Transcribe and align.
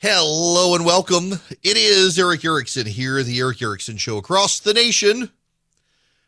Hello 0.00 0.76
and 0.76 0.84
welcome. 0.84 1.32
It 1.64 1.76
is 1.76 2.20
Erick 2.20 2.44
Erickson 2.44 2.86
here, 2.86 3.20
the 3.24 3.40
Erick 3.40 3.60
Erickson 3.60 3.96
Show 3.96 4.16
across 4.16 4.60
the 4.60 4.72
nation. 4.72 5.28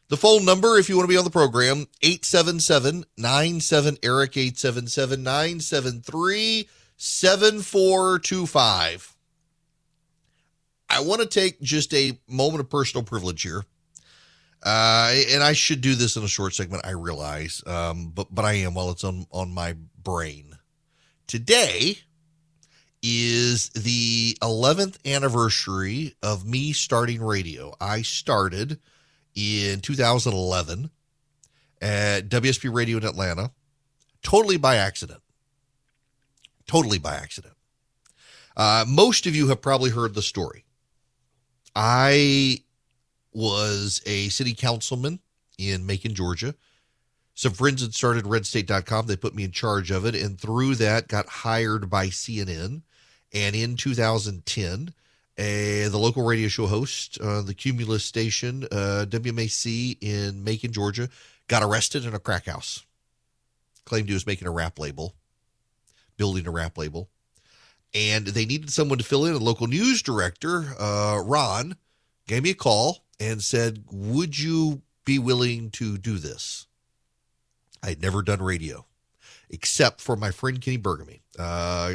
The 0.08 0.16
phone 0.16 0.44
number, 0.44 0.76
if 0.76 0.88
you 0.88 0.96
want 0.96 1.08
to 1.08 1.12
be 1.12 1.16
on 1.16 1.22
the 1.22 1.30
program, 1.30 1.86
877 2.02 3.04
97 3.16 3.98
Erick, 4.02 4.36
877 4.36 5.22
973 5.22 6.68
7425. 6.96 9.16
I 10.88 11.00
want 11.02 11.20
to 11.20 11.28
take 11.28 11.60
just 11.60 11.94
a 11.94 12.18
moment 12.26 12.62
of 12.62 12.68
personal 12.68 13.04
privilege 13.04 13.42
here. 13.42 13.64
Uh, 14.64 15.14
and 15.30 15.44
I 15.44 15.52
should 15.52 15.80
do 15.80 15.94
this 15.94 16.16
in 16.16 16.24
a 16.24 16.28
short 16.28 16.54
segment, 16.54 16.84
I 16.84 16.90
realize, 16.90 17.62
um, 17.68 18.10
but 18.12 18.34
but 18.34 18.44
I 18.44 18.54
am 18.54 18.74
while 18.74 18.90
it's 18.90 19.04
on 19.04 19.26
on 19.30 19.54
my 19.54 19.76
brain. 20.02 20.58
Today 21.28 21.98
is 23.02 23.70
the 23.70 24.36
11th 24.42 24.96
anniversary 25.06 26.14
of 26.22 26.46
me 26.46 26.72
starting 26.72 27.22
radio. 27.22 27.74
I 27.80 28.02
started 28.02 28.78
in 29.34 29.80
2011 29.80 30.90
at 31.80 32.28
WSB 32.28 32.72
Radio 32.72 32.98
in 32.98 33.04
Atlanta, 33.04 33.52
totally 34.22 34.56
by 34.56 34.76
accident. 34.76 35.22
Totally 36.66 36.98
by 36.98 37.14
accident. 37.14 37.54
Uh, 38.56 38.84
most 38.86 39.26
of 39.26 39.34
you 39.34 39.48
have 39.48 39.62
probably 39.62 39.90
heard 39.90 40.14
the 40.14 40.22
story. 40.22 40.64
I 41.74 42.58
was 43.32 44.02
a 44.06 44.28
city 44.28 44.54
councilman 44.54 45.20
in 45.56 45.86
Macon, 45.86 46.14
Georgia. 46.14 46.54
Some 47.34 47.52
friends 47.52 47.80
had 47.80 47.94
started 47.94 48.24
redstate.com. 48.24 49.06
They 49.06 49.16
put 49.16 49.34
me 49.34 49.44
in 49.44 49.52
charge 49.52 49.90
of 49.90 50.04
it. 50.04 50.14
And 50.14 50.38
through 50.38 50.74
that, 50.76 51.08
got 51.08 51.28
hired 51.28 51.88
by 51.88 52.08
CNN. 52.08 52.82
And 53.32 53.54
in 53.54 53.76
2010, 53.76 54.92
a, 55.38 55.88
the 55.88 55.98
local 55.98 56.24
radio 56.24 56.48
show 56.48 56.66
host, 56.66 57.18
uh, 57.20 57.42
the 57.42 57.54
Cumulus 57.54 58.04
station, 58.04 58.64
uh, 58.70 59.06
WMAC 59.08 59.98
in 60.00 60.44
Macon, 60.44 60.72
Georgia, 60.72 61.08
got 61.48 61.62
arrested 61.62 62.04
in 62.04 62.14
a 62.14 62.18
crack 62.18 62.46
house. 62.46 62.84
Claimed 63.84 64.08
he 64.08 64.14
was 64.14 64.26
making 64.26 64.48
a 64.48 64.52
rap 64.52 64.78
label, 64.78 65.14
building 66.16 66.46
a 66.46 66.50
rap 66.50 66.76
label. 66.76 67.08
And 67.94 68.26
they 68.26 68.46
needed 68.46 68.70
someone 68.70 68.98
to 68.98 69.04
fill 69.04 69.26
in. 69.26 69.34
A 69.34 69.38
local 69.38 69.66
news 69.66 70.02
director, 70.02 70.74
uh, 70.78 71.22
Ron, 71.24 71.76
gave 72.26 72.42
me 72.42 72.50
a 72.50 72.54
call 72.54 73.04
and 73.18 73.42
said, 73.42 73.84
Would 73.90 74.38
you 74.38 74.82
be 75.04 75.18
willing 75.18 75.70
to 75.72 75.98
do 75.98 76.18
this? 76.18 76.66
I 77.82 77.88
had 77.88 78.02
never 78.02 78.22
done 78.22 78.42
radio 78.42 78.86
except 79.50 80.00
for 80.00 80.16
my 80.16 80.30
friend 80.30 80.60
Kenny 80.60 80.78
Burgamy. 80.78 81.20
Uh, 81.38 81.94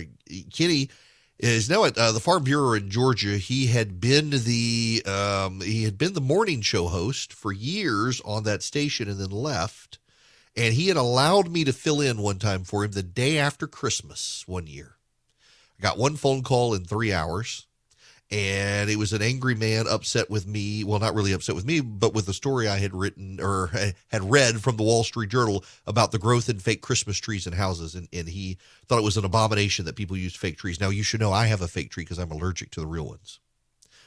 Kenny 0.54 0.90
is 1.38 1.70
now 1.70 1.84
at 1.86 1.98
uh, 1.98 2.12
the 2.12 2.20
Farm 2.20 2.44
Bureau 2.44 2.74
in 2.74 2.90
Georgia. 2.90 3.38
He 3.38 3.68
had 3.68 4.00
been 4.00 4.30
the 4.30 5.04
um, 5.06 5.62
he 5.62 5.84
had 5.84 5.98
been 5.98 6.14
the 6.14 6.22
morning 6.22 6.62
show 6.62 6.88
host 6.88 7.34
for 7.34 7.52
years 7.52 8.22
on 8.22 8.44
that 8.44 8.64
station, 8.64 9.10
and 9.10 9.20
then 9.20 9.32
left. 9.32 10.00
And 10.58 10.74
he 10.74 10.88
had 10.88 10.96
allowed 10.96 11.52
me 11.52 11.66
to 11.66 11.74
fill 11.74 12.00
in 12.00 12.18
one 12.22 12.40
time 12.40 12.64
for 12.64 12.86
him 12.86 12.92
the 12.92 13.04
day 13.04 13.38
after 13.38 13.68
Christmas 13.68 14.46
one 14.48 14.68
year. 14.68 14.96
I 15.78 15.84
got 15.84 15.98
one 15.98 16.16
phone 16.16 16.44
call 16.44 16.74
in 16.74 16.86
three 16.86 17.12
hours 17.12 17.68
and 18.32 18.90
it 18.90 18.98
was 18.98 19.14
an 19.14 19.22
angry 19.22 19.54
man 19.54 19.86
upset 19.88 20.30
with 20.32 20.48
me 20.48 20.84
well 20.84 21.00
not 21.00 21.14
really 21.14 21.32
upset 21.32 21.54
with 21.54 21.66
me 21.66 21.80
but 21.80 22.14
with 22.16 22.26
the 22.26 22.34
story 22.34 22.68
i 22.68 22.80
had 22.80 22.94
written 22.94 23.40
or 23.40 23.70
had 24.08 24.30
read 24.32 24.62
from 24.62 24.78
the 24.78 24.84
wall 24.84 25.04
street 25.04 25.30
journal 25.30 25.64
about 25.86 26.12
the 26.12 26.18
growth 26.18 26.50
in 26.50 26.58
fake 26.58 26.82
christmas 26.82 27.20
trees 27.20 27.46
in 27.46 27.54
houses 27.54 27.94
and, 27.94 28.08
and 28.12 28.28
he 28.28 28.58
thought 28.88 29.00
it 29.00 29.04
was 29.04 29.18
an 29.18 29.26
abomination 29.26 29.86
that 29.86 29.96
people 29.96 30.18
used 30.18 30.38
fake 30.38 30.58
trees. 30.58 30.80
Now 30.80 30.90
you 30.90 31.04
should 31.04 31.20
know 31.20 31.32
i 31.32 31.48
have 31.48 31.62
a 31.62 31.68
fake 31.68 31.92
tree 31.92 32.04
because 32.04 32.20
i'm 32.20 32.32
allergic 32.32 32.72
to 32.72 32.80
the 32.80 32.88
real 32.88 33.06
ones. 33.06 33.40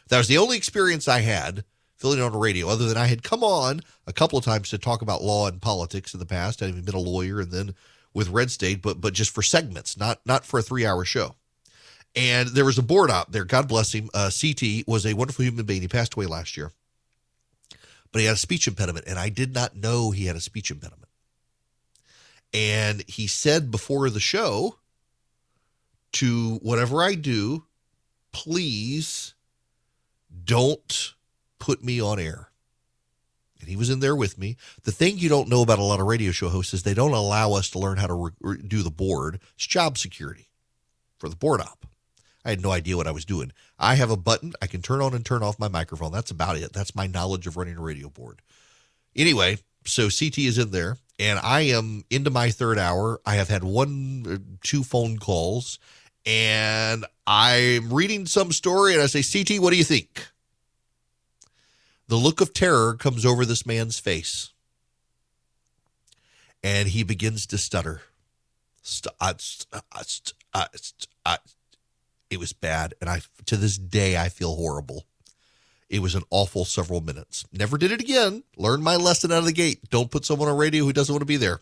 That 0.08 0.18
was 0.18 0.28
the 0.28 0.38
only 0.38 0.56
experience 0.56 1.08
i 1.08 1.20
had 1.20 1.64
filling 1.96 2.20
on 2.20 2.32
the 2.32 2.38
radio 2.38 2.68
other 2.68 2.86
than 2.86 2.96
i 2.96 3.06
had 3.06 3.22
come 3.22 3.42
on 3.42 3.80
a 4.06 4.12
couple 4.12 4.38
of 4.38 4.44
times 4.44 4.70
to 4.70 4.78
talk 4.78 5.02
about 5.02 5.22
law 5.22 5.48
and 5.48 5.60
politics 5.60 6.14
in 6.14 6.20
the 6.20 6.26
past. 6.26 6.62
I'd 6.62 6.70
even 6.70 6.84
been 6.84 6.94
a 6.94 7.00
lawyer 7.00 7.40
and 7.40 7.50
then 7.50 7.74
with 8.14 8.28
red 8.30 8.50
state 8.50 8.82
but 8.82 9.00
but 9.00 9.12
just 9.12 9.30
for 9.30 9.42
segments 9.42 9.96
not 9.96 10.20
not 10.24 10.44
for 10.44 10.58
a 10.58 10.62
three 10.62 10.86
hour 10.86 11.04
show 11.04 11.34
and 12.18 12.48
there 12.48 12.64
was 12.64 12.78
a 12.78 12.82
board 12.82 13.10
op 13.10 13.30
there. 13.30 13.44
God 13.44 13.68
bless 13.68 13.92
him. 13.94 14.10
Uh, 14.12 14.28
CT 14.28 14.88
was 14.88 15.06
a 15.06 15.14
wonderful 15.14 15.44
human 15.44 15.64
being. 15.64 15.82
He 15.82 15.88
passed 15.88 16.14
away 16.14 16.26
last 16.26 16.56
year, 16.56 16.72
but 18.10 18.18
he 18.18 18.26
had 18.26 18.34
a 18.34 18.38
speech 18.38 18.66
impediment, 18.66 19.06
and 19.06 19.18
I 19.18 19.28
did 19.28 19.54
not 19.54 19.76
know 19.76 20.10
he 20.10 20.26
had 20.26 20.34
a 20.34 20.40
speech 20.40 20.72
impediment. 20.72 21.08
And 22.52 23.04
he 23.06 23.28
said 23.28 23.70
before 23.70 24.10
the 24.10 24.20
show 24.20 24.78
to 26.12 26.56
whatever 26.56 27.02
I 27.02 27.14
do, 27.14 27.64
please 28.32 29.34
don't 30.44 31.14
put 31.60 31.84
me 31.84 32.00
on 32.00 32.18
air. 32.18 32.48
And 33.60 33.68
he 33.68 33.76
was 33.76 33.90
in 33.90 34.00
there 34.00 34.16
with 34.16 34.38
me. 34.38 34.56
The 34.82 34.92
thing 34.92 35.18
you 35.18 35.28
don't 35.28 35.48
know 35.48 35.62
about 35.62 35.78
a 35.78 35.84
lot 35.84 36.00
of 36.00 36.06
radio 36.06 36.32
show 36.32 36.48
hosts 36.48 36.74
is 36.74 36.82
they 36.82 36.94
don't 36.94 37.12
allow 37.12 37.52
us 37.52 37.70
to 37.70 37.78
learn 37.78 37.98
how 37.98 38.06
to 38.06 38.32
re- 38.40 38.62
do 38.66 38.82
the 38.82 38.90
board. 38.90 39.40
It's 39.54 39.66
job 39.66 39.98
security 39.98 40.48
for 41.18 41.28
the 41.28 41.36
board 41.36 41.60
op. 41.60 41.87
I 42.48 42.52
had 42.52 42.62
no 42.62 42.70
idea 42.70 42.96
what 42.96 43.06
I 43.06 43.10
was 43.10 43.26
doing. 43.26 43.52
I 43.78 43.96
have 43.96 44.10
a 44.10 44.16
button. 44.16 44.54
I 44.62 44.68
can 44.68 44.80
turn 44.80 45.02
on 45.02 45.12
and 45.12 45.22
turn 45.22 45.42
off 45.42 45.58
my 45.58 45.68
microphone. 45.68 46.12
That's 46.12 46.30
about 46.30 46.56
it. 46.56 46.72
That's 46.72 46.94
my 46.94 47.06
knowledge 47.06 47.46
of 47.46 47.58
running 47.58 47.76
a 47.76 47.82
radio 47.82 48.08
board. 48.08 48.40
Anyway, 49.14 49.58
so 49.84 50.04
CT 50.04 50.38
is 50.38 50.56
in 50.56 50.70
there, 50.70 50.96
and 51.18 51.38
I 51.40 51.60
am 51.60 52.06
into 52.08 52.30
my 52.30 52.48
third 52.48 52.78
hour. 52.78 53.20
I 53.26 53.34
have 53.34 53.50
had 53.50 53.64
one, 53.64 54.24
uh, 54.26 54.56
two 54.62 54.82
phone 54.82 55.18
calls, 55.18 55.78
and 56.24 57.04
I'm 57.26 57.92
reading 57.92 58.24
some 58.24 58.50
story, 58.52 58.94
and 58.94 59.02
I 59.02 59.08
say, 59.08 59.22
CT, 59.22 59.60
what 59.60 59.68
do 59.68 59.76
you 59.76 59.84
think? 59.84 60.28
The 62.06 62.16
look 62.16 62.40
of 62.40 62.54
terror 62.54 62.94
comes 62.94 63.26
over 63.26 63.44
this 63.44 63.66
man's 63.66 63.98
face, 63.98 64.54
and 66.64 66.88
he 66.88 67.02
begins 67.02 67.44
to 67.48 67.58
stutter. 67.58 68.00
St- 68.80 69.14
uh, 69.20 69.34
st- 69.36 70.32
uh, 70.54 70.66
st- 70.74 71.08
it 72.30 72.38
was 72.38 72.52
bad, 72.52 72.94
and 73.00 73.08
I 73.08 73.20
to 73.46 73.56
this 73.56 73.78
day 73.78 74.16
I 74.16 74.28
feel 74.28 74.54
horrible. 74.54 75.04
It 75.88 76.00
was 76.00 76.14
an 76.14 76.22
awful 76.30 76.64
several 76.64 77.00
minutes. 77.00 77.44
Never 77.52 77.78
did 77.78 77.92
it 77.92 78.00
again. 78.00 78.42
Learned 78.56 78.84
my 78.84 78.96
lesson 78.96 79.32
out 79.32 79.38
of 79.38 79.46
the 79.46 79.52
gate. 79.52 79.88
Don't 79.88 80.10
put 80.10 80.24
someone 80.24 80.48
on 80.48 80.56
radio 80.56 80.84
who 80.84 80.92
doesn't 80.92 81.12
want 81.12 81.22
to 81.22 81.26
be 81.26 81.38
there. 81.38 81.60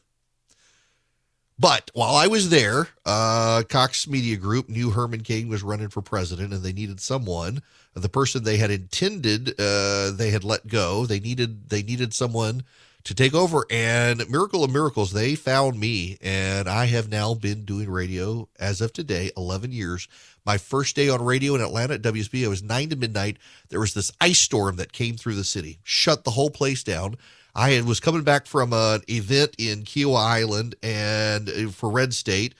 But 1.58 1.90
while 1.94 2.16
I 2.16 2.26
was 2.26 2.50
there, 2.50 2.88
uh, 3.06 3.62
Cox 3.68 4.06
Media 4.06 4.36
Group 4.36 4.68
knew 4.68 4.90
Herman 4.90 5.22
Cain 5.22 5.48
was 5.48 5.62
running 5.62 5.88
for 5.88 6.02
president, 6.02 6.52
and 6.52 6.62
they 6.62 6.72
needed 6.72 7.00
someone. 7.00 7.62
The 7.94 8.10
person 8.10 8.44
they 8.44 8.58
had 8.58 8.70
intended, 8.70 9.58
uh, 9.58 10.10
they 10.10 10.30
had 10.30 10.44
let 10.44 10.66
go. 10.66 11.06
They 11.06 11.20
needed 11.20 11.70
they 11.70 11.82
needed 11.82 12.12
someone 12.12 12.62
to 13.06 13.14
take 13.14 13.34
over. 13.34 13.64
And 13.70 14.28
miracle 14.28 14.64
of 14.64 14.72
miracles, 14.72 15.12
they 15.12 15.34
found 15.36 15.78
me, 15.78 16.18
and 16.20 16.68
I 16.68 16.86
have 16.86 17.08
now 17.08 17.34
been 17.34 17.64
doing 17.64 17.88
radio 17.88 18.48
as 18.58 18.80
of 18.80 18.92
today, 18.92 19.30
11 19.36 19.72
years. 19.72 20.08
My 20.44 20.58
first 20.58 20.96
day 20.96 21.08
on 21.08 21.24
radio 21.24 21.54
in 21.54 21.60
Atlanta 21.60 21.94
at 21.94 22.02
WSB, 22.02 22.42
it 22.42 22.48
was 22.48 22.62
nine 22.62 22.88
to 22.90 22.96
midnight. 22.96 23.38
There 23.68 23.80
was 23.80 23.94
this 23.94 24.12
ice 24.20 24.40
storm 24.40 24.76
that 24.76 24.92
came 24.92 25.16
through 25.16 25.36
the 25.36 25.44
city, 25.44 25.78
shut 25.84 26.24
the 26.24 26.32
whole 26.32 26.50
place 26.50 26.82
down. 26.82 27.16
I 27.54 27.80
was 27.80 28.00
coming 28.00 28.22
back 28.22 28.46
from 28.46 28.72
an 28.72 29.02
event 29.08 29.54
in 29.56 29.84
Kiawah 29.84 30.26
Island 30.26 30.74
and 30.82 31.48
uh, 31.48 31.68
for 31.70 31.88
Red 31.88 32.12
State 32.12 32.54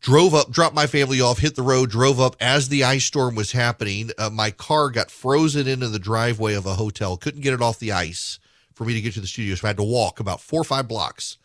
drove 0.00 0.34
up, 0.34 0.50
dropped 0.50 0.74
my 0.74 0.86
family 0.86 1.20
off, 1.20 1.38
hit 1.38 1.56
the 1.56 1.62
road, 1.62 1.90
drove 1.90 2.20
up 2.20 2.36
as 2.40 2.68
the 2.68 2.84
ice 2.84 3.04
storm 3.04 3.34
was 3.34 3.52
happening. 3.52 4.10
Uh, 4.16 4.30
my 4.30 4.50
car 4.50 4.90
got 4.90 5.10
frozen 5.10 5.68
into 5.68 5.88
the 5.88 5.98
driveway 5.98 6.54
of 6.54 6.66
a 6.66 6.74
hotel, 6.74 7.16
couldn't 7.16 7.42
get 7.42 7.54
it 7.54 7.62
off 7.62 7.78
the 7.78 7.92
ice 7.92 8.38
for 8.78 8.84
me 8.84 8.94
to 8.94 9.00
get 9.00 9.12
to 9.12 9.20
the 9.20 9.26
studio. 9.26 9.56
So 9.56 9.66
I 9.66 9.70
had 9.70 9.76
to 9.78 9.82
walk 9.82 10.20
about 10.20 10.40
four 10.40 10.60
or 10.60 10.64
five 10.64 10.86
blocks. 10.86 11.36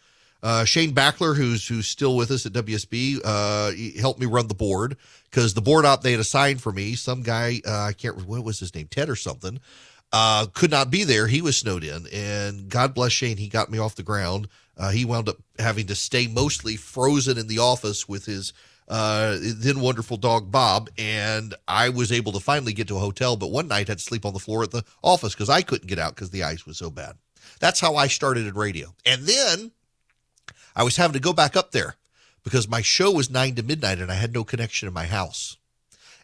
Uh, 0.43 0.63
Shane 0.65 0.93
Backler, 0.93 1.35
who's 1.35 1.67
who's 1.67 1.87
still 1.87 2.15
with 2.15 2.29
us 2.29 2.45
at 2.45 2.53
WSB, 2.53 3.19
uh, 3.23 3.71
helped 3.99 4.19
me 4.19 4.27
run 4.27 4.47
the 4.47 4.53
board 4.53 4.97
because 5.31 5.55
the 5.55 5.61
board 5.61 5.83
op 5.83 6.03
they 6.03 6.11
had 6.11 6.19
assigned 6.19 6.61
for 6.61 6.71
me, 6.71 6.95
some 6.95 7.23
guy 7.23 7.59
uh, 7.67 7.85
I 7.85 7.93
can't 7.93 8.13
remember 8.13 8.35
what 8.35 8.43
was 8.45 8.59
his 8.59 8.75
name, 8.75 8.87
Ted 8.87 9.09
or 9.09 9.15
something, 9.15 9.59
uh, 10.11 10.45
could 10.53 10.69
not 10.69 10.91
be 10.91 11.03
there. 11.05 11.27
He 11.27 11.41
was 11.41 11.57
snowed 11.57 11.83
in, 11.83 12.05
and 12.13 12.69
God 12.69 12.93
bless 12.93 13.13
Shane, 13.13 13.37
he 13.37 13.47
got 13.47 13.71
me 13.71 13.79
off 13.79 13.95
the 13.95 14.03
ground. 14.03 14.47
Uh, 14.77 14.91
he 14.91 15.05
wound 15.05 15.29
up 15.29 15.37
having 15.57 15.87
to 15.87 15.95
stay 15.95 16.27
mostly 16.27 16.75
frozen 16.75 17.37
in 17.37 17.47
the 17.47 17.59
office 17.59 18.07
with 18.07 18.25
his 18.25 18.53
uh, 18.87 19.37
then 19.39 19.79
wonderful 19.79 20.17
dog 20.17 20.51
Bob, 20.51 20.89
and 20.97 21.55
I 21.67 21.89
was 21.89 22.11
able 22.11 22.31
to 22.33 22.39
finally 22.39 22.73
get 22.73 22.87
to 22.89 22.97
a 22.97 22.99
hotel. 22.99 23.37
But 23.37 23.51
one 23.51 23.67
night 23.67 23.87
I 23.87 23.91
had 23.91 23.99
to 23.99 24.03
sleep 24.03 24.25
on 24.25 24.33
the 24.33 24.39
floor 24.39 24.63
at 24.63 24.71
the 24.71 24.83
office 25.01 25.33
because 25.33 25.49
I 25.49 25.61
couldn't 25.61 25.87
get 25.87 25.99
out 25.99 26.15
because 26.15 26.31
the 26.31 26.43
ice 26.43 26.65
was 26.65 26.77
so 26.77 26.89
bad. 26.89 27.15
That's 27.63 27.79
how 27.79 27.95
I 27.95 28.07
started 28.07 28.45
in 28.45 28.55
radio. 28.55 28.93
And 29.05 29.21
then 29.21 29.71
I 30.75 30.83
was 30.83 30.97
having 30.97 31.13
to 31.13 31.19
go 31.21 31.31
back 31.31 31.55
up 31.55 31.71
there 31.71 31.95
because 32.43 32.67
my 32.67 32.81
show 32.81 33.09
was 33.09 33.29
nine 33.29 33.55
to 33.55 33.63
midnight 33.63 33.99
and 33.99 34.11
I 34.11 34.15
had 34.15 34.33
no 34.33 34.43
connection 34.43 34.89
in 34.89 34.93
my 34.93 35.05
house. 35.05 35.55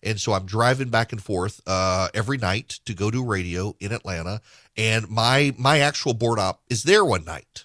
And 0.03 0.19
so 0.19 0.33
I'm 0.33 0.45
driving 0.45 0.89
back 0.89 1.13
and 1.13 1.23
forth 1.23 1.61
uh, 1.65 2.09
every 2.13 2.37
night 2.37 2.81
to 2.83 2.93
go 2.93 3.09
do 3.09 3.23
radio 3.23 3.73
in 3.79 3.93
Atlanta. 3.93 4.41
And 4.75 5.09
my 5.09 5.55
my 5.57 5.79
actual 5.79 6.13
board 6.13 6.39
op 6.39 6.59
is 6.69 6.83
there 6.83 7.05
one 7.05 7.23
night. 7.23 7.63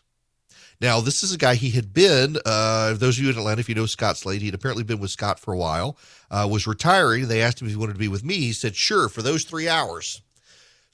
Now, 0.81 1.01
this 1.01 1.25
is 1.25 1.33
a 1.33 1.39
guy 1.39 1.57
he 1.57 1.71
had 1.71 1.93
been, 1.93 2.37
uh, 2.47 2.93
those 2.93 3.19
of 3.19 3.25
you 3.25 3.31
in 3.31 3.37
Atlanta, 3.37 3.59
if 3.59 3.69
you 3.69 3.75
know 3.75 3.87
Scott 3.87 4.17
Slade, 4.17 4.43
he'd 4.43 4.55
apparently 4.55 4.85
been 4.85 5.01
with 5.01 5.11
Scott 5.11 5.41
for 5.41 5.53
a 5.53 5.59
while, 5.59 5.99
uh, 6.31 6.47
was 6.49 6.69
retiring. 6.69 7.27
They 7.27 7.43
asked 7.43 7.61
him 7.61 7.67
if 7.67 7.73
he 7.73 7.77
wanted 7.77 7.95
to 7.95 7.99
be 7.99 8.07
with 8.07 8.23
me. 8.23 8.37
He 8.37 8.53
said, 8.53 8.77
sure, 8.77 9.09
for 9.09 9.23
those 9.23 9.43
three 9.43 9.69
hours. 9.69 10.21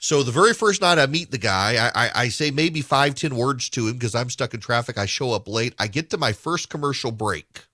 So 0.03 0.23
the 0.23 0.31
very 0.31 0.55
first 0.55 0.81
night 0.81 0.97
I 0.97 1.05
meet 1.05 1.29
the 1.29 1.37
guy, 1.37 1.75
I, 1.75 2.05
I, 2.05 2.11
I 2.23 2.29
say 2.29 2.49
maybe 2.49 2.81
five, 2.81 3.13
ten 3.13 3.35
words 3.35 3.69
to 3.69 3.87
him 3.87 3.93
because 3.93 4.15
I'm 4.15 4.31
stuck 4.31 4.55
in 4.55 4.59
traffic. 4.59 4.97
I 4.97 5.05
show 5.05 5.31
up 5.31 5.47
late. 5.47 5.75
I 5.77 5.85
get 5.85 6.09
to 6.09 6.17
my 6.17 6.33
first 6.33 6.69
commercial 6.69 7.11
break. 7.11 7.65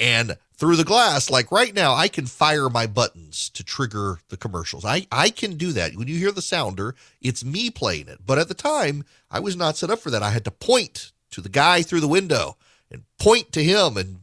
And 0.00 0.38
through 0.56 0.76
the 0.76 0.84
glass, 0.84 1.28
like 1.28 1.52
right 1.52 1.74
now, 1.74 1.92
I 1.92 2.08
can 2.08 2.24
fire 2.24 2.70
my 2.70 2.86
buttons 2.86 3.50
to 3.50 3.62
trigger 3.62 4.20
the 4.30 4.38
commercials. 4.38 4.86
I, 4.86 5.06
I 5.12 5.28
can 5.28 5.58
do 5.58 5.72
that. 5.72 5.96
When 5.96 6.08
you 6.08 6.16
hear 6.16 6.32
the 6.32 6.40
sounder, 6.40 6.94
it's 7.20 7.44
me 7.44 7.68
playing 7.68 8.08
it. 8.08 8.20
But 8.24 8.38
at 8.38 8.48
the 8.48 8.54
time, 8.54 9.04
I 9.30 9.38
was 9.38 9.54
not 9.54 9.76
set 9.76 9.90
up 9.90 9.98
for 9.98 10.08
that. 10.08 10.22
I 10.22 10.30
had 10.30 10.46
to 10.46 10.50
point 10.50 11.12
to 11.32 11.42
the 11.42 11.50
guy 11.50 11.82
through 11.82 12.00
the 12.00 12.08
window 12.08 12.56
and 12.90 13.04
point 13.18 13.52
to 13.52 13.62
him. 13.62 13.98
And 13.98 14.20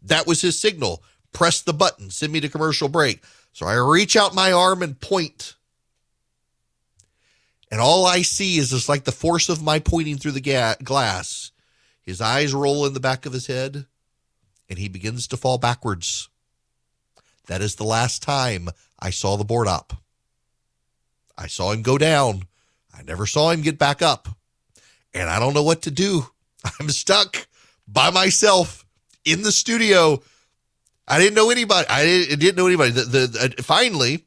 that 0.00 0.28
was 0.28 0.42
his 0.42 0.56
signal. 0.56 1.02
Press 1.32 1.60
the 1.60 1.74
button, 1.74 2.10
send 2.10 2.32
me 2.32 2.38
to 2.40 2.48
commercial 2.48 2.88
break. 2.88 3.24
So 3.52 3.66
I 3.66 3.74
reach 3.74 4.16
out 4.16 4.36
my 4.36 4.52
arm 4.52 4.84
and 4.84 5.00
point. 5.00 5.56
And 7.70 7.80
all 7.80 8.06
I 8.06 8.22
see 8.22 8.56
is 8.58 8.70
just 8.70 8.88
like 8.88 9.04
the 9.04 9.12
force 9.12 9.48
of 9.48 9.62
my 9.62 9.78
pointing 9.78 10.16
through 10.16 10.32
the 10.32 10.40
ga- 10.40 10.76
glass. 10.82 11.52
His 12.02 12.20
eyes 12.20 12.54
roll 12.54 12.86
in 12.86 12.94
the 12.94 13.00
back 13.00 13.26
of 13.26 13.32
his 13.32 13.46
head 13.46 13.86
and 14.68 14.78
he 14.78 14.88
begins 14.88 15.26
to 15.28 15.36
fall 15.36 15.58
backwards. 15.58 16.28
That 17.46 17.60
is 17.60 17.76
the 17.76 17.84
last 17.84 18.22
time 18.22 18.68
I 18.98 19.10
saw 19.10 19.36
the 19.36 19.44
board 19.44 19.68
up. 19.68 19.94
I 21.36 21.46
saw 21.46 21.72
him 21.72 21.82
go 21.82 21.98
down. 21.98 22.44
I 22.94 23.02
never 23.02 23.26
saw 23.26 23.50
him 23.50 23.62
get 23.62 23.78
back 23.78 24.02
up. 24.02 24.28
And 25.14 25.28
I 25.28 25.38
don't 25.38 25.54
know 25.54 25.62
what 25.62 25.82
to 25.82 25.90
do. 25.90 26.26
I'm 26.80 26.90
stuck 26.90 27.46
by 27.86 28.10
myself 28.10 28.84
in 29.24 29.42
the 29.42 29.52
studio. 29.52 30.22
I 31.06 31.18
didn't 31.18 31.34
know 31.34 31.50
anybody. 31.50 31.86
I 31.88 32.04
didn't, 32.04 32.56
know 32.56 32.66
anybody. 32.66 32.90
The, 32.90 33.04
the, 33.04 33.54
uh, 33.58 33.62
finally, 33.62 34.26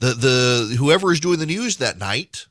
the 0.00 0.14
the 0.14 0.76
whoever 0.76 1.12
is 1.12 1.20
doing 1.20 1.38
the 1.38 1.46
news 1.46 1.76
that 1.76 1.98
night 1.98 2.46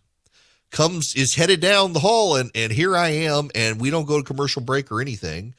comes 0.72 1.16
is 1.16 1.36
headed 1.36 1.60
down 1.60 1.94
the 1.94 2.00
hall, 2.00 2.36
and 2.36 2.50
and 2.56 2.72
here 2.72 2.96
I 2.96 3.10
am, 3.10 3.50
and 3.54 3.80
we 3.80 3.90
don't 3.90 4.06
go 4.08 4.18
to 4.18 4.24
commercial 4.24 4.62
break 4.62 4.92
or 4.92 5.02
anything 5.02 5.54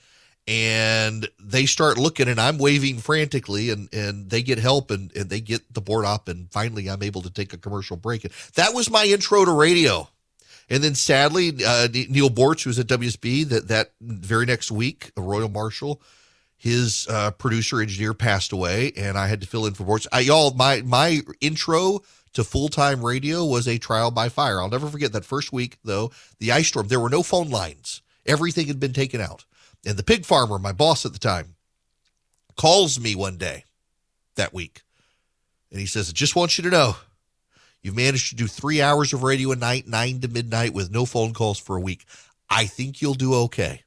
and 0.50 1.28
they 1.38 1.64
start 1.64 1.96
looking 1.96 2.26
and 2.26 2.40
I'm 2.40 2.58
waving 2.58 2.98
frantically 2.98 3.70
and, 3.70 3.92
and 3.94 4.28
they 4.30 4.42
get 4.42 4.58
help 4.58 4.90
and, 4.90 5.14
and 5.14 5.30
they 5.30 5.40
get 5.40 5.72
the 5.72 5.80
board 5.80 6.04
up 6.04 6.26
and 6.26 6.50
finally 6.50 6.88
I'm 6.88 7.04
able 7.04 7.22
to 7.22 7.30
take 7.30 7.52
a 7.52 7.58
commercial 7.58 7.96
break. 7.96 8.24
And 8.24 8.32
that 8.56 8.74
was 8.74 8.90
my 8.90 9.04
intro 9.04 9.44
to 9.44 9.52
radio. 9.52 10.08
And 10.68 10.82
then 10.82 10.96
sadly, 10.96 11.64
uh, 11.64 11.88
Neal 11.92 12.30
Boortz, 12.30 12.64
who 12.64 12.70
was 12.70 12.80
at 12.80 12.86
WSB 12.86 13.48
that, 13.48 13.68
that 13.68 13.92
very 14.00 14.44
next 14.44 14.72
week, 14.72 15.12
a 15.16 15.20
Royal 15.20 15.48
Marshall, 15.48 16.02
his 16.60 17.06
uh, 17.08 17.30
producer 17.30 17.80
engineer 17.80 18.12
passed 18.12 18.52
away 18.52 18.92
and 18.94 19.16
I 19.16 19.28
had 19.28 19.40
to 19.40 19.46
fill 19.46 19.64
in 19.64 19.72
for 19.72 19.84
Boortz. 19.84 20.06
I, 20.12 20.20
y'all, 20.20 20.52
my, 20.52 20.82
my 20.82 21.20
intro 21.40 22.02
to 22.34 22.44
full-time 22.44 23.02
radio 23.02 23.46
was 23.46 23.66
a 23.66 23.78
trial 23.78 24.10
by 24.10 24.28
fire. 24.28 24.60
I'll 24.60 24.68
never 24.68 24.88
forget 24.88 25.14
that 25.14 25.24
first 25.24 25.54
week 25.54 25.78
though, 25.84 26.10
the 26.38 26.52
ice 26.52 26.68
storm, 26.68 26.88
there 26.88 27.00
were 27.00 27.08
no 27.08 27.22
phone 27.22 27.48
lines. 27.48 28.02
Everything 28.26 28.66
had 28.66 28.78
been 28.78 28.92
taken 28.92 29.22
out. 29.22 29.46
And 29.86 29.96
the 29.96 30.02
pig 30.02 30.26
farmer, 30.26 30.58
my 30.58 30.72
boss 30.72 31.06
at 31.06 31.14
the 31.14 31.18
time, 31.18 31.54
calls 32.58 33.00
me 33.00 33.14
one 33.14 33.38
day 33.38 33.64
that 34.34 34.52
week. 34.52 34.82
And 35.70 35.80
he 35.80 35.86
says, 35.86 36.10
I 36.10 36.12
just 36.12 36.36
want 36.36 36.58
you 36.58 36.64
to 36.64 36.70
know 36.70 36.96
you've 37.80 37.96
managed 37.96 38.28
to 38.28 38.36
do 38.36 38.46
three 38.46 38.82
hours 38.82 39.14
of 39.14 39.22
radio 39.22 39.52
a 39.52 39.56
night, 39.56 39.88
nine 39.88 40.20
to 40.20 40.28
midnight, 40.28 40.74
with 40.74 40.90
no 40.90 41.06
phone 41.06 41.32
calls 41.32 41.58
for 41.58 41.74
a 41.76 41.80
week. 41.80 42.04
I 42.50 42.66
think 42.66 43.00
you'll 43.00 43.14
do 43.14 43.32
okay. 43.34 43.84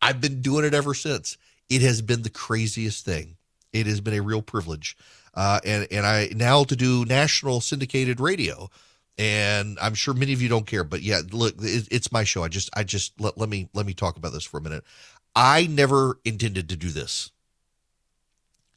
I've 0.00 0.20
been 0.20 0.40
doing 0.40 0.64
it 0.64 0.74
ever 0.74 0.94
since. 0.94 1.36
It 1.68 1.82
has 1.82 2.02
been 2.02 2.22
the 2.22 2.30
craziest 2.30 3.04
thing. 3.04 3.36
It 3.72 3.86
has 3.86 4.00
been 4.00 4.14
a 4.14 4.22
real 4.22 4.42
privilege. 4.42 4.96
Uh, 5.34 5.60
and, 5.64 5.86
and 5.90 6.06
I 6.06 6.30
now 6.34 6.64
to 6.64 6.74
do 6.74 7.04
national 7.04 7.60
syndicated 7.60 8.20
radio 8.20 8.70
and 9.18 9.78
I'm 9.82 9.94
sure 9.94 10.14
many 10.14 10.32
of 10.32 10.40
you 10.40 10.48
don't 10.48 10.66
care, 10.66 10.84
but 10.84 11.02
yeah, 11.02 11.20
look, 11.32 11.54
it's 11.58 12.12
my 12.12 12.22
show. 12.22 12.44
I 12.44 12.48
just, 12.48 12.70
I 12.74 12.84
just 12.84 13.20
let, 13.20 13.36
let 13.36 13.48
me 13.48 13.68
let 13.74 13.84
me 13.84 13.92
talk 13.92 14.16
about 14.16 14.32
this 14.32 14.44
for 14.44 14.58
a 14.58 14.62
minute. 14.62 14.84
I 15.34 15.66
never 15.66 16.18
intended 16.24 16.68
to 16.68 16.76
do 16.76 16.88
this. 16.90 17.32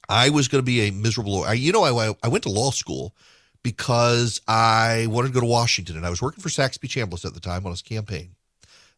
I 0.10 0.30
was 0.30 0.48
going 0.48 0.62
to 0.62 0.66
be 0.66 0.88
a 0.88 0.92
miserable. 0.92 1.44
I, 1.44 1.54
you 1.54 1.72
know, 1.72 1.84
I 1.84 2.16
I 2.24 2.28
went 2.28 2.44
to 2.44 2.50
law 2.50 2.72
school 2.72 3.16
because 3.62 4.42
I 4.48 5.08
wanted 5.10 5.30
to 5.30 5.34
go 5.36 5.40
to 5.42 5.46
Washington, 5.46 5.96
and 5.96 6.06
I 6.06 6.10
was 6.10 6.22
working 6.22 6.42
for 6.42 6.50
Saxby 6.50 6.88
Chambliss 6.88 7.24
at 7.24 7.36
the 7.36 7.40
time 7.40 7.66
on 7.66 7.72
his 7.72 7.84
campaign. 7.84 8.32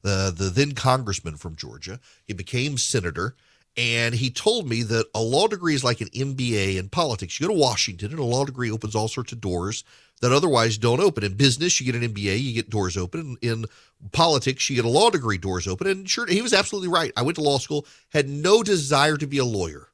The 0.04 0.34
the 0.36 0.50
then 0.50 0.74
congressman 0.74 1.38
from 1.38 1.56
Georgia, 1.56 2.00
he 2.26 2.34
became 2.34 2.78
senator, 2.78 3.36
and 3.76 4.14
he 4.14 4.30
told 4.30 4.70
me 4.70 4.84
that 4.84 5.08
a 5.16 5.22
law 5.22 5.48
degree 5.48 5.74
is 5.74 5.84
like 5.84 6.02
an 6.02 6.10
MBA 6.10 6.78
in 6.78 6.90
politics. 6.90 7.40
You 7.40 7.48
go 7.48 7.54
to 7.54 7.60
Washington, 7.60 8.12
and 8.12 8.20
a 8.20 8.24
law 8.24 8.46
degree 8.46 8.70
opens 8.70 8.96
all 8.96 9.08
sorts 9.08 9.32
of 9.32 9.42
doors 9.42 9.84
that 10.22 10.32
otherwise 10.32 10.78
don't 10.78 11.00
open. 11.00 11.24
In 11.24 11.34
business, 11.34 11.80
you 11.80 11.92
get 11.92 12.02
an 12.02 12.14
MBA, 12.14 12.42
you 12.42 12.54
get 12.54 12.70
doors 12.70 12.96
open. 12.96 13.38
In 13.42 13.66
politics, 14.12 14.70
you 14.70 14.76
get 14.76 14.86
a 14.86 14.90
law 14.90 15.10
degree, 15.10 15.38
doors 15.38 15.68
open. 15.68 15.88
And 15.88 16.10
sure, 16.10 16.28
he 16.28 16.42
was 16.42 16.54
absolutely 16.54 16.90
right. 16.90 17.12
I 17.18 17.24
went 17.24 17.36
to 17.36 17.44
law 17.44 17.58
school, 17.58 17.86
had 18.10 18.30
no 18.30 18.62
desire 18.62 19.18
to 19.18 19.28
be 19.28 19.40
a 19.40 19.46
lawyer, 19.46 19.90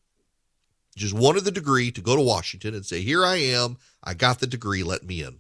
just 0.96 1.14
wanted 1.14 1.46
the 1.46 1.52
degree 1.52 1.92
to 1.92 2.02
go 2.02 2.16
to 2.16 2.22
Washington 2.22 2.76
and 2.76 2.86
say, 2.86 3.02
Here 3.02 3.26
I 3.26 3.38
am. 3.38 3.78
I 4.04 4.14
got 4.14 4.40
the 4.40 4.48
degree, 4.48 4.84
let 4.84 5.04
me 5.04 5.22
in. 5.22 5.40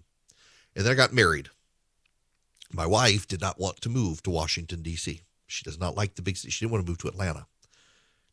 And 0.75 0.85
then 0.85 0.91
I 0.91 0.95
got 0.95 1.13
married. 1.13 1.49
My 2.71 2.85
wife 2.85 3.27
did 3.27 3.41
not 3.41 3.59
want 3.59 3.81
to 3.81 3.89
move 3.89 4.21
to 4.23 4.29
Washington, 4.29 4.81
D.C. 4.81 5.21
She 5.47 5.63
does 5.63 5.79
not 5.79 5.95
like 5.95 6.15
the 6.15 6.21
big 6.21 6.37
city. 6.37 6.51
She 6.51 6.65
didn't 6.65 6.73
want 6.73 6.85
to 6.85 6.89
move 6.89 6.99
to 6.99 7.07
Atlanta. 7.07 7.47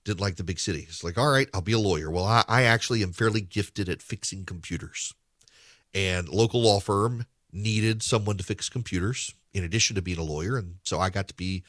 Didn't 0.05 0.21
like 0.21 0.37
the 0.37 0.45
big 0.45 0.61
city. 0.61 0.87
It's 0.89 1.03
like, 1.03 1.19
all 1.19 1.31
right, 1.31 1.49
I'll 1.55 1.63
be 1.63 1.73
a 1.73 1.79
lawyer. 1.79 2.11
Well, 2.11 2.25
I, 2.25 2.45
I 2.47 2.63
actually 2.63 3.03
am 3.03 3.13
fairly 3.13 3.41
gifted 3.41 3.89
at 3.89 4.03
fixing 4.03 4.45
computers 4.45 5.15
and 5.97 6.29
local 6.29 6.61
law 6.63 6.79
firm 6.79 7.25
needed 7.53 8.03
someone 8.03 8.37
to 8.37 8.45
fix 8.45 8.69
computers 8.69 9.35
in 9.55 9.65
addition 9.65 9.97
to 9.97 10.03
being 10.03 10.19
a 10.19 10.23
lawyer 10.23 10.57
and 10.57 10.77
so 10.83 11.01
i 11.01 11.09
got 11.09 11.27
to 11.27 11.35
be 11.35 11.65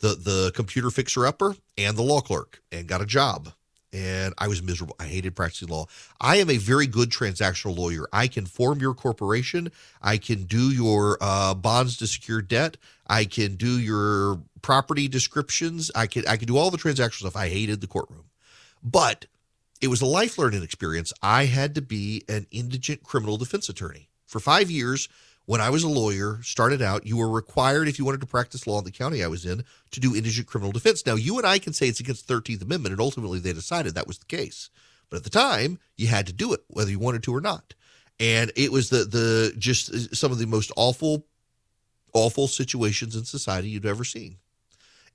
the 0.00 0.08
the 0.08 0.52
computer 0.54 0.90
fixer 0.90 1.26
upper 1.26 1.54
and 1.78 1.96
the 1.96 2.02
law 2.02 2.20
clerk 2.20 2.60
and 2.72 2.88
got 2.88 3.00
a 3.00 3.06
job 3.06 3.52
and 3.92 4.34
i 4.38 4.48
was 4.48 4.62
miserable. 4.62 4.96
I 4.98 5.04
hated 5.04 5.34
practicing 5.34 5.68
law. 5.68 5.86
I 6.20 6.36
am 6.36 6.50
a 6.50 6.58
very 6.58 6.86
good 6.86 7.10
transactional 7.10 7.76
lawyer. 7.76 8.06
I 8.12 8.28
can 8.28 8.46
form 8.46 8.80
your 8.80 8.94
corporation. 8.94 9.70
I 10.02 10.18
can 10.18 10.44
do 10.44 10.70
your 10.70 11.18
uh, 11.20 11.54
bonds 11.54 11.96
to 11.98 12.06
secure 12.06 12.42
debt. 12.42 12.76
I 13.06 13.24
can 13.24 13.56
do 13.56 13.78
your 13.78 14.40
property 14.62 15.08
descriptions. 15.08 15.90
I 15.94 16.06
can 16.06 16.26
i 16.26 16.36
can 16.36 16.46
do 16.46 16.56
all 16.56 16.70
the 16.70 16.78
transactional 16.78 17.20
stuff. 17.20 17.36
I 17.36 17.48
hated 17.48 17.80
the 17.80 17.86
courtroom. 17.86 18.24
But 18.82 19.26
it 19.80 19.88
was 19.88 20.00
a 20.00 20.06
life 20.06 20.38
learning 20.38 20.62
experience. 20.62 21.12
I 21.22 21.46
had 21.46 21.74
to 21.76 21.82
be 21.82 22.24
an 22.28 22.46
indigent 22.50 23.02
criminal 23.04 23.36
defense 23.36 23.68
attorney. 23.68 24.08
For 24.26 24.40
five 24.40 24.70
years, 24.70 25.08
when 25.48 25.62
I 25.62 25.70
was 25.70 25.82
a 25.82 25.88
lawyer, 25.88 26.40
started 26.42 26.82
out, 26.82 27.06
you 27.06 27.16
were 27.16 27.30
required, 27.30 27.88
if 27.88 27.98
you 27.98 28.04
wanted 28.04 28.20
to 28.20 28.26
practice 28.26 28.66
law 28.66 28.80
in 28.80 28.84
the 28.84 28.90
county 28.90 29.24
I 29.24 29.28
was 29.28 29.46
in, 29.46 29.64
to 29.92 29.98
do 29.98 30.14
indigent 30.14 30.46
criminal 30.46 30.72
defense. 30.72 31.06
Now, 31.06 31.14
you 31.14 31.38
and 31.38 31.46
I 31.46 31.58
can 31.58 31.72
say 31.72 31.88
it's 31.88 32.00
against 32.00 32.28
the 32.28 32.34
13th 32.34 32.60
Amendment, 32.60 32.92
and 32.92 33.00
ultimately 33.00 33.38
they 33.38 33.54
decided 33.54 33.94
that 33.94 34.06
was 34.06 34.18
the 34.18 34.26
case. 34.26 34.68
But 35.08 35.16
at 35.16 35.24
the 35.24 35.30
time, 35.30 35.78
you 35.96 36.08
had 36.08 36.26
to 36.26 36.34
do 36.34 36.52
it, 36.52 36.60
whether 36.66 36.90
you 36.90 36.98
wanted 36.98 37.22
to 37.22 37.34
or 37.34 37.40
not. 37.40 37.72
And 38.20 38.52
it 38.56 38.70
was 38.70 38.90
the 38.90 39.04
the 39.04 39.54
just 39.56 39.88
uh, 39.88 40.14
some 40.14 40.32
of 40.32 40.38
the 40.38 40.46
most 40.46 40.70
awful, 40.76 41.24
awful 42.12 42.46
situations 42.46 43.16
in 43.16 43.24
society 43.24 43.70
you'd 43.70 43.86
ever 43.86 44.04
seen 44.04 44.36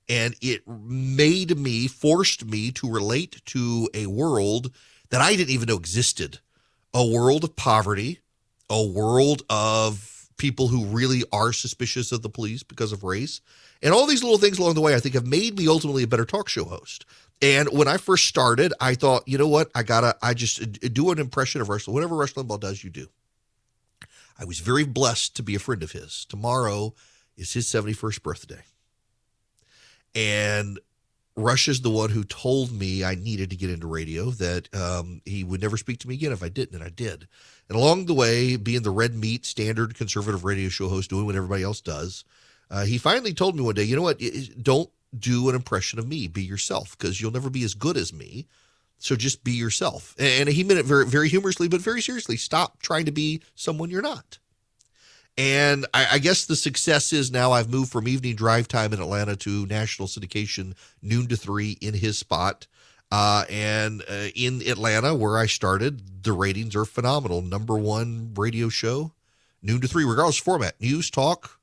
and 0.08 0.34
it 0.42 0.66
made 0.68 1.56
me 1.56 1.86
forced 1.86 2.44
me 2.44 2.70
to 2.72 2.90
relate 2.90 3.40
to 3.46 3.88
a 3.94 4.06
world 4.06 4.70
that 5.10 5.20
I 5.20 5.34
didn't 5.36 5.50
even 5.50 5.68
know 5.68 5.76
existed 5.76 6.40
a 6.92 7.06
world 7.06 7.44
of 7.44 7.56
poverty 7.56 8.20
a 8.68 8.82
world 8.82 9.42
of 9.48 10.13
people 10.44 10.68
who 10.68 10.84
really 10.84 11.22
are 11.32 11.54
suspicious 11.54 12.12
of 12.12 12.20
the 12.20 12.28
police 12.28 12.62
because 12.62 12.92
of 12.92 13.02
race. 13.02 13.40
And 13.82 13.94
all 13.94 14.04
these 14.06 14.22
little 14.22 14.36
things 14.36 14.58
along 14.58 14.74
the 14.74 14.82
way 14.82 14.94
I 14.94 15.00
think 15.00 15.14
have 15.14 15.26
made 15.26 15.56
me 15.56 15.66
ultimately 15.68 16.02
a 16.02 16.06
better 16.06 16.26
talk 16.26 16.50
show 16.50 16.64
host. 16.64 17.06
And 17.40 17.66
when 17.68 17.88
I 17.88 17.96
first 17.96 18.26
started 18.26 18.74
I 18.78 18.94
thought 18.94 19.26
you 19.26 19.38
know 19.38 19.48
what? 19.48 19.70
I 19.74 19.82
gotta 19.82 20.16
I 20.20 20.34
just 20.34 20.60
uh, 20.60 20.88
do 20.92 21.10
an 21.10 21.18
impression 21.18 21.62
of 21.62 21.70
Rush 21.70 21.88
whatever 21.88 22.14
Rush 22.14 22.34
Limbaugh 22.34 22.60
does 22.60 22.84
you 22.84 22.90
do. 22.90 23.08
I 24.38 24.44
was 24.44 24.58
very 24.58 24.84
blessed 24.84 25.34
to 25.36 25.42
be 25.42 25.54
a 25.54 25.58
friend 25.58 25.82
of 25.82 25.92
his. 25.92 26.26
Tomorrow 26.26 26.92
is 27.38 27.54
his 27.54 27.66
71st 27.66 28.22
birthday. 28.22 28.64
And 30.14 30.78
Rush 31.36 31.66
is 31.66 31.80
the 31.80 31.90
one 31.90 32.10
who 32.10 32.22
told 32.22 32.70
me 32.70 33.02
I 33.02 33.16
needed 33.16 33.50
to 33.50 33.56
get 33.56 33.70
into 33.70 33.88
radio, 33.88 34.30
that 34.32 34.72
um, 34.74 35.20
he 35.24 35.42
would 35.42 35.60
never 35.60 35.76
speak 35.76 35.98
to 36.00 36.08
me 36.08 36.14
again 36.14 36.30
if 36.30 36.42
I 36.44 36.48
didn't, 36.48 36.76
and 36.76 36.84
I 36.84 36.90
did. 36.90 37.26
And 37.68 37.76
along 37.76 38.06
the 38.06 38.14
way, 38.14 38.56
being 38.56 38.82
the 38.82 38.90
red 38.90 39.14
meat 39.14 39.44
standard 39.44 39.96
conservative 39.96 40.44
radio 40.44 40.68
show 40.68 40.88
host, 40.88 41.10
doing 41.10 41.26
what 41.26 41.34
everybody 41.34 41.64
else 41.64 41.80
does, 41.80 42.24
uh, 42.70 42.84
he 42.84 42.98
finally 42.98 43.34
told 43.34 43.56
me 43.56 43.62
one 43.62 43.74
day, 43.74 43.82
you 43.82 43.96
know 43.96 44.02
what? 44.02 44.20
Don't 44.62 44.90
do 45.18 45.48
an 45.48 45.54
impression 45.54 45.98
of 45.98 46.06
me. 46.06 46.28
Be 46.28 46.42
yourself, 46.42 46.96
because 46.96 47.20
you'll 47.20 47.32
never 47.32 47.50
be 47.50 47.64
as 47.64 47.74
good 47.74 47.96
as 47.96 48.12
me. 48.12 48.46
So 48.98 49.16
just 49.16 49.42
be 49.42 49.52
yourself. 49.52 50.14
And 50.18 50.48
he 50.48 50.64
meant 50.64 50.80
it 50.80 50.86
very, 50.86 51.04
very 51.04 51.28
humorously, 51.28 51.68
but 51.68 51.80
very 51.80 52.00
seriously. 52.00 52.36
Stop 52.36 52.80
trying 52.80 53.06
to 53.06 53.12
be 53.12 53.42
someone 53.54 53.90
you're 53.90 54.02
not. 54.02 54.38
And 55.36 55.86
I, 55.92 56.06
I, 56.12 56.18
guess 56.18 56.44
the 56.44 56.54
success 56.54 57.12
is 57.12 57.32
now 57.32 57.50
I've 57.50 57.68
moved 57.68 57.90
from 57.90 58.06
evening 58.06 58.36
drive 58.36 58.68
time 58.68 58.92
in 58.92 59.00
Atlanta 59.00 59.34
to 59.36 59.66
national 59.66 60.06
syndication, 60.06 60.74
noon 61.02 61.26
to 61.26 61.36
three 61.36 61.72
in 61.80 61.94
his 61.94 62.18
spot. 62.18 62.68
Uh, 63.10 63.44
and 63.50 64.02
uh, 64.08 64.28
in 64.34 64.62
Atlanta, 64.62 65.14
where 65.14 65.36
I 65.36 65.46
started, 65.46 66.22
the 66.22 66.32
ratings 66.32 66.76
are 66.76 66.84
phenomenal. 66.84 67.42
Number 67.42 67.76
one 67.76 68.32
radio 68.36 68.68
show, 68.68 69.12
noon 69.60 69.80
to 69.80 69.88
three, 69.88 70.04
regardless 70.04 70.38
of 70.38 70.44
format, 70.44 70.80
news, 70.80 71.10
talk, 71.10 71.58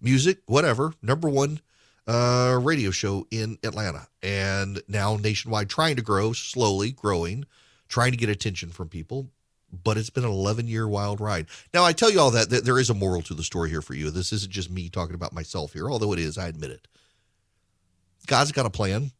music, 0.00 0.38
whatever. 0.46 0.92
Number 1.02 1.28
one 1.28 1.60
uh, 2.06 2.58
radio 2.62 2.90
show 2.90 3.26
in 3.30 3.58
Atlanta, 3.62 4.08
and 4.22 4.82
now 4.86 5.16
nationwide, 5.16 5.70
trying 5.70 5.96
to 5.96 6.02
grow, 6.02 6.32
slowly 6.32 6.90
growing, 6.90 7.46
trying 7.88 8.10
to 8.10 8.18
get 8.18 8.28
attention 8.28 8.70
from 8.70 8.88
people. 8.88 9.30
But 9.82 9.96
it's 9.96 10.10
been 10.10 10.24
an 10.24 10.30
11 10.30 10.68
year 10.68 10.86
wild 10.86 11.20
ride. 11.20 11.46
Now, 11.72 11.84
I 11.84 11.92
tell 11.92 12.10
you 12.10 12.20
all 12.20 12.30
that, 12.30 12.50
that 12.50 12.64
there 12.64 12.78
is 12.78 12.90
a 12.90 12.94
moral 12.94 13.22
to 13.22 13.34
the 13.34 13.42
story 13.42 13.70
here 13.70 13.82
for 13.82 13.94
you. 13.94 14.10
This 14.10 14.32
isn't 14.32 14.52
just 14.52 14.70
me 14.70 14.88
talking 14.88 15.14
about 15.14 15.32
myself 15.32 15.72
here, 15.72 15.90
although 15.90 16.12
it 16.12 16.18
is, 16.18 16.38
I 16.38 16.48
admit 16.48 16.70
it. 16.70 16.86
God's 18.26 18.52
got 18.52 18.66
a 18.66 18.70
plan. 18.70 19.10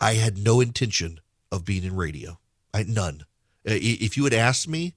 I 0.00 0.14
had 0.14 0.38
no 0.38 0.60
intention 0.60 1.20
of 1.50 1.64
being 1.64 1.84
in 1.84 1.96
radio. 1.96 2.38
I 2.72 2.84
none. 2.84 3.24
If 3.64 4.16
you 4.16 4.24
had 4.24 4.34
asked 4.34 4.68
me 4.68 4.94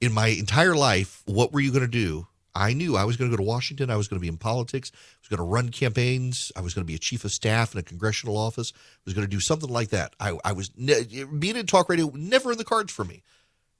in 0.00 0.12
my 0.12 0.28
entire 0.28 0.74
life, 0.74 1.22
what 1.26 1.52
were 1.52 1.60
you 1.60 1.70
going 1.70 1.84
to 1.84 1.88
do? 1.88 2.26
I 2.54 2.72
knew 2.72 2.96
I 2.96 3.04
was 3.04 3.16
going 3.16 3.30
to 3.30 3.36
go 3.36 3.42
to 3.42 3.46
Washington. 3.46 3.90
I 3.90 3.96
was 3.96 4.08
going 4.08 4.18
to 4.18 4.22
be 4.22 4.28
in 4.28 4.36
politics. 4.36 4.90
I 4.94 5.16
was 5.20 5.28
going 5.28 5.38
to 5.38 5.52
run 5.52 5.68
campaigns. 5.68 6.50
I 6.56 6.60
was 6.60 6.74
going 6.74 6.84
to 6.84 6.86
be 6.86 6.96
a 6.96 6.98
chief 6.98 7.24
of 7.24 7.30
staff 7.30 7.72
in 7.72 7.78
a 7.78 7.82
congressional 7.82 8.36
office. 8.36 8.72
I 8.74 9.00
was 9.04 9.14
going 9.14 9.26
to 9.26 9.30
do 9.30 9.40
something 9.40 9.70
like 9.70 9.90
that. 9.90 10.14
I, 10.18 10.36
I 10.44 10.52
was 10.52 10.70
being 10.70 11.56
in 11.56 11.66
talk 11.66 11.88
radio 11.88 12.10
never 12.14 12.50
in 12.52 12.58
the 12.58 12.64
cards 12.64 12.92
for 12.92 13.04
me, 13.04 13.22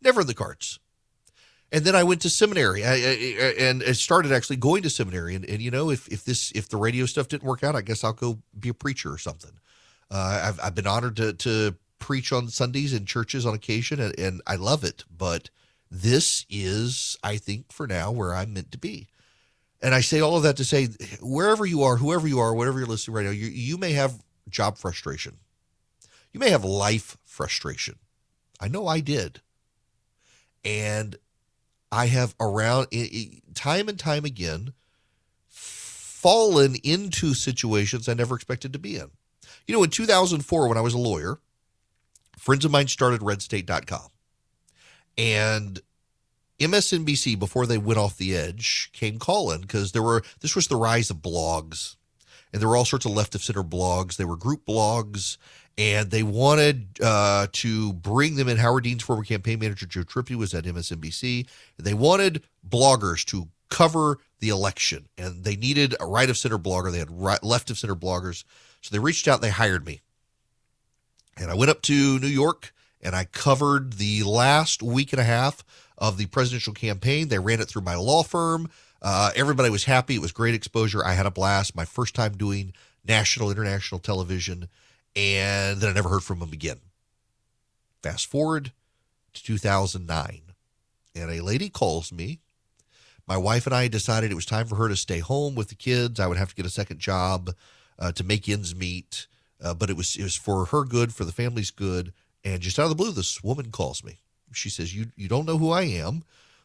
never 0.02 0.22
in 0.22 0.26
the 0.26 0.34
cards. 0.34 0.78
And 1.72 1.84
then 1.84 1.94
I 1.94 2.02
went 2.02 2.20
to 2.22 2.30
seminary, 2.30 2.84
I, 2.84 2.94
I, 2.94 3.54
and 3.60 3.80
it 3.82 3.94
started 3.94 4.32
actually 4.32 4.56
going 4.56 4.82
to 4.82 4.90
seminary. 4.90 5.36
And, 5.36 5.44
and 5.44 5.62
you 5.62 5.70
know, 5.70 5.90
if 5.90 6.08
if 6.08 6.24
this 6.24 6.50
if 6.52 6.68
the 6.68 6.76
radio 6.76 7.06
stuff 7.06 7.28
didn't 7.28 7.44
work 7.44 7.62
out, 7.62 7.76
I 7.76 7.82
guess 7.82 8.02
I'll 8.02 8.12
go 8.12 8.40
be 8.58 8.70
a 8.70 8.74
preacher 8.74 9.12
or 9.12 9.18
something. 9.18 9.52
Uh, 10.10 10.42
I've 10.44 10.60
I've 10.60 10.74
been 10.74 10.88
honored 10.88 11.16
to 11.16 11.32
to 11.32 11.76
preach 12.00 12.32
on 12.32 12.48
Sundays 12.48 12.92
in 12.92 13.06
churches 13.06 13.46
on 13.46 13.54
occasion, 13.54 14.00
and, 14.00 14.18
and 14.18 14.42
I 14.48 14.56
love 14.56 14.82
it. 14.82 15.04
But 15.16 15.50
this 15.90 16.44
is, 16.50 17.16
I 17.22 17.36
think, 17.36 17.72
for 17.72 17.86
now, 17.86 18.10
where 18.10 18.34
I'm 18.34 18.52
meant 18.52 18.72
to 18.72 18.78
be. 18.78 19.06
And 19.82 19.94
I 19.94 20.00
say 20.00 20.20
all 20.20 20.36
of 20.36 20.42
that 20.42 20.56
to 20.56 20.64
say, 20.64 20.88
wherever 21.20 21.64
you 21.64 21.82
are, 21.82 21.96
whoever 21.96 22.28
you 22.28 22.38
are, 22.38 22.54
whatever 22.54 22.78
you're 22.78 22.88
listening 22.88 23.16
right 23.16 23.24
now, 23.24 23.32
you, 23.32 23.46
you 23.46 23.78
may 23.78 23.92
have 23.92 24.22
job 24.48 24.76
frustration. 24.76 25.38
You 26.32 26.40
may 26.40 26.50
have 26.50 26.64
life 26.64 27.16
frustration. 27.24 27.98
I 28.60 28.68
know 28.68 28.86
I 28.86 29.00
did. 29.00 29.40
And 30.64 31.16
I 31.90 32.06
have 32.06 32.34
around 32.40 32.88
time 33.54 33.88
and 33.88 33.98
time 33.98 34.24
again 34.24 34.72
fallen 35.48 36.76
into 36.84 37.34
situations 37.34 38.08
I 38.08 38.14
never 38.14 38.34
expected 38.34 38.72
to 38.74 38.78
be 38.78 38.96
in. 38.96 39.10
You 39.66 39.74
know, 39.74 39.82
in 39.82 39.90
2004, 39.90 40.68
when 40.68 40.76
I 40.76 40.82
was 40.82 40.94
a 40.94 40.98
lawyer, 40.98 41.38
friends 42.36 42.64
of 42.64 42.70
mine 42.70 42.88
started 42.88 43.20
redstate.com. 43.20 44.08
And 45.16 45.80
MSNBC, 46.58 47.38
before 47.38 47.66
they 47.66 47.78
went 47.78 47.98
off 47.98 48.18
the 48.18 48.36
edge, 48.36 48.90
came 48.92 49.18
calling 49.18 49.62
because 49.62 49.92
there 49.92 50.02
were 50.02 50.22
this 50.40 50.54
was 50.54 50.68
the 50.68 50.76
rise 50.76 51.10
of 51.10 51.18
blogs, 51.18 51.96
and 52.52 52.60
there 52.60 52.68
were 52.68 52.76
all 52.76 52.84
sorts 52.84 53.06
of 53.06 53.12
left 53.12 53.34
of 53.34 53.42
center 53.42 53.62
blogs. 53.62 54.16
They 54.16 54.24
were 54.26 54.36
group 54.36 54.66
blogs, 54.66 55.38
and 55.80 56.10
they 56.10 56.22
wanted 56.22 56.98
uh, 57.02 57.46
to 57.52 57.94
bring 57.94 58.36
them 58.36 58.48
in. 58.48 58.58
Howard 58.58 58.84
Dean's 58.84 59.02
former 59.02 59.24
campaign 59.24 59.58
manager 59.58 59.86
Joe 59.86 60.02
Trippi 60.02 60.36
was 60.36 60.52
at 60.52 60.64
MSNBC. 60.64 61.46
They 61.78 61.94
wanted 61.94 62.42
bloggers 62.68 63.24
to 63.26 63.48
cover 63.70 64.18
the 64.40 64.50
election, 64.50 65.08
and 65.16 65.42
they 65.42 65.56
needed 65.56 65.94
a 65.98 66.06
right 66.06 66.28
of 66.28 66.36
center 66.36 66.58
blogger. 66.58 66.92
They 66.92 66.98
had 66.98 67.10
right, 67.10 67.42
left 67.42 67.70
of 67.70 67.78
center 67.78 67.96
bloggers, 67.96 68.44
so 68.82 68.92
they 68.92 68.98
reached 68.98 69.26
out. 69.26 69.36
and 69.36 69.44
They 69.44 69.50
hired 69.50 69.86
me, 69.86 70.02
and 71.38 71.50
I 71.50 71.54
went 71.54 71.70
up 71.70 71.80
to 71.82 72.18
New 72.18 72.26
York 72.26 72.74
and 73.02 73.14
I 73.16 73.24
covered 73.24 73.94
the 73.94 74.22
last 74.24 74.82
week 74.82 75.12
and 75.14 75.20
a 75.20 75.24
half 75.24 75.64
of 75.96 76.18
the 76.18 76.26
presidential 76.26 76.74
campaign. 76.74 77.28
They 77.28 77.38
ran 77.38 77.60
it 77.60 77.68
through 77.68 77.82
my 77.82 77.94
law 77.94 78.22
firm. 78.22 78.68
Uh, 79.02 79.30
everybody 79.34 79.70
was 79.70 79.84
happy. 79.84 80.16
It 80.16 80.20
was 80.20 80.32
great 80.32 80.54
exposure. 80.54 81.04
I 81.04 81.14
had 81.14 81.26
a 81.26 81.30
blast. 81.30 81.74
My 81.74 81.86
first 81.86 82.14
time 82.14 82.36
doing 82.36 82.74
national, 83.06 83.50
international 83.50 83.98
television, 83.98 84.68
and 85.16 85.80
then 85.80 85.90
I 85.90 85.92
never 85.92 86.08
heard 86.08 86.24
from 86.24 86.38
them 86.38 86.52
again. 86.52 86.80
Fast 88.02 88.26
forward 88.26 88.72
to 89.34 89.42
2009, 89.42 90.40
and 91.14 91.30
a 91.30 91.42
lady 91.42 91.68
calls 91.68 92.12
me. 92.12 92.40
My 93.26 93.36
wife 93.36 93.66
and 93.66 93.74
I 93.74 93.88
decided 93.88 94.30
it 94.30 94.36
was 94.36 94.46
time 94.46 94.66
for 94.66 94.76
her 94.76 94.88
to 94.88 94.96
stay 94.96 95.20
home 95.20 95.54
with 95.54 95.68
the 95.68 95.74
kids. 95.74 96.18
I 96.18 96.26
would 96.26 96.38
have 96.38 96.48
to 96.48 96.54
get 96.54 96.66
a 96.66 96.70
second 96.70 96.98
job 96.98 97.54
uh, 97.98 98.12
to 98.12 98.24
make 98.24 98.48
ends 98.48 98.74
meet, 98.74 99.26
uh, 99.62 99.74
but 99.74 99.90
it 99.90 99.96
was 99.96 100.16
it 100.16 100.22
was 100.22 100.36
for 100.36 100.64
her 100.66 100.84
good, 100.84 101.14
for 101.14 101.24
the 101.24 101.32
family's 101.32 101.70
good. 101.70 102.12
And 102.44 102.60
just 102.60 102.78
out 102.78 102.84
of 102.84 102.88
the 102.88 102.96
blue, 102.96 103.12
this 103.12 103.42
woman 103.44 103.70
calls 103.70 104.02
me. 104.02 104.20
She 104.52 104.70
says, 104.70 104.94
"You 104.94 105.06
you 105.16 105.28
don't 105.28 105.46
know 105.46 105.58
who 105.58 105.70
I 105.70 105.82
am, 105.82 106.24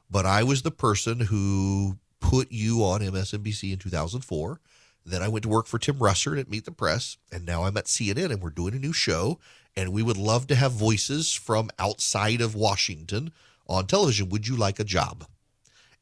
but 0.10 0.26
I 0.26 0.44
was 0.44 0.62
the 0.62 0.72
person 0.72 1.20
who 1.20 1.98
put 2.20 2.52
you 2.52 2.84
on 2.84 3.02
MSNBC 3.02 3.72
in 3.72 3.78
2004. 3.78 4.60
Then 5.06 5.22
I 5.22 5.28
went 5.28 5.44
to 5.44 5.50
work 5.50 5.68
for 5.68 5.78
Tim 5.78 5.98
Russert 5.98 6.40
at 6.40 6.50
Meet 6.50 6.66
the 6.66 6.72
Press, 6.72 7.18
and 7.32 7.46
now 7.46 7.64
I'm 7.64 7.78
at 7.78 7.86
CNN, 7.86 8.32
and 8.32 8.42
we're 8.42 8.50
doing 8.50 8.74
a 8.74 8.80
new 8.80 8.94
show. 8.94 9.40
And 9.78 9.92
we 9.92 10.02
would 10.02 10.18
love 10.18 10.48
to 10.48 10.56
have 10.56 10.72
voices 10.72 11.34
from 11.34 11.70
outside 11.78 12.42
of 12.42 12.56
Washington 12.56 13.32
on 13.68 13.88
television. 13.88 14.30
Would 14.30 14.48
you 14.48 14.56
like 14.56 14.80
a 14.80 14.86
job?" 14.86 15.28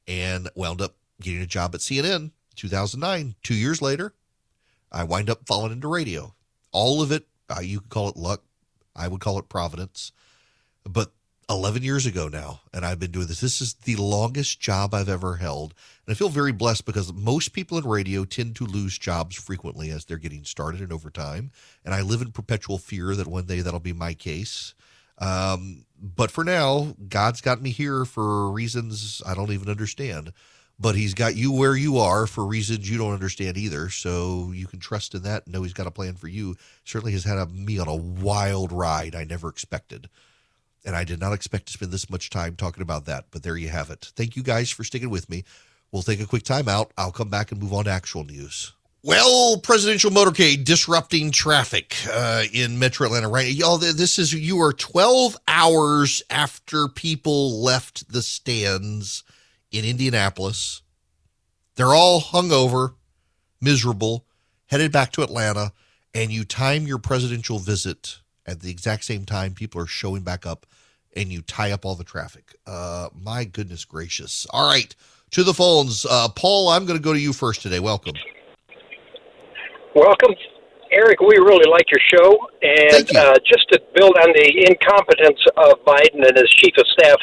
And 0.07 0.49
wound 0.55 0.79
up 0.79 0.95
getting 1.21 1.41
a 1.41 1.47
job 1.47 1.73
at 1.73 1.81
CNN 1.81 2.31
2009. 2.55 3.35
Two 3.43 3.55
years 3.55 3.81
later, 3.81 4.13
I 4.91 5.03
wind 5.03 5.29
up 5.29 5.47
falling 5.47 5.71
into 5.71 5.87
radio. 5.87 6.33
All 6.71 7.01
of 7.01 7.11
it, 7.11 7.27
uh, 7.49 7.61
you 7.61 7.81
could 7.81 7.89
call 7.89 8.09
it 8.09 8.17
luck, 8.17 8.43
I 8.95 9.07
would 9.07 9.21
call 9.21 9.39
it 9.39 9.49
Providence. 9.49 10.11
But 10.83 11.11
11 11.49 11.83
years 11.83 12.05
ago 12.05 12.27
now, 12.27 12.61
and 12.73 12.85
I've 12.85 12.99
been 12.99 13.11
doing 13.11 13.27
this. 13.27 13.41
This 13.41 13.61
is 13.61 13.73
the 13.73 13.95
longest 13.95 14.59
job 14.59 14.93
I've 14.93 15.09
ever 15.09 15.35
held. 15.37 15.73
And 16.05 16.13
I 16.13 16.17
feel 16.17 16.29
very 16.29 16.51
blessed 16.51 16.85
because 16.85 17.13
most 17.13 17.53
people 17.53 17.77
in 17.77 17.85
radio 17.85 18.25
tend 18.25 18.55
to 18.57 18.65
lose 18.65 18.97
jobs 18.97 19.35
frequently 19.35 19.89
as 19.89 20.05
they're 20.05 20.17
getting 20.17 20.43
started 20.43 20.81
and 20.81 20.91
over 20.91 21.09
time. 21.09 21.51
And 21.83 21.93
I 21.93 22.01
live 22.01 22.21
in 22.21 22.31
perpetual 22.31 22.77
fear 22.77 23.15
that 23.15 23.27
one 23.27 23.45
day 23.45 23.61
that'll 23.61 23.79
be 23.79 23.93
my 23.93 24.13
case. 24.13 24.73
Um, 25.19 25.85
but 26.01 26.31
for 26.31 26.43
now, 26.43 26.95
God's 27.07 27.41
got 27.41 27.61
me 27.61 27.69
here 27.69 28.05
for 28.05 28.51
reasons 28.51 29.21
I 29.25 29.35
don't 29.35 29.51
even 29.51 29.69
understand 29.69 30.33
but 30.79 30.95
he's 30.95 31.13
got 31.13 31.35
you 31.35 31.51
where 31.51 31.75
you 31.75 31.97
are 31.97 32.27
for 32.27 32.45
reasons 32.45 32.89
you 32.89 32.97
don't 32.97 33.13
understand 33.13 33.57
either. 33.57 33.89
So 33.89 34.51
you 34.53 34.67
can 34.67 34.79
trust 34.79 35.15
in 35.15 35.23
that. 35.23 35.45
and 35.45 35.53
Know 35.53 35.63
he's 35.63 35.73
got 35.73 35.87
a 35.87 35.91
plan 35.91 36.15
for 36.15 36.27
you. 36.27 36.55
Certainly 36.83 37.13
has 37.13 37.23
had 37.23 37.37
a, 37.37 37.45
me 37.47 37.79
on 37.79 37.87
a 37.87 37.95
wild 37.95 38.71
ride 38.71 39.15
I 39.15 39.23
never 39.23 39.49
expected. 39.49 40.09
And 40.85 40.95
I 40.95 41.03
did 41.03 41.19
not 41.19 41.33
expect 41.33 41.67
to 41.67 41.73
spend 41.73 41.91
this 41.91 42.09
much 42.09 42.29
time 42.29 42.55
talking 42.55 42.81
about 42.83 43.05
that. 43.05 43.25
But 43.31 43.43
there 43.43 43.57
you 43.57 43.69
have 43.69 43.89
it. 43.89 44.11
Thank 44.15 44.35
you 44.35 44.43
guys 44.43 44.69
for 44.69 44.83
sticking 44.83 45.09
with 45.09 45.29
me. 45.29 45.43
We'll 45.91 46.01
take 46.01 46.19
a 46.19 46.25
quick 46.25 46.43
time 46.43 46.67
out. 46.67 46.91
I'll 46.97 47.11
come 47.11 47.29
back 47.29 47.51
and 47.51 47.61
move 47.61 47.73
on 47.73 47.85
to 47.85 47.91
actual 47.91 48.23
news. 48.23 48.73
Well, 49.05 49.57
presidential 49.57 50.11
motorcade 50.11 50.63
disrupting 50.63 51.31
traffic 51.31 51.95
uh, 52.09 52.43
in 52.53 52.79
Metro 52.79 53.05
Atlanta, 53.05 53.27
right? 53.27 53.51
Y'all, 53.51 53.77
this 53.77 54.17
is 54.17 54.31
you 54.33 54.61
are 54.61 54.71
12 54.71 55.35
hours 55.45 56.23
after 56.29 56.87
people 56.87 57.61
left 57.61 58.09
the 58.11 58.21
stands 58.21 59.23
in 59.71 59.83
Indianapolis. 59.83 60.83
They're 61.75 61.93
all 61.93 62.21
hungover, 62.21 62.93
miserable, 63.59 64.25
headed 64.67 64.93
back 64.93 65.11
to 65.13 65.21
Atlanta, 65.21 65.73
and 66.13 66.31
you 66.31 66.45
time 66.45 66.87
your 66.87 66.97
presidential 66.97 67.59
visit 67.59 68.19
at 68.45 68.61
the 68.61 68.69
exact 68.69 69.03
same 69.05 69.25
time 69.25 69.53
people 69.53 69.81
are 69.81 69.87
showing 69.87 70.21
back 70.21 70.45
up 70.45 70.65
and 71.15 71.31
you 71.31 71.41
tie 71.41 71.71
up 71.71 71.85
all 71.85 71.95
the 71.95 72.03
traffic. 72.03 72.55
Uh, 72.65 73.09
my 73.19 73.43
goodness 73.43 73.85
gracious. 73.85 74.45
All 74.49 74.67
right, 74.67 74.95
to 75.31 75.43
the 75.43 75.53
phones. 75.53 76.05
Uh, 76.09 76.29
Paul, 76.29 76.69
I'm 76.69 76.85
going 76.85 76.97
to 76.97 77.03
go 77.03 77.13
to 77.13 77.19
you 77.19 77.33
first 77.33 77.61
today. 77.61 77.79
Welcome. 77.79 78.15
Welcome. 79.95 80.33
Eric, 80.91 81.21
we 81.21 81.37
really 81.37 81.69
like 81.69 81.85
your 81.89 82.01
show. 82.05 82.37
And 82.61 83.09
you. 83.09 83.19
uh, 83.19 83.35
just 83.45 83.65
to 83.71 83.81
build 83.95 84.13
on 84.21 84.29
the 84.33 84.65
incompetence 84.69 85.41
of 85.57 85.81
Biden 85.85 86.21
and 86.21 86.37
his 86.37 86.49
chief 86.49 86.73
of 86.77 86.85
staff, 86.93 87.17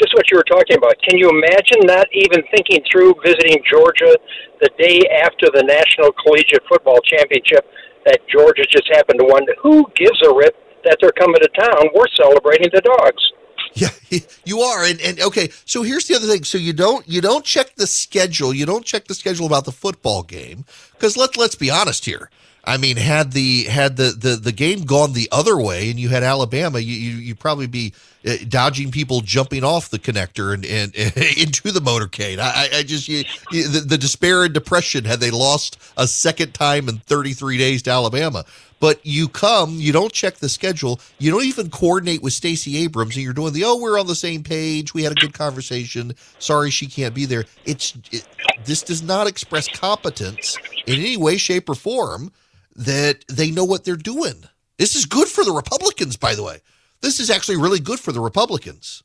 just 0.00 0.14
what 0.14 0.30
you 0.30 0.36
were 0.36 0.48
talking 0.48 0.76
about. 0.76 0.94
Can 1.06 1.18
you 1.18 1.28
imagine 1.28 1.84
not 1.84 2.08
even 2.12 2.42
thinking 2.50 2.80
through 2.90 3.14
visiting 3.24 3.62
Georgia 3.68 4.16
the 4.60 4.70
day 4.78 5.04
after 5.20 5.52
the 5.52 5.62
National 5.64 6.12
Collegiate 6.24 6.64
Football 6.68 7.00
Championship 7.04 7.68
that 8.06 8.20
Georgia 8.28 8.64
just 8.70 8.88
happened 8.92 9.20
to 9.20 9.26
win? 9.26 9.46
Who 9.62 9.86
gives 9.94 10.20
a 10.22 10.34
rip 10.34 10.56
that 10.84 10.98
they're 11.00 11.12
coming 11.12 11.40
to 11.40 11.48
town? 11.58 11.90
We're 11.94 12.08
celebrating 12.16 12.68
the 12.72 12.80
dogs. 12.80 13.32
Yeah, 13.74 13.90
you 14.44 14.60
are. 14.60 14.84
And, 14.84 15.00
and 15.00 15.20
okay, 15.20 15.50
so 15.64 15.82
here's 15.82 16.06
the 16.06 16.16
other 16.16 16.26
thing. 16.26 16.44
So 16.44 16.58
you 16.58 16.72
don't 16.72 17.08
you 17.08 17.20
don't 17.20 17.44
check 17.44 17.76
the 17.76 17.86
schedule. 17.86 18.52
You 18.52 18.66
don't 18.66 18.84
check 18.84 19.04
the 19.06 19.14
schedule 19.14 19.46
about 19.46 19.64
the 19.64 19.72
football 19.72 20.22
game 20.22 20.64
because 20.92 21.16
let's 21.16 21.36
let's 21.36 21.54
be 21.54 21.70
honest 21.70 22.04
here. 22.04 22.30
I 22.64 22.76
mean, 22.76 22.96
had 22.96 23.32
the 23.32 23.64
had 23.64 23.96
the, 23.96 24.14
the 24.16 24.36
the 24.36 24.52
game 24.52 24.82
gone 24.82 25.12
the 25.12 25.28
other 25.32 25.58
way 25.58 25.90
and 25.90 25.98
you 25.98 26.08
had 26.10 26.22
Alabama, 26.22 26.78
you 26.78 26.94
you 26.94 27.30
would 27.32 27.40
probably 27.40 27.66
be 27.66 27.94
uh, 28.26 28.34
dodging 28.48 28.90
people 28.90 29.22
jumping 29.22 29.64
off 29.64 29.88
the 29.88 29.98
connector 29.98 30.52
and, 30.52 30.64
and, 30.66 30.94
and 30.94 31.16
into 31.38 31.72
the 31.72 31.80
motorcade. 31.80 32.38
I, 32.38 32.68
I 32.78 32.82
just 32.82 33.08
you, 33.08 33.24
the, 33.50 33.84
the 33.86 33.98
despair 33.98 34.44
and 34.44 34.52
depression 34.52 35.04
had 35.04 35.20
they 35.20 35.30
lost 35.30 35.78
a 35.96 36.06
second 36.06 36.52
time 36.52 36.88
in 36.88 36.98
33 36.98 37.56
days 37.56 37.82
to 37.82 37.90
Alabama. 37.90 38.44
But 38.78 39.04
you 39.04 39.28
come, 39.28 39.74
you 39.74 39.92
don't 39.92 40.12
check 40.12 40.36
the 40.36 40.48
schedule, 40.48 41.00
you 41.18 41.30
don't 41.30 41.44
even 41.44 41.68
coordinate 41.68 42.22
with 42.22 42.32
Stacey 42.32 42.78
Abrams, 42.78 43.14
and 43.14 43.22
you're 43.22 43.34
doing 43.34 43.52
the 43.52 43.64
oh, 43.64 43.76
we're 43.76 44.00
on 44.00 44.06
the 44.06 44.14
same 44.14 44.42
page, 44.42 44.94
we 44.94 45.02
had 45.02 45.12
a 45.12 45.16
good 45.16 45.34
conversation. 45.34 46.14
Sorry, 46.38 46.70
she 46.70 46.86
can't 46.86 47.14
be 47.14 47.26
there. 47.26 47.44
It's 47.64 47.94
it, 48.10 48.26
this 48.64 48.82
does 48.82 49.02
not 49.02 49.26
express 49.26 49.68
competence 49.68 50.56
in 50.86 50.98
any 50.98 51.16
way, 51.18 51.36
shape, 51.36 51.68
or 51.68 51.74
form 51.74 52.32
that 52.76 53.24
they 53.28 53.50
know 53.50 53.64
what 53.64 53.84
they're 53.84 53.96
doing. 53.96 54.44
This 54.78 54.96
is 54.96 55.04
good 55.06 55.28
for 55.28 55.44
the 55.44 55.52
Republicans, 55.52 56.16
by 56.16 56.34
the 56.34 56.42
way. 56.42 56.60
This 57.00 57.20
is 57.20 57.30
actually 57.30 57.56
really 57.56 57.80
good 57.80 58.00
for 58.00 58.12
the 58.12 58.20
Republicans. 58.20 59.02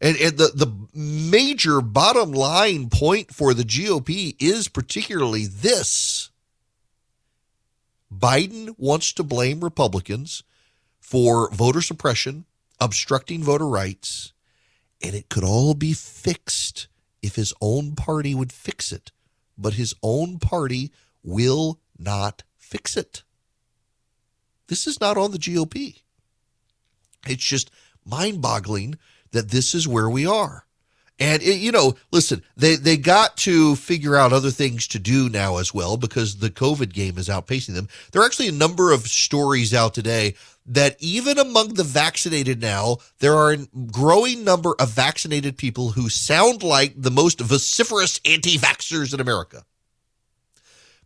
And, 0.00 0.16
and 0.18 0.36
the, 0.36 0.50
the 0.54 0.72
major 0.94 1.80
bottom 1.80 2.32
line 2.32 2.90
point 2.90 3.32
for 3.32 3.54
the 3.54 3.62
GOP 3.62 4.36
is 4.38 4.68
particularly 4.68 5.46
this 5.46 6.30
Biden 8.12 8.74
wants 8.78 9.12
to 9.14 9.22
blame 9.22 9.60
Republicans 9.60 10.42
for 11.00 11.50
voter 11.50 11.82
suppression, 11.82 12.44
obstructing 12.80 13.42
voter 13.42 13.66
rights, 13.66 14.32
and 15.02 15.14
it 15.14 15.28
could 15.28 15.44
all 15.44 15.74
be 15.74 15.92
fixed 15.92 16.88
if 17.22 17.36
his 17.36 17.52
own 17.60 17.94
party 17.94 18.34
would 18.34 18.52
fix 18.52 18.92
it. 18.92 19.12
But 19.58 19.74
his 19.74 19.94
own 20.02 20.38
party 20.38 20.92
will 21.22 21.80
not 21.98 22.42
fix 22.66 22.96
it. 22.96 23.22
This 24.68 24.86
is 24.86 25.00
not 25.00 25.16
on 25.16 25.30
the 25.30 25.38
GOP. 25.38 26.02
It's 27.26 27.44
just 27.44 27.70
mind 28.04 28.42
boggling 28.42 28.96
that 29.32 29.50
this 29.50 29.74
is 29.74 29.86
where 29.86 30.10
we 30.10 30.26
are. 30.26 30.64
And 31.18 31.42
it, 31.42 31.60
you 31.60 31.72
know, 31.72 31.94
listen, 32.10 32.42
they 32.56 32.76
they 32.76 32.98
got 32.98 33.38
to 33.38 33.74
figure 33.76 34.16
out 34.16 34.34
other 34.34 34.50
things 34.50 34.86
to 34.88 34.98
do 34.98 35.30
now 35.30 35.56
as 35.56 35.72
well 35.72 35.96
because 35.96 36.36
the 36.36 36.50
COVID 36.50 36.92
game 36.92 37.16
is 37.16 37.28
outpacing 37.28 37.74
them. 37.74 37.88
There 38.12 38.20
are 38.20 38.26
actually 38.26 38.48
a 38.48 38.52
number 38.52 38.92
of 38.92 39.06
stories 39.06 39.72
out 39.72 39.94
today 39.94 40.34
that 40.66 40.96
even 40.98 41.38
among 41.38 41.74
the 41.74 41.84
vaccinated 41.84 42.60
now, 42.60 42.98
there 43.20 43.34
are 43.34 43.52
a 43.52 43.66
growing 43.90 44.44
number 44.44 44.74
of 44.78 44.90
vaccinated 44.90 45.56
people 45.56 45.92
who 45.92 46.10
sound 46.10 46.62
like 46.62 46.92
the 46.96 47.10
most 47.10 47.40
vociferous 47.40 48.20
anti-vaxxers 48.26 49.14
in 49.14 49.20
America. 49.20 49.64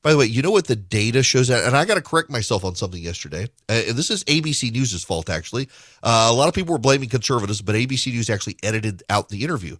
By 0.02 0.12
the 0.12 0.16
way, 0.16 0.26
you 0.26 0.40
know 0.40 0.50
what 0.50 0.66
the 0.66 0.76
data 0.76 1.22
shows 1.22 1.48
that, 1.48 1.64
And 1.64 1.76
I 1.76 1.84
got 1.84 1.96
to 1.96 2.00
correct 2.00 2.30
myself 2.30 2.64
on 2.64 2.74
something 2.74 3.02
yesterday. 3.02 3.44
Uh, 3.68 3.82
and 3.88 3.96
this 3.96 4.10
is 4.10 4.24
ABC 4.24 4.72
News' 4.72 5.04
fault, 5.04 5.28
actually. 5.28 5.68
Uh, 6.02 6.28
a 6.30 6.32
lot 6.32 6.48
of 6.48 6.54
people 6.54 6.72
were 6.72 6.78
blaming 6.78 7.08
conservatives, 7.10 7.60
but 7.60 7.74
ABC 7.74 8.12
News 8.12 8.30
actually 8.30 8.56
edited 8.62 9.02
out 9.10 9.28
the 9.28 9.44
interview. 9.44 9.76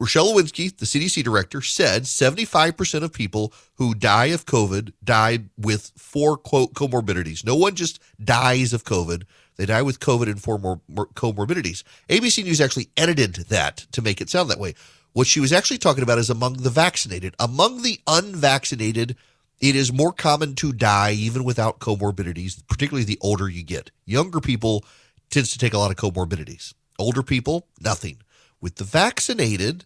Rochelle 0.00 0.34
Walensky, 0.34 0.76
the 0.76 0.86
CDC 0.86 1.22
director, 1.22 1.62
said 1.62 2.02
75% 2.02 3.04
of 3.04 3.12
people 3.12 3.52
who 3.74 3.94
die 3.94 4.26
of 4.26 4.46
COVID 4.46 4.92
die 5.04 5.44
with 5.56 5.92
four 5.96 6.36
quote 6.36 6.74
comorbidities. 6.74 7.44
No 7.44 7.54
one 7.54 7.76
just 7.76 8.00
dies 8.22 8.72
of 8.72 8.84
COVID. 8.84 9.22
They 9.56 9.66
die 9.66 9.82
with 9.82 10.00
COVID 10.00 10.26
and 10.26 10.42
four 10.42 10.58
more 10.58 10.80
comorbidities. 10.90 11.84
ABC 12.08 12.42
News 12.42 12.60
actually 12.60 12.88
edited 12.96 13.34
that 13.48 13.86
to 13.92 14.02
make 14.02 14.20
it 14.20 14.30
sound 14.30 14.50
that 14.50 14.58
way. 14.58 14.74
What 15.12 15.26
she 15.26 15.40
was 15.40 15.52
actually 15.52 15.78
talking 15.78 16.02
about 16.02 16.18
is 16.18 16.30
among 16.30 16.54
the 16.54 16.70
vaccinated. 16.70 17.34
Among 17.38 17.82
the 17.82 18.00
unvaccinated, 18.06 19.16
it 19.60 19.76
is 19.76 19.92
more 19.92 20.12
common 20.12 20.54
to 20.56 20.72
die 20.72 21.12
even 21.12 21.44
without 21.44 21.80
comorbidities, 21.80 22.66
particularly 22.66 23.04
the 23.04 23.18
older 23.20 23.48
you 23.48 23.62
get. 23.62 23.90
Younger 24.06 24.40
people 24.40 24.84
tends 25.30 25.52
to 25.52 25.58
take 25.58 25.74
a 25.74 25.78
lot 25.78 25.90
of 25.90 25.96
comorbidities. 25.98 26.72
Older 26.98 27.22
people, 27.22 27.66
nothing. 27.80 28.18
With 28.60 28.76
the 28.76 28.84
vaccinated, 28.84 29.84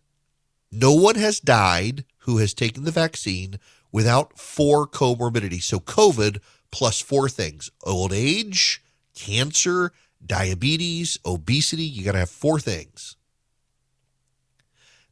no 0.71 0.93
one 0.93 1.17
has 1.17 1.41
died 1.41 2.05
who 2.19 2.39
has 2.39 2.55
taken 2.55 2.85
the 2.85 2.91
vaccine 2.91 3.59
without 3.91 4.39
four 4.39 4.87
comorbidities. 4.87 5.63
So 5.63 5.81
COVID 5.81 6.41
plus 6.71 7.01
four 7.01 7.29
things: 7.29 7.71
old 7.83 8.13
age, 8.13 8.83
cancer, 9.15 9.93
diabetes, 10.25 11.19
obesity. 11.25 11.85
You 11.85 12.05
got 12.05 12.13
to 12.13 12.19
have 12.19 12.31
four 12.31 12.61
things. 12.61 13.16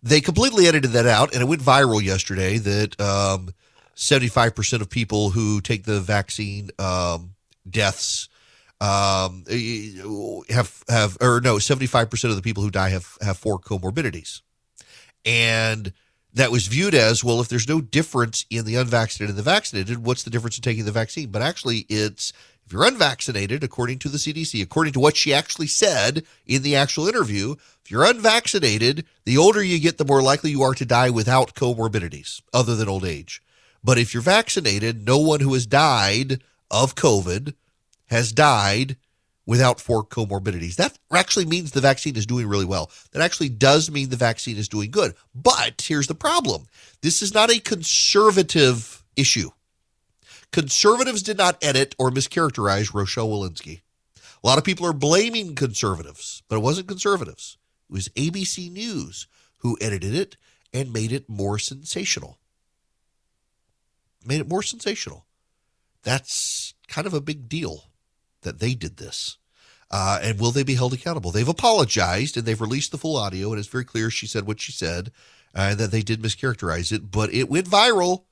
They 0.05 0.21
completely 0.21 0.67
edited 0.69 0.91
that 0.91 1.07
out, 1.07 1.33
and 1.33 1.43
it 1.43 1.47
went 1.47 1.63
viral 1.63 2.03
yesterday 2.03 2.59
that 2.59 3.01
um, 3.01 3.55
75% 3.97 4.83
of 4.83 4.91
people 4.91 5.31
who 5.31 5.63
take 5.63 5.85
the 5.85 5.99
vaccine 5.99 6.71
um, 6.79 7.35
deaths 7.69 8.29
um, 8.83 9.45
have 10.51 10.85
have 10.91 11.17
or 11.23 11.41
no 11.41 11.57
75% 11.57 12.31
of 12.31 12.37
the 12.37 12.43
people 12.43 12.63
who 12.63 12.71
die 12.71 12.91
have 12.91 13.17
have 13.23 13.39
four 13.39 13.59
comorbidities. 13.59 14.43
And 15.25 15.95
that 16.35 16.51
was 16.51 16.67
viewed 16.67 16.95
as 16.95 17.25
well 17.25 17.41
if 17.41 17.49
there's 17.49 17.69
no 17.69 17.81
difference 17.81 18.45
in 18.51 18.67
the 18.67 18.75
unvaccinated 18.75 19.31
and 19.31 19.39
the 19.39 19.51
vaccinated 19.51 20.05
what's 20.05 20.25
the 20.25 20.31
difference 20.31 20.59
in 20.59 20.63
taking 20.63 20.85
the 20.85 20.93
vaccine? 20.93 21.31
But 21.31 21.41
actually 21.41 21.87
it's 21.89 22.35
you're 22.75 22.89
unvaccinated, 22.89 23.63
according 23.63 24.01
to 24.01 24.09
the 24.09 24.19
CDC, 24.19 24.61
according 24.61 24.93
to 24.95 25.01
what 25.01 25.17
she 25.17 25.33
actually 25.33 25.69
said 25.69 26.25
in 26.45 26.65
the 26.65 26.75
actual 26.75 27.07
interview, 27.07 27.53
if 27.85 27.89
you're 27.89 28.05
unvaccinated, 28.05 29.07
the 29.25 29.39
older 29.39 29.63
you 29.63 29.79
get, 29.79 29.97
the 29.97 30.05
more 30.05 30.21
likely 30.21 30.51
you 30.51 30.63
are 30.63 30.75
to 30.75 30.85
die 30.85 31.09
without 31.09 31.55
comorbidities 31.55 32.43
other 32.53 32.75
than 32.75 32.89
old 32.89 33.05
age. 33.05 33.41
But 33.85 33.97
if 33.97 34.13
you're 34.13 34.25
vaccinated, 34.25 35.07
no 35.07 35.19
one 35.19 35.39
who 35.39 35.55
has 35.55 35.67
died 35.67 36.43
of 36.69 36.97
COVID 36.97 37.55
has 38.07 38.33
died 38.33 38.97
without 39.47 39.81
four 39.81 40.03
comorbidities. 40.03 40.75
That 40.75 40.99
actually 41.13 41.47
means 41.47 41.71
the 41.71 41.81
vaccine 41.81 42.17
is 42.17 42.27
doing 42.27 42.49
really 42.49 42.65
well. 42.65 42.91
That 43.13 43.23
actually 43.23 43.51
does 43.51 43.89
mean 43.89 44.09
the 44.09 44.17
vaccine 44.17 44.57
is 44.57 44.69
doing 44.69 44.91
good. 44.91 45.15
But 45.33 45.81
here's 45.87 46.09
the 46.09 46.15
problem 46.17 46.67
this 47.03 47.23
is 47.23 47.33
not 47.33 47.53
a 47.53 47.61
conservative 47.61 49.05
issue. 49.15 49.51
Conservatives 50.55 51.25
did 51.25 51.37
not 51.37 51.59
edit 51.61 51.97
or 51.99 52.13
mischaracterize 52.13 52.95
Rochelle 52.95 53.29
Walensky. 53.29 53.81
A 54.17 54.47
lot 54.47 54.57
of 54.57 54.63
people 54.63 54.87
are 54.87 54.93
blaming 54.93 55.57
conservatives, 55.57 56.45
but 56.49 56.55
it 56.55 56.63
wasn't 56.63 56.87
conservatives. 56.87 57.59
It 57.91 57.93
was 57.93 58.09
ABC 58.11 58.71
News 58.71 59.27
who 59.59 59.77
edited 59.81 60.15
it 60.15 60.37
and 60.73 60.93
made 60.93 61.11
it 61.11 61.29
more 61.29 61.59
sensational. 61.59 62.39
Made 64.25 64.43
it 64.43 64.49
more 64.49 64.63
sensational. 64.63 65.27
That's 66.05 66.75
kind 66.87 67.09
of 67.09 67.15
a 67.15 67.21
big 67.21 67.49
deal 67.49 67.87
that 68.43 68.61
they 68.61 68.75
did 68.75 68.99
this. 68.99 69.39
Uh, 69.91 70.21
and 70.23 70.39
will 70.39 70.53
they 70.53 70.63
be 70.63 70.77
held 70.77 70.93
accountable? 70.93 71.33
They've 71.33 71.49
apologized 71.49 72.37
and 72.37 72.47
they've 72.47 72.61
released 72.61 72.93
the 72.93 72.99
full 72.99 73.17
audio, 73.17 73.51
and 73.51 73.59
it's 73.59 73.67
very 73.67 73.85
clear 73.85 74.09
she 74.09 74.29
said 74.29 74.47
what 74.47 74.61
she 74.61 74.71
said 74.71 75.11
uh, 75.53 75.71
and 75.71 75.81
that 75.81 75.91
they 75.91 76.03
did 76.03 76.23
mischaracterize 76.23 76.93
it, 76.93 77.11
but 77.11 77.35
it 77.35 77.51
went 77.51 77.67
viral 77.67 78.23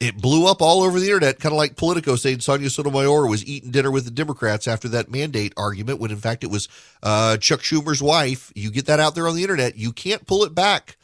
it 0.00 0.20
blew 0.20 0.46
up 0.46 0.60
all 0.60 0.82
over 0.82 1.00
the 1.00 1.06
internet, 1.06 1.40
kind 1.40 1.52
of 1.52 1.56
like 1.56 1.76
Politico 1.76 2.16
saying 2.16 2.40
Sonia 2.40 2.68
Sotomayor 2.68 3.26
was 3.26 3.44
eating 3.44 3.70
dinner 3.70 3.90
with 3.90 4.04
the 4.04 4.10
Democrats 4.10 4.68
after 4.68 4.88
that 4.88 5.10
mandate 5.10 5.54
argument, 5.56 6.00
when 6.00 6.10
in 6.10 6.18
fact 6.18 6.44
it 6.44 6.50
was 6.50 6.68
uh, 7.02 7.36
Chuck 7.38 7.60
Schumer's 7.60 8.02
wife. 8.02 8.52
You 8.54 8.70
get 8.70 8.86
that 8.86 9.00
out 9.00 9.14
there 9.14 9.28
on 9.28 9.34
the 9.34 9.42
internet, 9.42 9.76
you 9.76 9.92
can't 9.92 10.26
pull 10.26 10.44
it 10.44 10.54
back. 10.54 10.96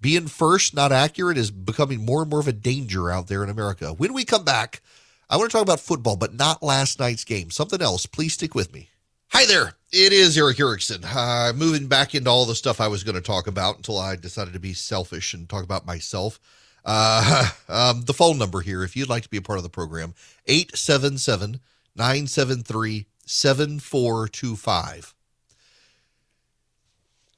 Being 0.00 0.28
first, 0.28 0.74
not 0.74 0.92
accurate, 0.92 1.36
is 1.36 1.50
becoming 1.50 2.04
more 2.04 2.22
and 2.22 2.30
more 2.30 2.40
of 2.40 2.48
a 2.48 2.52
danger 2.52 3.10
out 3.10 3.28
there 3.28 3.44
in 3.44 3.50
America. 3.50 3.92
When 3.92 4.14
we 4.14 4.24
come 4.24 4.44
back, 4.44 4.80
I 5.28 5.36
want 5.36 5.50
to 5.50 5.56
talk 5.56 5.62
about 5.62 5.78
football, 5.78 6.16
but 6.16 6.34
not 6.34 6.62
last 6.62 6.98
night's 6.98 7.24
game. 7.24 7.50
Something 7.50 7.82
else. 7.82 8.06
Please 8.06 8.32
stick 8.32 8.54
with 8.54 8.72
me. 8.72 8.88
Hi 9.28 9.44
there. 9.44 9.74
It 9.92 10.12
is 10.12 10.36
Erick 10.38 10.58
Erickson. 10.58 11.04
Uh, 11.04 11.52
moving 11.54 11.86
back 11.86 12.14
into 12.14 12.30
all 12.30 12.46
the 12.46 12.54
stuff 12.54 12.80
I 12.80 12.88
was 12.88 13.04
going 13.04 13.14
to 13.14 13.20
talk 13.20 13.46
about 13.46 13.76
until 13.76 13.98
I 13.98 14.16
decided 14.16 14.54
to 14.54 14.58
be 14.58 14.72
selfish 14.72 15.34
and 15.34 15.48
talk 15.48 15.62
about 15.62 15.86
myself. 15.86 16.40
Uh, 16.84 17.50
um, 17.68 18.02
the 18.02 18.14
phone 18.14 18.38
number 18.38 18.60
here, 18.60 18.82
if 18.82 18.96
you'd 18.96 19.08
like 19.08 19.22
to 19.22 19.30
be 19.30 19.36
a 19.36 19.42
part 19.42 19.58
of 19.58 19.62
the 19.62 19.68
program, 19.68 20.14
877 20.46 21.60
973 21.96 23.06
7425. 23.26 25.14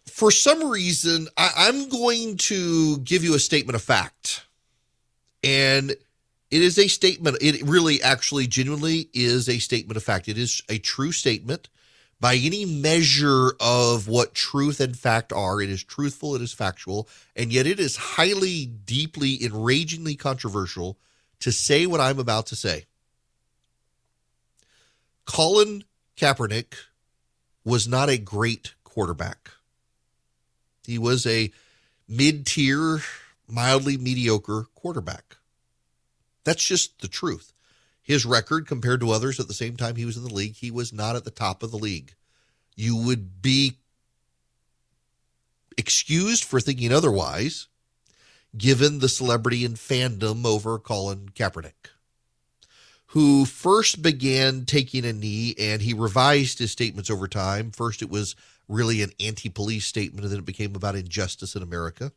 For 0.06 0.30
some 0.30 0.70
reason, 0.70 1.28
I, 1.36 1.50
I'm 1.56 1.88
going 1.88 2.36
to 2.38 2.98
give 2.98 3.24
you 3.24 3.34
a 3.34 3.38
statement 3.38 3.76
of 3.76 3.82
fact. 3.82 4.44
And 5.44 5.90
it 5.90 6.62
is 6.62 6.78
a 6.78 6.86
statement. 6.88 7.38
It 7.40 7.62
really, 7.62 8.02
actually, 8.02 8.46
genuinely 8.46 9.08
is 9.14 9.48
a 9.48 9.58
statement 9.58 9.96
of 9.96 10.02
fact. 10.02 10.28
It 10.28 10.38
is 10.38 10.62
a 10.68 10.78
true 10.78 11.12
statement 11.12 11.68
by 12.22 12.36
any 12.36 12.64
measure 12.64 13.50
of 13.58 14.06
what 14.06 14.32
truth 14.32 14.78
and 14.78 14.96
fact 14.96 15.32
are. 15.32 15.60
It 15.60 15.68
is 15.68 15.82
truthful, 15.82 16.36
it 16.36 16.40
is 16.40 16.52
factual, 16.52 17.08
and 17.34 17.52
yet 17.52 17.66
it 17.66 17.80
is 17.80 17.96
highly, 17.96 18.64
deeply, 18.64 19.42
enragingly 19.42 20.14
controversial 20.14 21.00
to 21.40 21.50
say 21.50 21.84
what 21.84 22.00
I'm 22.00 22.20
about 22.20 22.46
to 22.46 22.56
say. 22.56 22.84
Colin 25.24 25.82
Kaepernick 26.16 26.74
was 27.64 27.88
not 27.88 28.08
a 28.08 28.18
great 28.18 28.74
quarterback. 28.84 29.50
He 30.86 30.98
was 30.98 31.26
a 31.26 31.50
mid 32.06 32.46
tier, 32.46 33.00
mildly 33.48 33.96
mediocre 33.96 34.66
quarterback. 34.76 35.38
That's 36.44 36.64
just 36.64 37.00
the 37.00 37.08
truth. 37.08 37.52
His 38.02 38.26
record 38.26 38.66
compared 38.66 39.00
to 39.00 39.12
others 39.12 39.38
at 39.38 39.48
the 39.48 39.54
same 39.54 39.76
time 39.76 39.96
he 39.96 40.04
was 40.04 40.16
in 40.16 40.24
the 40.24 40.34
league, 40.34 40.56
he 40.56 40.70
was 40.70 40.92
not 40.92 41.16
at 41.16 41.24
the 41.24 41.30
top 41.30 41.62
of 41.62 41.70
the 41.70 41.78
league. 41.78 42.14
you 42.74 42.96
would 42.96 43.42
be 43.42 43.76
excused 45.76 46.44
for 46.44 46.60
thinking 46.60 46.92
otherwise, 46.92 47.68
given 48.56 48.98
the 48.98 49.08
celebrity 49.08 49.64
and 49.64 49.76
fandom 49.76 50.44
over 50.44 50.78
Colin 50.78 51.30
Kaepernick, 51.34 51.90
who 53.08 53.44
first 53.44 54.02
began 54.02 54.64
taking 54.64 55.04
a 55.04 55.12
knee 55.12 55.54
and 55.58 55.82
he 55.82 55.92
revised 55.94 56.58
his 56.58 56.72
statements 56.72 57.10
over 57.10 57.28
time. 57.28 57.70
First, 57.70 58.02
it 58.02 58.10
was 58.10 58.34
really 58.68 59.02
an 59.02 59.12
anti 59.20 59.48
police 59.48 59.86
statement, 59.86 60.24
and 60.24 60.32
then 60.32 60.38
it 60.40 60.46
became 60.46 60.74
about 60.74 60.96
injustice 60.96 61.54
in 61.54 61.62
America. 61.62 62.12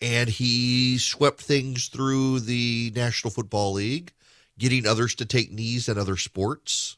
And 0.00 0.28
he 0.28 0.98
swept 0.98 1.40
things 1.40 1.86
through 1.86 2.40
the 2.40 2.92
National 2.94 3.30
Football 3.30 3.74
League, 3.74 4.12
getting 4.62 4.86
others 4.86 5.16
to 5.16 5.26
take 5.26 5.50
knees 5.50 5.88
in 5.88 5.98
other 5.98 6.16
sports. 6.16 6.96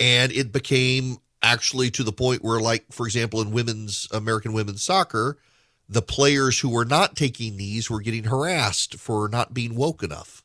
And 0.00 0.32
it 0.32 0.50
became 0.50 1.18
actually 1.42 1.90
to 1.90 2.02
the 2.02 2.10
point 2.10 2.42
where, 2.42 2.58
like, 2.58 2.86
for 2.90 3.06
example, 3.06 3.42
in 3.42 3.50
women's 3.50 4.08
American 4.10 4.54
women's 4.54 4.82
soccer, 4.82 5.36
the 5.90 6.00
players 6.00 6.60
who 6.60 6.70
were 6.70 6.86
not 6.86 7.16
taking 7.16 7.54
knees 7.54 7.90
were 7.90 8.00
getting 8.00 8.24
harassed 8.24 8.94
for 8.98 9.28
not 9.28 9.52
being 9.52 9.76
woke 9.76 10.02
enough. 10.02 10.42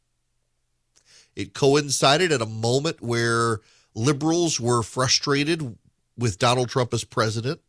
It 1.38 1.54
coincided 1.54 2.34
at 2.34 2.42
a 2.42 2.46
moment 2.46 3.02
where 3.02 3.62
liberals 3.96 4.60
were 4.60 4.84
frustrated 4.84 5.78
with 6.18 6.38
Donald 6.38 6.68
Trump 6.68 6.94
as 6.94 7.06
president 7.06 7.62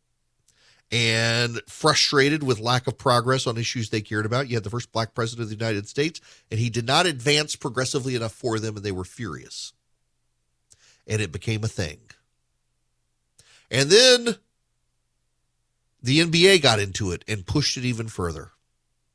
and 0.93 1.59
frustrated 1.67 2.43
with 2.43 2.59
lack 2.59 2.85
of 2.85 2.99
progress 2.99 3.47
on 3.47 3.57
issues 3.57 3.89
they 3.89 3.99
cared 3.99 4.27
about. 4.27 4.47
You 4.47 4.55
had 4.55 4.63
the 4.63 4.69
first 4.69 4.91
black 4.91 5.15
president 5.15 5.45
of 5.45 5.49
the 5.49 5.65
United 5.65 5.87
States, 5.87 6.21
and 6.51 6.59
he 6.59 6.69
did 6.69 6.85
not 6.85 7.07
advance 7.07 7.55
progressively 7.55 8.13
enough 8.13 8.31
for 8.31 8.59
them, 8.59 8.75
and 8.75 8.85
they 8.85 8.91
were 8.91 9.03
furious. 9.03 9.73
And 11.07 11.19
it 11.19 11.31
became 11.31 11.63
a 11.63 11.67
thing. 11.67 11.97
And 13.71 13.89
then 13.89 14.35
the 16.03 16.19
NBA 16.19 16.61
got 16.61 16.79
into 16.79 17.11
it 17.11 17.25
and 17.27 17.47
pushed 17.47 17.75
it 17.75 17.85
even 17.85 18.07
further. 18.07 18.51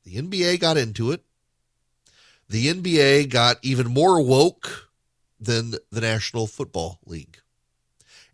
The 0.03 0.17
NBA 0.17 0.59
got 0.59 0.77
into 0.77 1.13
it. 1.13 1.23
The 2.49 2.67
NBA 2.67 3.31
got 3.31 3.59
even 3.63 3.87
more 3.87 4.21
woke 4.21 4.89
than 5.39 5.75
the 5.93 6.01
National 6.01 6.49
Football 6.49 6.99
League. 7.07 7.39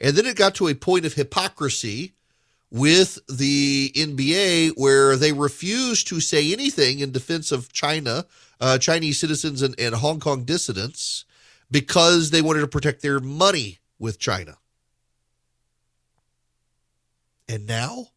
And 0.00 0.16
then 0.16 0.24
it 0.24 0.36
got 0.36 0.54
to 0.54 0.68
a 0.68 0.74
point 0.74 1.04
of 1.04 1.12
hypocrisy 1.12 2.14
with 2.74 3.20
the 3.28 3.92
NBA 3.94 4.72
where 4.76 5.14
they 5.14 5.32
refused 5.32 6.08
to 6.08 6.18
say 6.18 6.52
anything 6.52 6.98
in 6.98 7.12
defense 7.12 7.52
of 7.52 7.72
China, 7.72 8.26
uh, 8.60 8.78
Chinese 8.78 9.20
citizens, 9.20 9.62
and, 9.62 9.78
and 9.78 9.94
Hong 9.94 10.18
Kong 10.18 10.42
dissidents 10.42 11.24
because 11.70 12.30
they 12.30 12.42
wanted 12.42 12.62
to 12.62 12.66
protect 12.66 13.00
their 13.00 13.20
money 13.20 13.78
with 14.00 14.18
China. 14.18 14.58
And 17.48 17.64
now, 17.64 18.08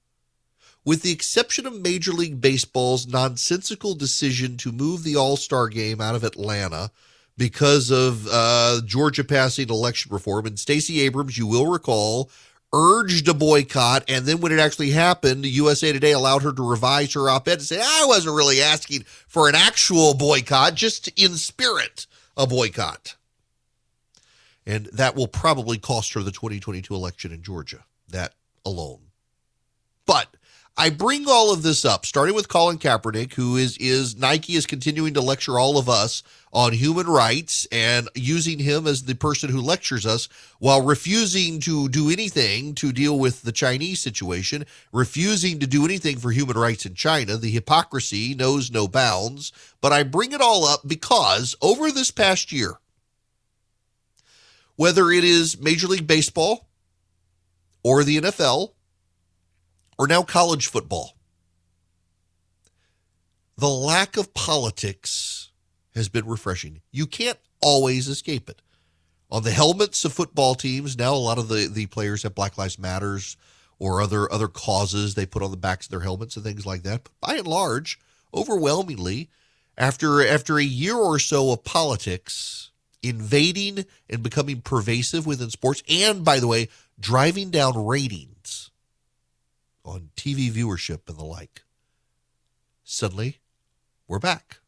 with 0.83 1.03
the 1.03 1.11
exception 1.11 1.67
of 1.67 1.79
Major 1.79 2.11
League 2.11 2.41
Baseball's 2.41 3.05
nonsensical 3.05 3.93
decision 3.93 4.57
to 4.57 4.71
move 4.71 5.03
the 5.03 5.17
All 5.17 5.37
Star 5.37 5.67
game 5.67 6.01
out 6.01 6.15
of 6.15 6.23
Atlanta 6.23 6.89
because 7.37 7.91
of 7.91 8.27
uh, 8.31 8.81
Georgia 8.83 9.23
passing 9.23 9.69
election 9.69 10.11
reform, 10.11 10.47
and 10.47 10.57
Stacey 10.57 11.01
Abrams, 11.01 11.37
you 11.37 11.45
will 11.45 11.67
recall, 11.67 12.31
urged 12.73 13.27
a 13.27 13.33
boycott, 13.33 14.03
and 14.07 14.25
then 14.25 14.39
when 14.39 14.51
it 14.51 14.59
actually 14.59 14.91
happened, 14.91 15.45
USA 15.45 15.91
Today 15.91 16.11
allowed 16.11 16.43
her 16.43 16.53
to 16.53 16.69
revise 16.69 17.13
her 17.13 17.29
op-ed 17.29 17.59
and 17.59 17.61
say, 17.61 17.81
"I 17.81 18.05
wasn't 18.05 18.35
really 18.35 18.61
asking 18.61 19.05
for 19.27 19.49
an 19.49 19.55
actual 19.55 20.13
boycott, 20.13 20.75
just 20.75 21.07
in 21.15 21.37
spirit 21.37 22.07
a 22.35 22.45
boycott." 22.45 23.15
And 24.65 24.87
that 24.93 25.15
will 25.15 25.29
probably 25.29 25.77
cost 25.77 26.13
her 26.13 26.23
the 26.23 26.31
2022 26.31 26.93
election 26.93 27.31
in 27.31 27.41
Georgia. 27.41 27.85
That 28.09 28.33
alone. 28.65 29.11
But 30.05 30.36
I 30.79 30.91
bring 30.91 31.27
all 31.27 31.51
of 31.51 31.63
this 31.63 31.85
up, 31.85 32.05
starting 32.05 32.35
with 32.35 32.49
Colin 32.49 32.77
Kaepernick, 32.77 33.33
who 33.33 33.57
is 33.57 33.77
is 33.79 34.15
Nike 34.15 34.53
is 34.53 34.67
continuing 34.67 35.15
to 35.15 35.21
lecture 35.21 35.57
all 35.57 35.79
of 35.79 35.89
us 35.89 36.21
on 36.53 36.71
human 36.71 37.07
rights 37.07 37.65
and 37.71 38.07
using 38.13 38.59
him 38.59 38.85
as 38.85 39.03
the 39.03 39.15
person 39.15 39.49
who 39.49 39.59
lectures 39.59 40.05
us 40.05 40.29
while 40.59 40.83
refusing 40.83 41.59
to 41.61 41.89
do 41.89 42.11
anything 42.11 42.75
to 42.75 42.91
deal 42.91 43.17
with 43.17 43.41
the 43.41 43.51
Chinese 43.51 43.99
situation, 43.99 44.65
refusing 44.91 45.59
to 45.59 45.65
do 45.65 45.83
anything 45.83 46.17
for 46.17 46.29
human 46.29 46.55
rights 46.55 46.85
in 46.85 46.93
China. 46.93 47.37
The 47.37 47.49
hypocrisy 47.49 48.35
knows 48.35 48.69
no 48.69 48.87
bounds. 48.87 49.51
But 49.81 49.93
I 49.93 50.03
bring 50.03 50.31
it 50.31 50.41
all 50.41 50.63
up 50.63 50.81
because 50.85 51.55
over 51.59 51.91
this 51.91 52.11
past 52.11 52.51
year, 52.51 52.75
whether 54.75 55.09
it 55.09 55.23
is 55.23 55.59
Major 55.59 55.87
League 55.87 56.05
Baseball 56.05 56.67
or 57.81 58.03
the 58.03 58.21
NFL 58.21 58.73
or 59.97 60.07
now 60.07 60.23
college 60.23 60.67
football. 60.67 61.17
The 63.57 63.69
lack 63.69 64.17
of 64.17 64.33
politics 64.33 65.51
has 65.95 66.09
been 66.09 66.27
refreshing. 66.27 66.81
You 66.91 67.07
can't 67.07 67.39
always 67.61 68.07
escape 68.07 68.49
it. 68.49 68.61
On 69.29 69.43
the 69.43 69.51
helmets 69.51 70.05
of 70.05 70.13
football 70.13 70.55
teams, 70.55 70.97
now 70.97 71.13
a 71.13 71.15
lot 71.15 71.37
of 71.37 71.47
the, 71.49 71.67
the 71.67 71.87
players 71.87 72.23
have 72.23 72.35
Black 72.35 72.57
Lives 72.57 72.79
Matters 72.79 73.35
or 73.79 74.01
other 74.01 74.31
other 74.31 74.47
causes 74.47 75.13
they 75.15 75.25
put 75.25 75.43
on 75.43 75.51
the 75.51 75.57
backs 75.57 75.87
of 75.87 75.91
their 75.91 75.99
helmets 76.01 76.35
and 76.35 76.45
things 76.45 76.65
like 76.65 76.83
that. 76.83 77.03
But 77.03 77.13
by 77.19 77.35
and 77.35 77.47
large, 77.47 77.99
overwhelmingly, 78.33 79.29
after 79.77 80.25
after 80.25 80.57
a 80.57 80.63
year 80.63 80.95
or 80.95 81.19
so 81.19 81.51
of 81.51 81.63
politics 81.63 82.71
invading 83.03 83.85
and 84.09 84.23
becoming 84.23 84.61
pervasive 84.61 85.25
within 85.25 85.49
sports, 85.49 85.83
and 85.89 86.23
by 86.23 86.39
the 86.39 86.47
way, 86.47 86.69
driving 86.99 87.49
down 87.49 87.85
ratings 87.85 88.36
on 89.87 90.09
TV 90.15 90.51
viewership 90.51 91.07
and 91.07 91.17
the 91.17 91.23
like. 91.23 91.63
Suddenly, 92.83 93.39
we're 94.07 94.19
back 94.19 94.59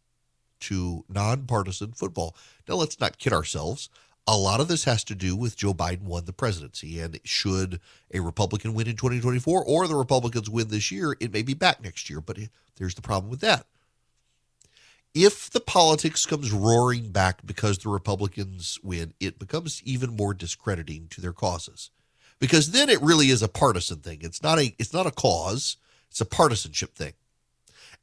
to 0.62 1.06
nonpartisan 1.10 1.92
football. 1.92 2.36
Now, 2.68 2.76
let's 2.76 3.00
not 3.00 3.18
kid 3.18 3.34
ourselves. 3.34 3.90
A 4.28 4.38
lot 4.38 4.60
of 4.60 4.68
this 4.68 4.84
has 4.84 5.04
to 5.06 5.16
do 5.16 5.36
with 5.36 5.58
Joe 5.58 5.74
Biden 5.74 6.04
won 6.04 6.26
the 6.26 6.34
presidency. 6.34 7.00
And 7.00 7.20
should 7.24 7.80
a 8.14 8.20
Republican 8.20 8.74
win 8.74 8.88
in 8.88 8.96
2024 8.96 9.64
or 9.64 9.88
the 9.88 9.96
Republicans 9.96 10.50
win 10.50 10.68
this 10.68 10.92
year, 10.92 11.16
it 11.20 11.34
may 11.34 11.42
be 11.42 11.54
back 11.54 11.84
next 11.84 12.10
year. 12.10 12.22
But 12.22 12.38
there's 12.78 12.96
the 12.96 13.02
problem 13.02 13.30
with 13.30 13.42
that. 13.42 13.66
If 15.16 15.50
the 15.50 15.60
politics 15.60 16.28
comes 16.28 16.52
roaring 16.52 17.12
back 17.12 17.46
because 17.46 17.80
the 17.80 17.90
Republicans 17.90 18.78
win, 18.84 19.14
it 19.20 19.40
becomes 19.40 19.82
even 19.84 20.16
more 20.16 20.36
discrediting 20.36 21.08
to 21.10 21.22
their 21.22 21.34
causes 21.34 21.90
because 22.40 22.72
then 22.72 22.90
it 22.90 23.02
really 23.02 23.30
is 23.30 23.42
a 23.42 23.48
partisan 23.48 24.00
thing. 24.00 24.20
It's 24.22 24.42
not 24.42 24.60
a 24.60 24.74
it's 24.80 24.94
not 24.94 25.08
a 25.08 25.12
cause, 25.12 25.78
it's 26.10 26.22
a 26.22 26.26
partisanship 26.26 26.96
thing. 26.96 27.14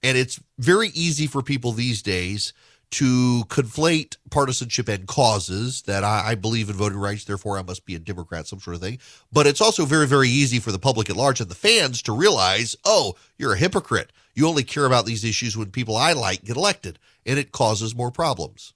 And 0.02 0.16
it's 0.16 0.40
very 0.58 0.88
easy 0.88 1.26
for 1.26 1.42
people 1.42 1.72
these 1.72 2.02
days 2.02 2.52
to 2.88 3.42
conflate 3.48 4.16
partisanship 4.30 4.88
and 4.88 5.06
causes 5.08 5.82
that 5.82 6.04
I, 6.04 6.28
I, 6.28 6.34
believe 6.36 6.70
in 6.70 6.76
voting 6.76 6.98
rights, 6.98 7.24
therefore 7.24 7.58
I 7.58 7.62
must 7.62 7.84
be 7.84 7.96
a 7.96 7.98
Democrat, 7.98 8.46
some 8.46 8.60
sort 8.60 8.76
of 8.76 8.82
thing. 8.82 8.98
But 9.32 9.46
it's 9.46 9.60
also 9.60 9.84
very, 9.84 10.06
very 10.06 10.28
easy 10.28 10.60
for 10.60 10.70
the 10.70 10.78
public 10.78 11.10
at 11.10 11.16
large 11.16 11.40
and 11.40 11.50
the 11.50 11.56
fans 11.56 12.00
to 12.02 12.16
realize, 12.16 12.76
oh, 12.84 13.16
you're 13.38 13.54
a 13.54 13.58
hypocrite. 13.58 14.12
You 14.34 14.46
only 14.46 14.62
care 14.62 14.84
about 14.84 15.04
these 15.04 15.24
issues 15.24 15.56
when 15.56 15.70
people 15.70 15.96
I 15.96 16.12
like 16.12 16.44
get 16.44 16.56
elected, 16.56 16.98
and 17.24 17.38
it 17.38 17.52
causes 17.52 17.96
more 17.96 18.12
problems. 18.12 18.72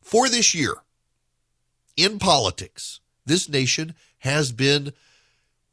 For 0.00 0.28
this 0.28 0.54
year, 0.54 0.74
in 1.96 2.18
politics, 2.18 3.00
this 3.26 3.48
nation 3.48 3.94
has 4.18 4.52
been 4.52 4.92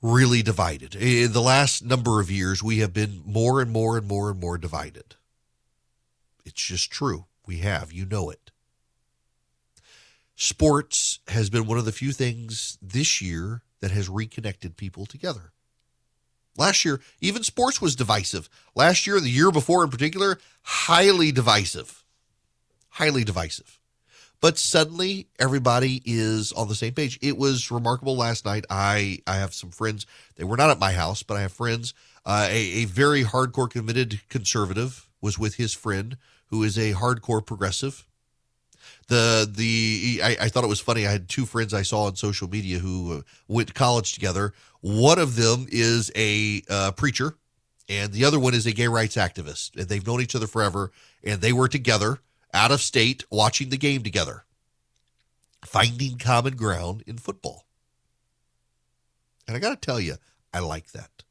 really 0.02 0.42
divided. 0.42 0.96
In 0.96 1.34
the 1.34 1.42
last 1.42 1.84
number 1.84 2.20
of 2.20 2.32
years, 2.32 2.64
we 2.64 2.80
have 2.80 2.94
been 2.94 3.22
more 3.26 3.62
and 3.62 3.72
more 3.72 3.98
and 3.98 4.08
more 4.08 4.30
and 4.32 4.40
more 4.40 4.58
divided. 4.58 5.16
It's 6.46 6.62
just 6.62 6.92
true. 6.92 7.26
We 7.46 7.58
have. 7.58 7.92
You 7.92 8.06
know 8.06 8.30
it. 8.30 8.52
Sports 10.36 11.20
has 11.28 11.50
been 11.50 11.68
one 11.68 11.78
of 11.78 11.86
the 11.86 11.92
few 11.92 12.12
things 12.12 12.78
this 12.82 13.22
year 13.22 13.62
that 13.80 13.92
has 13.92 14.10
reconnected 14.10 14.76
people 14.76 15.06
together. 15.06 15.52
Last 16.58 16.84
year, 16.84 17.00
even 17.22 17.44
sports 17.44 17.82
was 17.82 17.96
divisive. 17.96 18.50
Last 18.76 19.06
year, 19.06 19.20
the 19.20 19.30
year 19.30 19.52
before 19.52 19.84
in 19.84 19.90
particular, 19.90 20.40
highly 20.64 21.32
divisive. 21.32 22.04
Highly 22.90 23.24
divisive 23.24 23.81
but 24.42 24.58
suddenly 24.58 25.28
everybody 25.40 26.02
is 26.04 26.52
on 26.52 26.68
the 26.68 26.76
same 26.76 26.94
page. 26.94 27.18
It 27.22 27.38
was 27.38 27.72
remarkable 27.72 28.18
last 28.18 28.44
night. 28.44 28.66
I 28.70 29.20
I 29.28 29.36
have 29.36 29.54
some 29.54 29.70
friends. 29.70 30.06
They 30.36 30.44
were 30.44 30.58
not 30.58 30.72
at 30.72 30.80
my 30.80 30.92
house, 30.92 31.24
but 31.24 31.38
I 31.38 31.42
have 31.42 31.54
friends. 31.54 31.94
Uh, 32.26 32.48
a, 32.50 32.56
a 32.82 32.86
very 32.86 33.24
hardcore 33.24 33.70
committed 33.70 34.22
conservative 34.30 35.08
was 35.22 35.40
with 35.40 35.56
his 35.56 35.74
friend 35.74 36.18
who 36.48 36.64
is 36.64 36.78
a 36.78 36.94
hardcore 36.94 37.46
progressive. 37.46 38.06
The 39.08 39.50
the 39.50 40.22
I, 40.24 40.38
I 40.42 40.50
thought 40.50 40.64
it 40.64 40.68
was 40.68 40.80
funny. 40.80 41.06
I 41.06 41.12
had 41.12 41.30
two 41.30 41.46
friends 41.46 41.74
I 41.74 41.84
saw 41.84 42.06
on 42.06 42.16
social 42.16 42.50
media 42.50 42.80
who 42.80 43.20
uh, 43.20 43.22
went 43.48 43.68
to 43.70 43.74
college 43.74 44.14
together. 44.14 44.54
One 44.82 45.20
of 45.20 45.36
them 45.36 45.68
is 45.70 46.12
a 46.16 46.64
uh, 46.68 46.92
preacher, 46.92 47.36
and 47.88 48.12
the 48.12 48.26
other 48.26 48.40
one 48.40 48.56
is 48.56 48.66
a 48.66 48.72
gay 48.72 48.88
rights 48.88 49.16
activist. 49.16 49.76
And 49.78 49.88
they've 49.88 50.06
known 50.06 50.22
each 50.22 50.36
other 50.36 50.48
forever, 50.48 50.92
and 51.24 51.42
they 51.42 51.54
were 51.54 51.68
together 51.68 52.20
out 52.54 52.72
of 52.72 52.82
state 52.82 53.26
watching 53.32 53.70
the 53.70 53.78
game 53.78 54.04
together. 54.04 54.46
finding 55.66 56.18
common 56.18 56.56
ground 56.56 57.04
in 57.06 57.18
football. 57.18 57.66
And 59.48 59.56
I 59.56 59.60
got 59.60 59.70
to 59.70 59.86
tell 59.86 60.00
you, 60.00 60.16
I 60.54 60.60
like 60.60 60.92
that. 60.92 61.24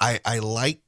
I, 0.00 0.20
I 0.24 0.38
like 0.38 0.80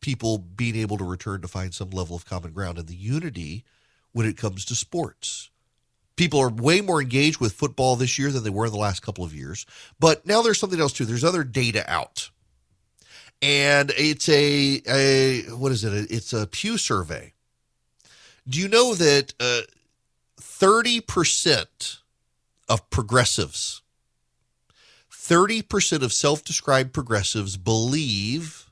people 0.00 0.38
being 0.38 0.76
able 0.76 0.98
to 0.98 1.04
return 1.04 1.40
to 1.42 1.48
find 1.48 1.72
some 1.72 1.90
level 1.90 2.16
of 2.16 2.26
common 2.26 2.52
ground 2.52 2.78
and 2.78 2.88
the 2.88 2.96
unity 2.96 3.64
when 4.12 4.26
it 4.26 4.36
comes 4.36 4.64
to 4.66 4.74
sports. 4.74 5.50
People 6.16 6.40
are 6.40 6.50
way 6.50 6.80
more 6.80 7.02
engaged 7.02 7.40
with 7.40 7.52
football 7.52 7.96
this 7.96 8.18
year 8.18 8.30
than 8.30 8.44
they 8.44 8.50
were 8.50 8.66
in 8.66 8.72
the 8.72 8.78
last 8.78 9.02
couple 9.02 9.24
of 9.24 9.34
years. 9.34 9.66
But 10.00 10.26
now 10.26 10.42
there's 10.42 10.60
something 10.60 10.80
else 10.80 10.92
too. 10.92 11.04
There's 11.04 11.24
other 11.24 11.44
data 11.44 11.84
out. 11.90 12.30
And 13.42 13.92
it's 13.96 14.28
a, 14.28 14.82
a 14.88 15.42
what 15.54 15.72
is 15.72 15.84
it? 15.84 16.10
It's 16.10 16.32
a 16.32 16.46
Pew 16.46 16.78
survey. 16.78 17.33
Do 18.48 18.60
you 18.60 18.68
know 18.68 18.94
that 18.94 19.34
uh, 19.40 19.62
30% 20.38 21.98
of 22.68 22.90
progressives, 22.90 23.82
30% 25.10 26.02
of 26.02 26.12
self 26.12 26.44
described 26.44 26.92
progressives 26.92 27.56
believe 27.56 28.70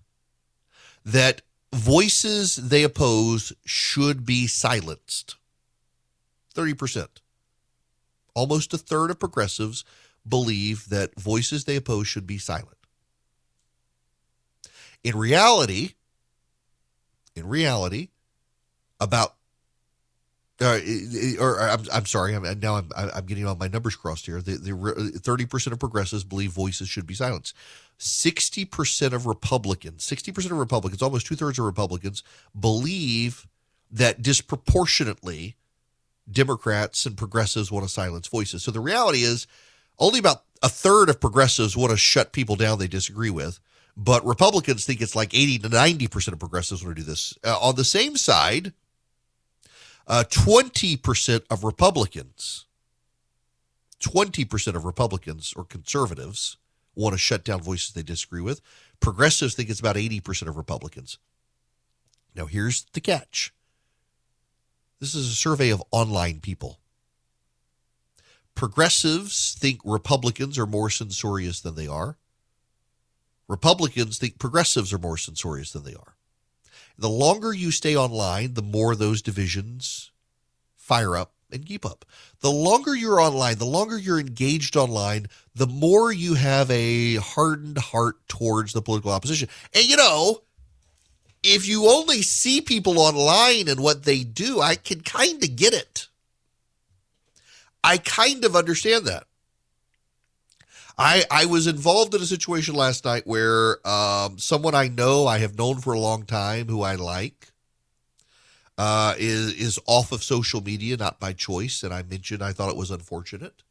that 1.05 1.43
voices 1.73 2.57
they 2.57 2.83
oppose 2.83 3.53
should 3.65 4.27
be 4.27 4.47
silenced. 4.47 5.37
30%. 6.55 7.09
Almost 8.35 8.75
a 8.75 8.79
third 8.79 9.11
of 9.11 9.19
progressives 9.19 9.85
believe 10.29 10.89
that 10.91 11.19
voices 11.19 11.65
they 11.65 11.77
oppose 11.77 12.07
should 12.07 12.27
be 12.27 12.39
silent. 12.39 12.77
In 15.03 15.17
reality, 15.17 15.95
in 17.35 17.49
reality, 17.49 18.09
about 19.01 19.35
uh, 20.63 21.43
or 21.43 21.61
I'm, 21.61 21.85
I'm 21.93 22.07
sorry, 22.07 22.35
I'm, 22.35 22.61
now 22.61 22.77
I'm, 22.77 22.89
I'm 22.97 23.27
getting 23.27 23.47
all 23.47 23.55
my 23.57 23.69
numbers 23.69 23.97
crossed 23.97 24.27
here. 24.27 24.41
The, 24.41 24.57
the 24.57 24.73
30% 24.73 25.73
of 25.73 25.79
progressives 25.79 26.25
believe 26.25 26.53
voices 26.53 26.89
should 26.89 27.07
be 27.07 27.15
silenced. 27.15 27.55
60% 27.99 29.13
of 29.13 29.27
Republicans, 29.27 30.07
60% 30.07 30.47
of 30.47 30.53
Republicans, 30.53 31.03
almost 31.03 31.27
two 31.27 31.37
thirds 31.37 31.59
of 31.59 31.65
Republicans 31.65 32.23
believe 32.59 33.47
that 33.91 34.23
disproportionately 34.23 35.57
Democrats 36.31 37.07
and 37.07 37.17
progressives 37.17 37.71
want 37.71 37.85
to 37.87 37.93
silence 37.93 38.27
voices. 38.27 38.63
So 38.63 38.71
the 38.71 38.81
reality 38.81 39.23
is 39.23 39.47
only 39.99 40.19
about 40.19 40.45
a 40.63 40.69
third 40.69 41.09
of 41.09 41.21
progressives 41.21 41.77
want 41.77 41.91
to 41.91 41.97
shut 41.97 42.33
people 42.33 42.57
down 42.57 42.79
they 42.79 42.89
disagree 42.89 43.31
with. 43.31 43.61
But 43.97 44.25
Republicans 44.25 44.87
think 44.87 45.03
it's 45.03 45.15
like 45.15 45.35
80 45.35 45.59
to 45.61 45.69
90% 45.69 46.33
of 46.33 46.39
progressives 46.39 46.83
want 46.83 46.97
to 46.97 47.03
do 47.03 47.07
this. 47.07 47.37
Uh, 47.45 47.59
on 47.61 47.77
the 47.77 47.85
same 47.85 48.17
side, 48.17 48.73
uh, 50.07 50.25
20% 50.29 51.43
of 51.51 51.65
Republicans, 51.65 52.67
20% 54.01 54.75
of 54.75 54.85
Republicans 54.85 55.53
or 55.57 55.65
conservatives 55.65 56.57
want 56.95 57.15
to 57.15 57.19
shut 57.19 57.45
down 57.45 57.63
voices 57.63 57.93
they 57.93 58.03
disagree 58.03 58.41
with. 58.41 58.61
Progressives 59.01 59.55
think 59.55 59.71
it's 59.71 59.81
about 59.81 59.97
80% 59.97 60.49
of 60.49 60.57
Republicans. 60.57 61.19
Now, 62.35 62.47
here's 62.47 62.85
the 62.93 63.01
catch 63.01 63.53
this 65.01 65.15
is 65.17 65.29
a 65.29 65.35
survey 65.35 65.71
of 65.71 65.83
online 65.91 66.39
people. 66.39 66.79
Progressives 68.55 69.57
think 69.59 69.81
Republicans 69.85 70.59
are 70.59 70.67
more 70.67 70.91
censorious 70.91 71.61
than 71.61 71.75
they 71.75 71.89
are. 71.89 72.19
Republicans 73.49 74.19
think 74.19 74.39
progressives 74.39 74.93
are 74.93 74.99
more 74.99 75.17
censorious 75.17 75.73
than 75.73 75.83
they 75.83 75.95
are. 75.95 76.15
The 76.99 77.09
longer 77.09 77.53
you 77.53 77.71
stay 77.71 77.97
online, 77.97 78.55
the 78.55 78.63
more 78.63 78.95
those 78.95 79.23
divisions 79.23 80.11
fire 80.77 81.17
up 81.17 81.33
and 81.51 81.67
keep 81.67 81.85
up. 81.85 82.05
The 82.41 82.51
longer 82.51 82.95
you're 82.95 83.21
online, 83.21 83.59
the 83.59 83.65
longer 83.65 83.99
you're 83.99 84.21
engaged 84.21 84.77
online, 84.77 85.27
the 85.55 85.67
more 85.67 86.13
you 86.13 86.35
have 86.35 86.71
a 86.71 87.17
hardened 87.17 87.79
heart 87.79 88.17
towards 88.29 88.73
the 88.73 88.83
political 88.83 89.13
opposition. 89.13 89.49
And 89.75 89.85
you 89.85 89.97
know, 89.97 90.43
if 91.43 91.69
you 91.69 91.89
only 91.89 92.23
see 92.23 92.61
people 92.61 92.99
online 92.99 93.69
and 93.69 93.81
what 93.81 94.05
they 94.05 94.25
do, 94.25 94.61
I 94.61 94.75
can 94.77 95.01
kind 95.01 95.43
of 95.43 95.57
get 95.57 95.75
it. 95.75 96.09
I 97.85 97.99
kind 97.99 98.45
of 98.45 98.55
understand 98.57 99.07
that. 99.07 99.25
I 100.99 101.25
I 101.31 101.47
was 101.47 101.67
involved 101.67 102.15
in 102.15 102.23
a 102.23 102.27
situation 102.27 102.75
last 102.75 103.05
night 103.05 103.27
where 103.27 103.87
um, 103.87 104.39
someone 104.39 104.75
I 104.75 104.89
know, 104.89 105.27
I 105.27 105.39
have 105.39 105.57
known 105.59 105.79
for 105.81 105.93
a 105.93 105.99
long 105.99 106.25
time, 106.25 106.69
who 106.69 106.83
I 106.83 106.95
like, 106.97 107.53
uh, 108.77 109.15
is 109.19 109.55
is 109.55 109.79
off 109.87 110.13
of 110.13 110.23
social 110.23 110.63
media, 110.63 110.97
not 110.97 111.19
by 111.19 111.33
choice. 111.33 111.83
And 111.83 111.93
I 111.95 112.03
mentioned 112.03 112.43
I 112.43 112.53
thought 112.53 112.71
it 112.71 112.77
was 112.77 112.91
unfortunate. 112.91 113.63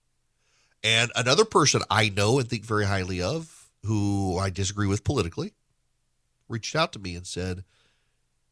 And 0.84 1.12
another 1.16 1.46
person 1.46 1.82
I 1.92 2.10
know 2.10 2.40
and 2.40 2.50
think 2.50 2.66
very 2.66 2.86
highly 2.86 3.22
of, 3.22 3.70
who 3.86 4.38
I 4.40 4.50
disagree 4.50 4.88
with 4.88 5.04
politically, 5.04 5.54
reached 6.50 6.76
out 6.76 6.92
to 6.94 7.00
me 7.00 7.16
and 7.16 7.28
said, 7.28 7.64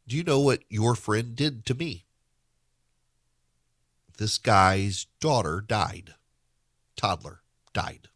"Do 0.08 0.16
you 0.16 0.24
know 0.24 0.40
what 0.40 0.64
your 0.70 0.96
friend 0.96 1.36
did 1.36 1.66
to 1.66 1.74
me?" 1.74 2.06
This 4.18 4.38
guy's 4.38 5.08
daughter 5.20 5.62
died. 5.62 6.14
Toddler 6.96 7.42
died. 7.74 8.09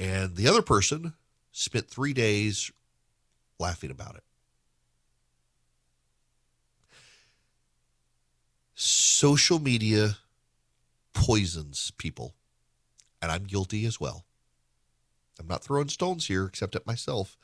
And 0.00 0.34
the 0.34 0.48
other 0.48 0.62
person 0.62 1.12
spent 1.52 1.86
three 1.86 2.14
days 2.14 2.72
laughing 3.58 3.90
about 3.90 4.16
it. 4.16 4.22
Social 8.74 9.58
media 9.58 10.16
poisons 11.12 11.92
people, 11.98 12.34
and 13.20 13.30
I'm 13.30 13.44
guilty 13.44 13.84
as 13.84 14.00
well. 14.00 14.24
I'm 15.38 15.46
not 15.46 15.62
throwing 15.62 15.90
stones 15.90 16.28
here 16.28 16.46
except 16.46 16.74
at 16.74 16.86
myself. 16.86 17.36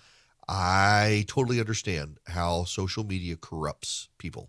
I 0.49 1.27
totally 1.29 1.61
understand 1.61 2.21
how 2.29 2.65
social 2.65 3.05
media 3.05 3.37
corrupts 3.37 4.09
people. 4.17 4.49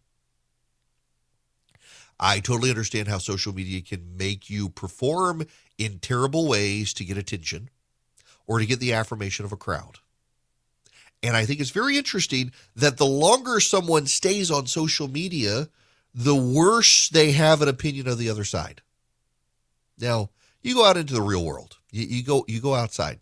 I 2.17 2.39
totally 2.39 2.69
understand 2.69 3.09
how 3.09 3.17
social 3.17 3.53
media 3.53 3.81
can 3.81 4.15
make 4.15 4.49
you 4.49 4.69
perform 4.69 5.45
in 5.77 5.99
terrible 5.99 6.47
ways 6.47 6.93
to 6.93 7.03
get 7.03 7.17
attention 7.17 7.69
or 8.47 8.59
to 8.59 8.65
get 8.65 8.79
the 8.79 8.93
affirmation 8.93 9.45
of 9.45 9.51
a 9.51 9.57
crowd. 9.57 9.99
And 11.21 11.35
I 11.35 11.45
think 11.45 11.59
it's 11.59 11.71
very 11.71 11.97
interesting 11.97 12.51
that 12.75 12.97
the 12.97 13.05
longer 13.05 13.59
someone 13.59 14.05
stays 14.07 14.49
on 14.49 14.67
social 14.67 15.07
media, 15.07 15.69
the 16.13 16.35
worse 16.35 17.09
they 17.09 17.31
have 17.33 17.61
an 17.61 17.67
opinion 17.67 18.07
of 18.07 18.17
the 18.17 18.29
other 18.29 18.43
side. 18.43 18.81
Now, 19.99 20.29
you 20.61 20.75
go 20.75 20.85
out 20.85 20.97
into 20.97 21.13
the 21.13 21.21
real 21.21 21.43
world. 21.43 21.77
You, 21.91 22.05
you 22.05 22.23
go 22.23 22.45
you 22.47 22.61
go 22.61 22.75
outside. 22.75 23.19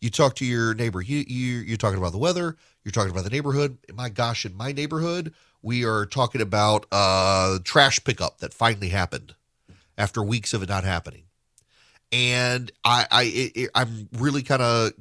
You 0.00 0.10
talk 0.10 0.36
to 0.36 0.44
your 0.44 0.74
neighbor. 0.74 1.00
You, 1.02 1.24
you 1.26 1.58
you're 1.58 1.76
talking 1.76 1.98
about 1.98 2.12
the 2.12 2.18
weather. 2.18 2.56
You're 2.84 2.92
talking 2.92 3.10
about 3.10 3.24
the 3.24 3.30
neighborhood. 3.30 3.78
My 3.92 4.08
gosh, 4.08 4.46
in 4.46 4.54
my 4.54 4.72
neighborhood, 4.72 5.34
we 5.62 5.84
are 5.84 6.06
talking 6.06 6.40
about 6.40 6.86
uh, 6.92 7.58
trash 7.64 8.02
pickup 8.04 8.38
that 8.38 8.54
finally 8.54 8.88
happened 8.90 9.34
after 9.98 10.22
weeks 10.22 10.54
of 10.54 10.62
it 10.62 10.68
not 10.68 10.84
happening 10.84 11.24
and 12.12 12.70
I, 12.84 13.06
I 13.10 13.22
it, 13.34 13.70
I'm 13.74 14.08
really 14.12 14.42
kind 14.42 14.62
of 14.62 14.92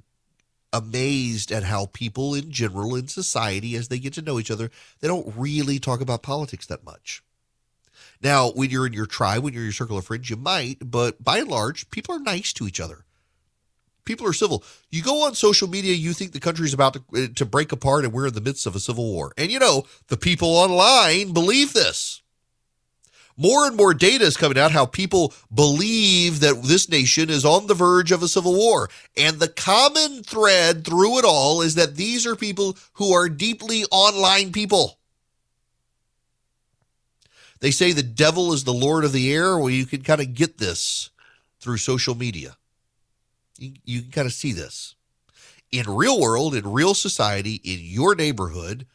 amazed 0.73 1.51
at 1.51 1.63
how 1.63 1.87
people 1.93 2.35
in 2.35 2.51
general 2.51 2.95
in 2.95 3.07
society, 3.07 3.75
as 3.75 3.87
they 3.87 3.99
get 3.99 4.13
to 4.13 4.21
know 4.21 4.39
each 4.39 4.51
other, 4.51 4.69
they 4.99 5.07
don't 5.07 5.33
really 5.35 5.79
talk 5.79 6.01
about 6.01 6.21
politics 6.21 6.65
that 6.67 6.83
much. 6.83 7.23
Now, 8.21 8.51
when 8.51 8.69
you're 8.69 8.87
in 8.87 8.93
your 8.93 9.05
tribe, 9.05 9.43
when 9.43 9.53
you're 9.53 9.63
in 9.63 9.67
your 9.67 9.73
circle 9.73 9.97
of 9.97 10.05
friends, 10.05 10.29
you 10.29 10.35
might, 10.35 10.77
but 10.79 11.23
by 11.23 11.39
and 11.39 11.49
large, 11.49 11.89
people 11.91 12.15
are 12.15 12.19
nice 12.19 12.53
to 12.53 12.67
each 12.67 12.79
other. 12.79 13.05
People 14.03 14.27
are 14.27 14.33
civil. 14.33 14.63
You 14.91 15.01
go 15.01 15.25
on 15.25 15.33
social 15.33 15.67
media, 15.67 15.93
you 15.93 16.13
think 16.13 16.31
the 16.31 16.39
country's 16.39 16.73
about 16.73 16.93
to, 16.93 17.03
uh, 17.15 17.27
to 17.35 17.45
break 17.45 17.71
apart 17.71 18.03
and 18.03 18.13
we're 18.13 18.27
in 18.27 18.33
the 18.33 18.41
midst 18.41 18.67
of 18.67 18.75
a 18.75 18.79
civil 18.79 19.05
war. 19.05 19.33
And 19.37 19.51
you 19.51 19.59
know, 19.59 19.85
the 20.07 20.17
people 20.17 20.49
online 20.49 21.33
believe 21.33 21.73
this 21.73 22.21
more 23.37 23.67
and 23.67 23.75
more 23.75 23.93
data 23.93 24.23
is 24.23 24.37
coming 24.37 24.57
out 24.57 24.71
how 24.71 24.85
people 24.85 25.33
believe 25.53 26.39
that 26.39 26.63
this 26.63 26.87
nation 26.89 27.29
is 27.29 27.43
on 27.43 27.67
the 27.67 27.73
verge 27.73 28.11
of 28.11 28.23
a 28.23 28.27
civil 28.27 28.53
war. 28.53 28.89
And 29.17 29.39
the 29.39 29.49
common 29.49 30.23
thread 30.23 30.85
through 30.85 31.19
it 31.19 31.25
all 31.25 31.61
is 31.61 31.75
that 31.75 31.95
these 31.95 32.25
are 32.25 32.35
people 32.35 32.77
who 32.93 33.13
are 33.13 33.27
deeply 33.27 33.83
online 33.91 34.51
people. 34.51 34.99
They 37.59 37.71
say 37.71 37.91
the 37.91 38.03
devil 38.03 38.53
is 38.53 38.63
the 38.63 38.73
Lord 38.73 39.03
of 39.03 39.11
the 39.11 39.33
air. 39.33 39.57
Well, 39.57 39.69
you 39.69 39.85
can 39.85 40.01
kind 40.01 40.21
of 40.21 40.33
get 40.33 40.57
this 40.57 41.09
through 41.59 41.77
social 41.77 42.15
media. 42.15 42.55
You, 43.57 43.73
you 43.83 44.01
can 44.01 44.11
kind 44.11 44.27
of 44.27 44.33
see 44.33 44.53
this. 44.53 44.95
In 45.71 45.89
real 45.89 46.21
world, 46.21 46.55
in 46.55 46.71
real 46.71 46.93
society, 46.93 47.55
in 47.63 47.79
your 47.81 48.15
neighborhood, 48.15 48.85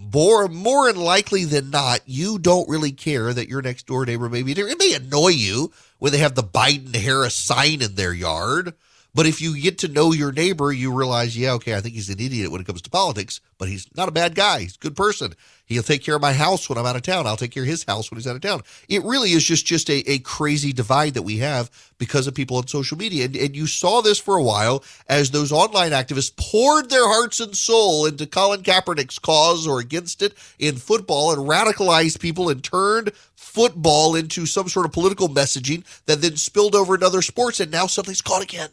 more 0.00 0.48
more 0.48 0.92
likely 0.92 1.44
than 1.44 1.70
not, 1.70 2.00
you 2.06 2.38
don't 2.38 2.68
really 2.68 2.92
care 2.92 3.32
that 3.32 3.48
your 3.48 3.62
next 3.62 3.86
door 3.86 4.06
neighbor 4.06 4.28
may 4.28 4.42
be 4.42 4.54
there. 4.54 4.68
It 4.68 4.78
may 4.78 4.94
annoy 4.94 5.28
you 5.28 5.72
when 5.98 6.12
they 6.12 6.18
have 6.18 6.34
the 6.34 6.42
Biden 6.42 6.94
Harris 6.94 7.34
sign 7.34 7.82
in 7.82 7.94
their 7.94 8.12
yard. 8.12 8.74
But 9.12 9.26
if 9.26 9.40
you 9.40 9.60
get 9.60 9.78
to 9.78 9.88
know 9.88 10.12
your 10.12 10.30
neighbor, 10.30 10.72
you 10.72 10.92
realize, 10.92 11.36
yeah, 11.36 11.52
okay, 11.54 11.74
I 11.74 11.80
think 11.80 11.94
he's 11.94 12.10
an 12.10 12.20
idiot 12.20 12.52
when 12.52 12.60
it 12.60 12.66
comes 12.66 12.82
to 12.82 12.90
politics, 12.90 13.40
but 13.58 13.68
he's 13.68 13.88
not 13.96 14.08
a 14.08 14.12
bad 14.12 14.36
guy. 14.36 14.60
He's 14.60 14.76
a 14.76 14.78
good 14.78 14.94
person. 14.94 15.34
He'll 15.70 15.84
take 15.84 16.02
care 16.02 16.16
of 16.16 16.20
my 16.20 16.32
house 16.32 16.68
when 16.68 16.76
I'm 16.78 16.84
out 16.84 16.96
of 16.96 17.02
town. 17.02 17.28
I'll 17.28 17.36
take 17.36 17.52
care 17.52 17.62
of 17.62 17.68
his 17.68 17.84
house 17.84 18.10
when 18.10 18.18
he's 18.18 18.26
out 18.26 18.34
of 18.34 18.42
town. 18.42 18.62
It 18.88 19.04
really 19.04 19.30
is 19.30 19.44
just 19.44 19.64
just 19.64 19.88
a, 19.88 19.98
a 20.10 20.18
crazy 20.18 20.72
divide 20.72 21.14
that 21.14 21.22
we 21.22 21.38
have 21.38 21.70
because 21.96 22.26
of 22.26 22.34
people 22.34 22.56
on 22.56 22.66
social 22.66 22.98
media. 22.98 23.26
And, 23.26 23.36
and 23.36 23.54
you 23.54 23.68
saw 23.68 24.00
this 24.00 24.18
for 24.18 24.36
a 24.36 24.42
while 24.42 24.82
as 25.08 25.30
those 25.30 25.52
online 25.52 25.92
activists 25.92 26.34
poured 26.36 26.90
their 26.90 27.06
hearts 27.06 27.38
and 27.38 27.56
soul 27.56 28.04
into 28.04 28.26
Colin 28.26 28.62
Kaepernick's 28.64 29.20
cause 29.20 29.64
or 29.64 29.78
against 29.78 30.22
it 30.22 30.34
in 30.58 30.74
football 30.74 31.32
and 31.32 31.48
radicalized 31.48 32.18
people 32.18 32.48
and 32.48 32.64
turned 32.64 33.12
football 33.36 34.16
into 34.16 34.46
some 34.46 34.68
sort 34.68 34.86
of 34.86 34.92
political 34.92 35.28
messaging 35.28 35.84
that 36.06 36.20
then 36.20 36.36
spilled 36.36 36.74
over 36.74 36.94
into 36.94 37.06
other 37.06 37.22
sports. 37.22 37.60
And 37.60 37.70
now 37.70 37.86
something's 37.86 38.22
caught 38.22 38.42
again. 38.42 38.70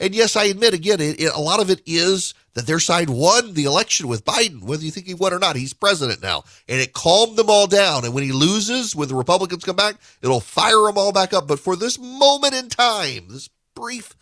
And 0.00 0.14
yes, 0.14 0.36
I 0.36 0.44
admit 0.44 0.74
again, 0.74 1.00
it, 1.00 1.20
it, 1.20 1.32
a 1.34 1.40
lot 1.40 1.60
of 1.60 1.70
it 1.70 1.82
is 1.86 2.34
that 2.54 2.66
their 2.66 2.80
side 2.80 3.08
won 3.08 3.54
the 3.54 3.64
election 3.64 4.08
with 4.08 4.24
Biden, 4.24 4.62
whether 4.62 4.84
you 4.84 4.90
think 4.90 5.06
he 5.06 5.14
won 5.14 5.32
or 5.32 5.38
not. 5.38 5.56
He's 5.56 5.72
president 5.72 6.22
now. 6.22 6.44
And 6.68 6.80
it 6.80 6.92
calmed 6.92 7.36
them 7.36 7.48
all 7.48 7.66
down. 7.66 8.04
And 8.04 8.14
when 8.14 8.24
he 8.24 8.32
loses, 8.32 8.94
when 8.94 9.08
the 9.08 9.14
Republicans 9.14 9.64
come 9.64 9.76
back, 9.76 9.96
it'll 10.20 10.40
fire 10.40 10.82
them 10.86 10.98
all 10.98 11.12
back 11.12 11.32
up. 11.32 11.48
But 11.48 11.60
for 11.60 11.76
this 11.76 11.98
moment 11.98 12.54
in 12.54 12.68
time, 12.68 13.28
this 13.28 13.48
brief 13.74 14.14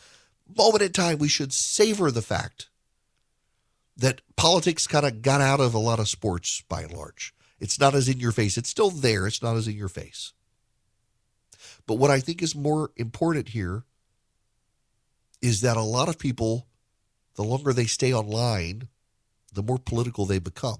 moment 0.56 0.82
in 0.82 0.92
time, 0.92 1.18
we 1.18 1.28
should 1.28 1.52
savor 1.52 2.10
the 2.10 2.22
fact 2.22 2.68
that 3.96 4.22
politics 4.36 4.86
kind 4.86 5.04
of 5.04 5.22
got 5.22 5.40
out 5.40 5.60
of 5.60 5.74
a 5.74 5.78
lot 5.78 5.98
of 5.98 6.08
sports 6.08 6.62
by 6.68 6.82
and 6.82 6.92
large. 6.92 7.34
It's 7.58 7.78
not 7.78 7.94
as 7.94 8.08
in 8.08 8.18
your 8.18 8.32
face. 8.32 8.56
It's 8.56 8.70
still 8.70 8.90
there. 8.90 9.26
It's 9.26 9.42
not 9.42 9.56
as 9.56 9.68
in 9.68 9.76
your 9.76 9.88
face. 9.88 10.32
But 11.86 11.96
what 11.96 12.10
I 12.10 12.20
think 12.20 12.42
is 12.42 12.54
more 12.54 12.92
important 12.96 13.48
here 13.48 13.84
is 15.42 15.60
that 15.62 15.76
a 15.76 15.82
lot 15.82 16.08
of 16.08 16.18
people, 16.18 16.66
the 17.34 17.44
longer 17.44 17.72
they 17.72 17.86
stay 17.86 18.12
online, 18.12 18.88
the 19.52 19.62
more 19.62 19.78
political 19.78 20.26
they 20.26 20.38
become. 20.38 20.78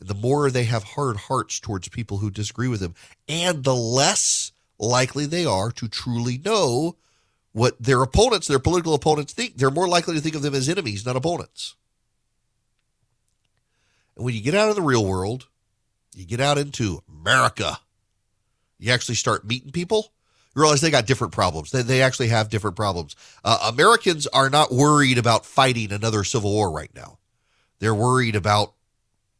And 0.00 0.08
the 0.08 0.14
more 0.14 0.50
they 0.50 0.64
have 0.64 0.82
hard 0.82 1.16
hearts 1.16 1.60
towards 1.60 1.88
people 1.88 2.18
who 2.18 2.30
disagree 2.30 2.68
with 2.68 2.80
them, 2.80 2.94
and 3.28 3.64
the 3.64 3.74
less 3.74 4.52
likely 4.78 5.26
they 5.26 5.46
are 5.46 5.70
to 5.72 5.88
truly 5.88 6.38
know 6.38 6.96
what 7.52 7.80
their 7.80 8.02
opponents, 8.02 8.48
their 8.48 8.58
political 8.58 8.94
opponents, 8.94 9.32
think. 9.32 9.56
They're 9.56 9.70
more 9.70 9.88
likely 9.88 10.14
to 10.14 10.20
think 10.20 10.34
of 10.34 10.42
them 10.42 10.54
as 10.54 10.68
enemies, 10.68 11.04
not 11.06 11.16
opponents. 11.16 11.76
And 14.16 14.24
when 14.24 14.34
you 14.34 14.40
get 14.40 14.54
out 14.54 14.70
of 14.70 14.76
the 14.76 14.82
real 14.82 15.04
world, 15.04 15.48
you 16.14 16.26
get 16.26 16.40
out 16.40 16.58
into 16.58 17.02
America, 17.08 17.78
you 18.78 18.92
actually 18.92 19.14
start 19.14 19.46
meeting 19.46 19.70
people 19.70 20.12
realize 20.54 20.80
they 20.80 20.90
got 20.90 21.06
different 21.06 21.32
problems. 21.32 21.70
They, 21.70 21.82
they 21.82 22.02
actually 22.02 22.28
have 22.28 22.48
different 22.48 22.76
problems. 22.76 23.16
Uh, 23.44 23.70
Americans 23.72 24.26
are 24.28 24.50
not 24.50 24.72
worried 24.72 25.18
about 25.18 25.46
fighting 25.46 25.92
another 25.92 26.24
civil 26.24 26.50
war 26.50 26.70
right 26.70 26.90
now. 26.94 27.18
They're 27.78 27.94
worried 27.94 28.36
about 28.36 28.74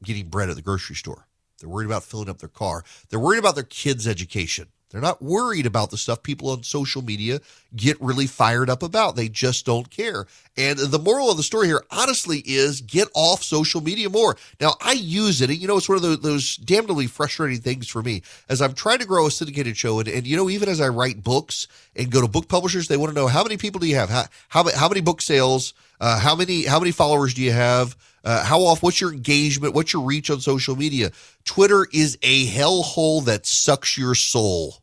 getting 0.03 0.29
bread 0.29 0.51
at 0.51 0.57
the 0.57 0.63
grocery 0.63 0.97
store. 0.97 1.27
They're 1.61 1.69
worried 1.69 1.87
about 1.87 2.03
filling 2.03 2.29
up 2.29 2.39
their 2.39 2.49
car. 2.49 2.85
They're 3.09 3.21
worried 3.21 3.39
about 3.39 3.55
their 3.55 3.65
kids' 3.65 4.09
education. 4.09 4.69
They're 4.93 5.01
not 5.01 5.23
worried 5.23 5.65
about 5.65 5.91
the 5.91 5.97
stuff 5.97 6.23
people 6.23 6.51
on 6.51 6.63
social 6.63 7.03
media 7.03 7.41
get 7.75 8.01
really 8.01 8.27
fired 8.27 8.69
up 8.69 8.83
about. 8.83 9.17
They 9.17 9.29
just 9.29 9.65
don't 9.65 9.89
care. 9.91 10.27
And 10.57 10.79
the 10.79 10.99
moral 10.99 11.31
of 11.31 11.39
the 11.39 11.43
story 11.43 11.67
here, 11.67 11.83
honestly, 11.91 12.43
is 12.45 12.83
get 12.83 13.09
off 13.15 13.43
social 13.43 13.81
media 13.81 14.11
more. 14.11 14.37
Now, 14.61 14.75
I 14.83 14.93
use 14.93 15.41
it, 15.41 15.49
and 15.49 15.59
you 15.59 15.67
know, 15.67 15.79
it's 15.79 15.89
one 15.89 15.97
of 15.97 16.03
those, 16.03 16.21
those 16.21 16.57
damnably 16.57 17.07
frustrating 17.07 17.61
things 17.61 17.89
for 17.89 18.03
me 18.03 18.23
as 18.51 18.61
I'm 18.61 18.75
trying 18.75 18.99
to 18.99 19.07
grow 19.07 19.27
a 19.27 19.31
syndicated 19.31 19.79
show. 19.79 19.99
And, 19.99 20.09
and 20.09 20.27
you 20.27 20.37
know, 20.37 20.51
even 20.51 20.69
as 20.69 20.81
I 20.81 20.89
write 20.89 21.25
books 21.25 21.69
and 21.97 22.11
go 22.11 22.21
to 22.21 22.29
book 22.29 22.49
publishers, 22.49 22.89
they 22.89 22.99
want 22.99 23.11
to 23.11 23.15
know 23.15 23.29
how 23.29 23.43
many 23.43 23.57
people 23.57 23.81
do 23.81 23.87
you 23.87 23.97
have? 23.97 24.11
How, 24.11 24.25
how, 24.51 24.71
how 24.77 24.89
many 24.89 25.01
book 25.01 25.23
sales? 25.23 25.73
Uh, 26.01 26.19
how 26.19 26.35
many 26.35 26.65
how 26.65 26.81
many 26.81 26.91
followers 26.91 27.33
do 27.33 27.43
you 27.43 27.53
have? 27.53 27.97
Uh, 28.25 28.45
how 28.45 28.61
often? 28.61 28.81
What's 28.81 29.01
your 29.01 29.13
engagement? 29.13 29.73
What's 29.73 29.93
your 29.93 30.03
reach 30.03 30.31
on 30.31 30.41
social 30.41 30.75
media? 30.75 31.13
Twitter 31.45 31.87
is 31.93 32.19
a 32.23 32.47
hellhole 32.49 33.25
that 33.27 33.47
sucks 33.47 33.97
your 33.97 34.17
soul 34.17 34.82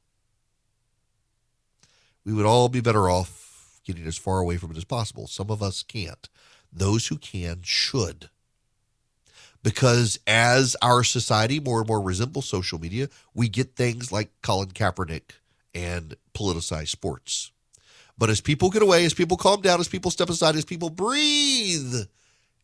we 2.26 2.34
would 2.34 2.46
all 2.46 2.70
be 2.70 2.82
better 2.82 3.10
off 3.10 3.82
getting 3.86 4.06
as 4.06 4.18
far 4.18 4.40
away 4.40 4.58
from 4.58 4.72
it 4.72 4.78
as 4.78 4.84
possible. 4.84 5.28
Some 5.28 5.50
of 5.50 5.64
us 5.64 5.84
can't. 5.84 6.30
Those 6.72 7.08
who 7.08 7.18
can 7.18 7.62
should. 7.64 8.30
Because 9.64 10.20
as 10.28 10.76
our 10.82 11.04
society 11.04 11.60
more 11.60 11.80
and 11.80 11.88
more 11.88 12.02
resembles 12.02 12.48
social 12.48 12.80
media, 12.80 13.10
we 13.34 13.50
get 13.50 13.76
things 13.76 14.12
like 14.12 14.30
Colin 14.42 14.70
Kaepernick 14.70 15.32
and 15.74 16.16
politicized 16.34 16.90
sports. 16.90 17.52
But 18.18 18.30
as 18.30 18.42
people 18.42 18.70
get 18.70 18.82
away, 18.82 19.06
as 19.06 19.14
people 19.14 19.38
calm 19.38 19.62
down, 19.62 19.80
as 19.80 19.88
people 19.88 20.12
step 20.12 20.30
aside, 20.30 20.56
as 20.56 20.66
people 20.66 20.90
breathe 20.90 21.96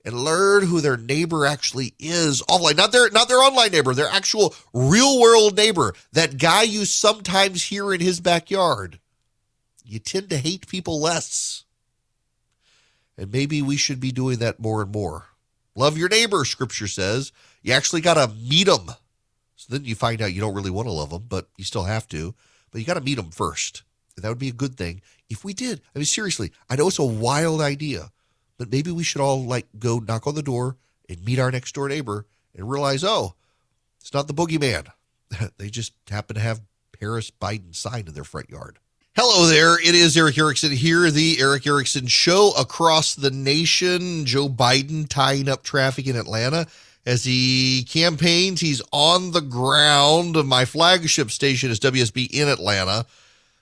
and 0.05 0.23
learn 0.23 0.67
who 0.67 0.79
their 0.79 0.97
neighbor 0.97 1.45
actually 1.45 1.93
is 1.97 2.41
offline, 2.43 2.77
not 2.77 2.91
their 2.91 3.09
not 3.09 3.27
their 3.27 3.39
online 3.39 3.71
neighbor, 3.71 3.93
their 3.93 4.09
actual 4.09 4.53
real 4.73 5.19
world 5.19 5.57
neighbor, 5.57 5.95
that 6.13 6.37
guy 6.37 6.63
you 6.63 6.85
sometimes 6.85 7.63
hear 7.63 7.93
in 7.93 7.99
his 7.99 8.19
backyard 8.19 8.99
you 9.85 9.99
tend 9.99 10.29
to 10.29 10.37
hate 10.37 10.67
people 10.67 10.99
less. 10.99 11.63
And 13.17 13.31
maybe 13.31 13.61
we 13.61 13.77
should 13.77 13.99
be 13.99 14.11
doing 14.11 14.39
that 14.39 14.59
more 14.59 14.81
and 14.81 14.91
more. 14.91 15.25
Love 15.75 15.97
your 15.97 16.09
neighbor, 16.09 16.43
scripture 16.45 16.87
says. 16.87 17.31
You 17.61 17.73
actually 17.73 18.01
got 18.01 18.15
to 18.15 18.33
meet 18.35 18.67
them. 18.67 18.91
So 19.55 19.67
then 19.69 19.85
you 19.85 19.95
find 19.95 20.21
out 20.21 20.33
you 20.33 20.41
don't 20.41 20.53
really 20.53 20.69
want 20.69 20.87
to 20.87 20.91
love 20.91 21.09
them, 21.09 21.25
but 21.27 21.47
you 21.57 21.63
still 21.63 21.83
have 21.83 22.07
to. 22.09 22.33
But 22.71 22.79
you 22.79 22.87
got 22.87 22.95
to 22.95 23.01
meet 23.01 23.15
them 23.15 23.31
first. 23.31 23.83
And 24.15 24.23
that 24.23 24.29
would 24.29 24.39
be 24.39 24.49
a 24.49 24.53
good 24.53 24.75
thing 24.75 25.01
if 25.29 25.43
we 25.43 25.53
did. 25.53 25.81
I 25.93 25.99
mean, 25.99 26.05
seriously, 26.05 26.51
I 26.69 26.75
know 26.75 26.87
it's 26.87 26.99
a 26.99 27.03
wild 27.03 27.61
idea, 27.61 28.11
but 28.57 28.71
maybe 28.71 28.91
we 28.91 29.03
should 29.03 29.21
all 29.21 29.43
like 29.43 29.67
go 29.77 29.99
knock 29.99 30.27
on 30.27 30.35
the 30.35 30.41
door 30.41 30.77
and 31.09 31.23
meet 31.23 31.39
our 31.39 31.51
next 31.51 31.73
door 31.75 31.89
neighbor 31.89 32.25
and 32.55 32.69
realize, 32.69 33.03
oh, 33.03 33.35
it's 33.99 34.13
not 34.13 34.27
the 34.27 34.33
boogeyman. 34.33 34.87
they 35.57 35.69
just 35.69 35.93
happen 36.09 36.35
to 36.35 36.41
have 36.41 36.61
Paris 36.97 37.31
Biden 37.31 37.75
sign 37.75 38.07
in 38.07 38.13
their 38.13 38.23
front 38.23 38.49
yard. 38.49 38.79
Hello 39.17 39.47
there. 39.47 39.79
It 39.79 39.95
is 39.95 40.17
Erick 40.17 40.37
Erickson 40.37 40.73
here, 40.73 41.09
the 41.09 41.39
Erick 41.39 41.65
Erickson 41.65 42.05
Show 42.05 42.51
across 42.59 43.15
the 43.15 43.31
nation. 43.31 44.25
Joe 44.25 44.49
Biden 44.49 45.07
tying 45.07 45.47
up 45.47 45.63
traffic 45.63 46.05
in 46.05 46.17
Atlanta 46.17 46.67
as 47.05 47.23
he 47.23 47.85
campaigns. 47.87 48.59
He's 48.59 48.81
on 48.91 49.31
the 49.31 49.39
ground. 49.39 50.35
My 50.45 50.65
flagship 50.65 51.31
station 51.31 51.71
is 51.71 51.79
WSB 51.79 52.29
in 52.29 52.49
Atlanta. 52.49 53.05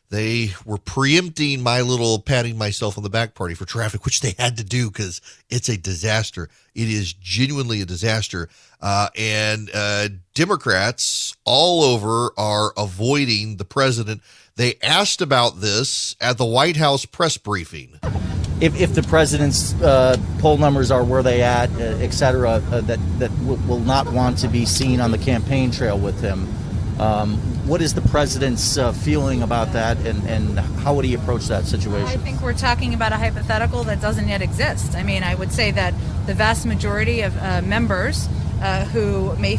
They 0.10 0.54
were 0.66 0.80
preempting 0.80 1.62
my 1.62 1.82
little 1.82 2.18
patting 2.18 2.58
myself 2.58 2.98
on 2.98 3.04
the 3.04 3.10
back 3.12 3.36
party 3.36 3.54
for 3.54 3.66
traffic, 3.66 4.06
which 4.06 4.22
they 4.22 4.34
had 4.40 4.58
to 4.58 4.64
do 4.64 4.90
because 4.90 5.22
it's 5.52 5.70
a 5.70 5.78
disaster. 5.78 6.50
It 6.74 6.90
is 6.90 7.14
genuinely 7.14 7.80
a 7.82 7.86
disaster. 7.86 8.50
Uh, 8.82 9.10
and 9.16 9.70
uh, 9.72 10.10
Democrats 10.34 11.36
all 11.46 11.84
over 11.84 12.32
are 12.38 12.74
avoiding 12.76 13.58
the 13.58 13.66
president 13.66 14.24
they 14.56 14.76
asked 14.82 15.22
about 15.22 15.62
this 15.62 16.16
at 16.22 16.38
the 16.38 16.46
White 16.46 16.78
House 16.78 17.06
press 17.06 17.38
briefing. 17.38 18.00
If, 18.62 18.80
if 18.80 18.94
the 18.94 19.04
president's 19.04 19.74
uh, 19.82 20.16
poll 20.40 20.58
numbers 20.58 20.92
are 20.92 21.04
where 21.04 21.24
they 21.24 21.42
at, 21.42 21.70
uh, 21.72 21.84
et 22.00 22.12
cetera, 22.12 22.62
uh, 22.72 22.82
that, 22.82 23.00
that 23.20 23.32
w- 23.40 23.62
will 23.68 23.80
not 23.80 24.12
want 24.14 24.38
to 24.40 24.48
be 24.48 24.66
seen 24.66 25.02
on 25.02 25.12
the 25.12 25.18
campaign 25.18 25.72
trail 25.72 25.98
with 25.98 26.22
him, 26.22 26.48
um, 27.00 27.42
what 27.66 27.82
is 27.82 27.94
the 27.94 28.02
president's 28.02 28.78
uh, 28.78 28.92
feeling 28.92 29.42
about 29.42 29.72
that, 29.74 29.98
and, 30.06 30.22
and 30.28 30.60
how 30.60 30.94
would 30.94 31.06
he 31.06 31.14
approach 31.14 31.46
that 31.48 31.66
situation? 31.66 32.08
I 32.08 32.18
think 32.18 32.42
we're 32.42 32.54
talking 32.54 32.94
about 32.94 33.14
a 33.14 33.18
hypothetical 33.18 33.84
that 33.86 34.02
doesn't 34.02 34.28
yet 34.28 34.42
exist. 34.42 34.96
I 34.96 35.04
mean, 35.04 35.24
I 35.24 35.36
would 35.36 35.52
say 35.52 35.72
that 35.72 35.94
the 36.26 36.34
vast 36.34 36.66
majority 36.66 37.22
of 37.22 37.38
uh, 37.38 37.62
members 37.62 38.28
uh, 38.62 38.86
who 38.86 39.36
may 39.38 39.58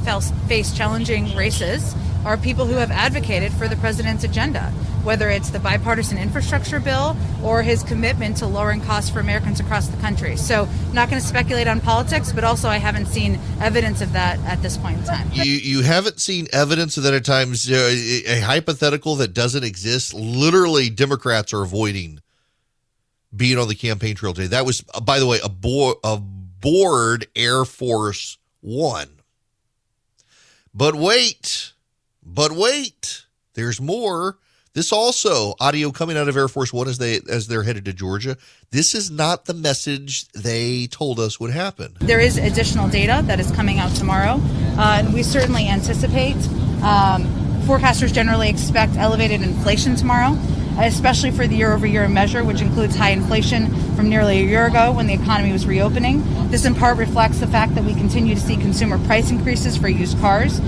face 0.48 0.76
challenging 0.76 1.34
races 1.34 1.94
are 2.24 2.36
people 2.36 2.64
who 2.64 2.74
have 2.74 2.90
advocated 2.90 3.52
for 3.52 3.68
the 3.68 3.76
president's 3.76 4.24
agenda, 4.24 4.70
whether 5.02 5.28
it's 5.28 5.50
the 5.50 5.58
bipartisan 5.58 6.16
infrastructure 6.16 6.80
bill 6.80 7.16
or 7.42 7.62
his 7.62 7.82
commitment 7.82 8.38
to 8.38 8.46
lowering 8.46 8.80
costs 8.80 9.10
for 9.10 9.20
Americans 9.20 9.60
across 9.60 9.88
the 9.88 9.96
country. 9.98 10.36
So, 10.36 10.66
not 10.94 11.10
going 11.10 11.20
to 11.20 11.26
speculate 11.26 11.68
on 11.68 11.80
politics, 11.80 12.32
but 12.32 12.42
also 12.42 12.68
I 12.68 12.78
haven't 12.78 13.06
seen 13.06 13.38
evidence 13.60 14.00
of 14.00 14.12
that 14.14 14.38
at 14.40 14.62
this 14.62 14.78
point 14.78 14.98
in 14.98 15.04
time. 15.04 15.28
You 15.32 15.44
you 15.44 15.82
haven't 15.82 16.20
seen 16.20 16.48
evidence 16.52 16.96
of 16.96 17.02
that 17.02 17.12
at 17.12 17.24
times. 17.24 17.70
Uh, 17.70 17.93
a 17.94 18.40
hypothetical 18.40 19.16
that 19.16 19.34
doesn't 19.34 19.64
exist. 19.64 20.14
Literally, 20.14 20.90
Democrats 20.90 21.52
are 21.52 21.62
avoiding 21.62 22.20
being 23.34 23.58
on 23.58 23.68
the 23.68 23.74
campaign 23.74 24.14
trail 24.14 24.32
today. 24.32 24.48
That 24.48 24.64
was, 24.64 24.84
uh, 24.94 25.00
by 25.00 25.18
the 25.18 25.26
way, 25.26 25.40
a, 25.42 25.48
bo- 25.48 25.98
a 26.04 26.18
board 26.18 27.26
Air 27.34 27.64
Force 27.64 28.38
One. 28.60 29.08
But 30.72 30.94
wait 30.94 31.74
but 32.24 32.52
wait, 32.52 33.26
there's 33.54 33.80
more. 33.80 34.38
This 34.72 34.92
also 34.92 35.54
audio 35.60 35.92
coming 35.92 36.16
out 36.16 36.28
of 36.28 36.36
Air 36.36 36.48
Force 36.48 36.72
One 36.72 36.88
as 36.88 36.98
they 36.98 37.20
as 37.30 37.46
they're 37.46 37.62
headed 37.62 37.84
to 37.84 37.92
Georgia. 37.92 38.36
This 38.70 38.94
is 38.94 39.08
not 39.08 39.44
the 39.44 39.54
message 39.54 40.26
they 40.32 40.88
told 40.88 41.20
us 41.20 41.38
would 41.38 41.52
happen. 41.52 41.96
There 42.00 42.18
is 42.18 42.38
additional 42.38 42.88
data 42.88 43.22
that 43.26 43.38
is 43.38 43.52
coming 43.52 43.78
out 43.78 43.94
tomorrow, 43.94 44.40
uh, 44.76 44.96
and 44.98 45.14
we 45.14 45.22
certainly 45.22 45.68
anticipate. 45.68 46.36
Um, 46.82 47.43
forecasters 47.64 48.12
generally 48.12 48.48
expect 48.48 48.96
elevated 48.96 49.42
inflation 49.42 49.96
tomorrow. 49.96 50.36
especially 50.76 51.30
for 51.30 51.46
the 51.46 51.54
year 51.54 51.72
over 51.72 51.86
year 51.86 52.08
measure, 52.08 52.42
which 52.42 52.60
includes 52.60 52.96
high 52.96 53.10
inflation 53.10 53.68
from 53.94 54.08
nearly 54.08 54.40
a 54.40 54.44
year 54.44 54.66
ago 54.66 54.90
when 54.92 55.06
the 55.06 55.14
economy 55.14 55.52
was 55.52 55.66
reopening. 55.66 56.20
This 56.50 56.64
in 56.64 56.74
part 56.74 56.98
reflects 56.98 57.38
the 57.38 57.46
fact 57.46 57.76
that 57.76 57.84
we 57.84 57.94
continue 57.94 58.34
to 58.34 58.40
see 58.40 58.56
consumer 58.56 58.98
price 59.06 59.30
increases 59.30 59.76
for 59.76 59.88
used 59.88 60.18
cars. 60.18 60.60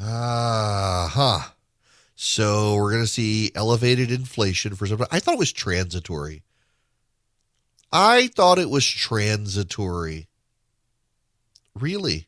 Ah, 0.00 1.04
uh 1.04 1.08
huh. 1.08 1.50
So 2.16 2.74
we're 2.76 2.90
going 2.90 3.04
to 3.04 3.08
see 3.08 3.52
elevated 3.54 4.10
inflation 4.10 4.74
for 4.74 4.86
some. 4.86 4.98
time. 4.98 5.06
I 5.12 5.20
thought 5.20 5.34
it 5.34 5.38
was 5.38 5.52
transitory. 5.52 6.42
I 7.92 8.26
thought 8.28 8.58
it 8.58 8.70
was 8.70 8.86
transitory. 8.86 10.26
Really? 11.74 12.26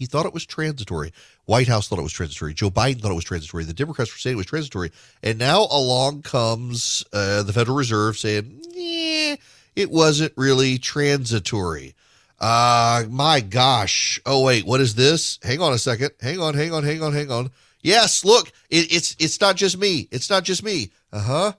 He 0.00 0.06
thought 0.06 0.24
it 0.24 0.32
was 0.32 0.46
transitory. 0.46 1.12
White 1.44 1.68
House 1.68 1.86
thought 1.86 1.98
it 1.98 2.02
was 2.02 2.14
transitory. 2.14 2.54
Joe 2.54 2.70
Biden 2.70 3.02
thought 3.02 3.10
it 3.10 3.14
was 3.14 3.24
transitory. 3.24 3.64
The 3.64 3.74
Democrats 3.74 4.10
were 4.10 4.18
saying 4.18 4.32
it 4.32 4.38
was 4.38 4.46
transitory. 4.46 4.92
And 5.22 5.38
now 5.38 5.68
along 5.70 6.22
comes 6.22 7.04
uh, 7.12 7.42
the 7.42 7.52
Federal 7.52 7.76
Reserve 7.76 8.16
saying, 8.16 8.62
yeah, 8.70 9.36
it 9.76 9.90
wasn't 9.90 10.32
really 10.36 10.78
transitory. 10.78 11.94
Uh, 12.38 13.04
my 13.10 13.40
gosh. 13.40 14.18
Oh, 14.24 14.42
wait, 14.42 14.64
what 14.64 14.80
is 14.80 14.94
this? 14.94 15.38
Hang 15.42 15.60
on 15.60 15.74
a 15.74 15.78
second. 15.78 16.12
Hang 16.22 16.40
on, 16.40 16.54
hang 16.54 16.72
on, 16.72 16.82
hang 16.82 17.02
on, 17.02 17.12
hang 17.12 17.30
on. 17.30 17.50
Yes, 17.82 18.24
look, 18.24 18.48
it, 18.70 18.90
it's 18.90 19.16
it's 19.18 19.38
not 19.38 19.56
just 19.56 19.76
me. 19.76 20.08
It's 20.10 20.30
not 20.30 20.44
just 20.44 20.62
me. 20.62 20.92
Uh 21.12 21.20
huh. 21.20 21.52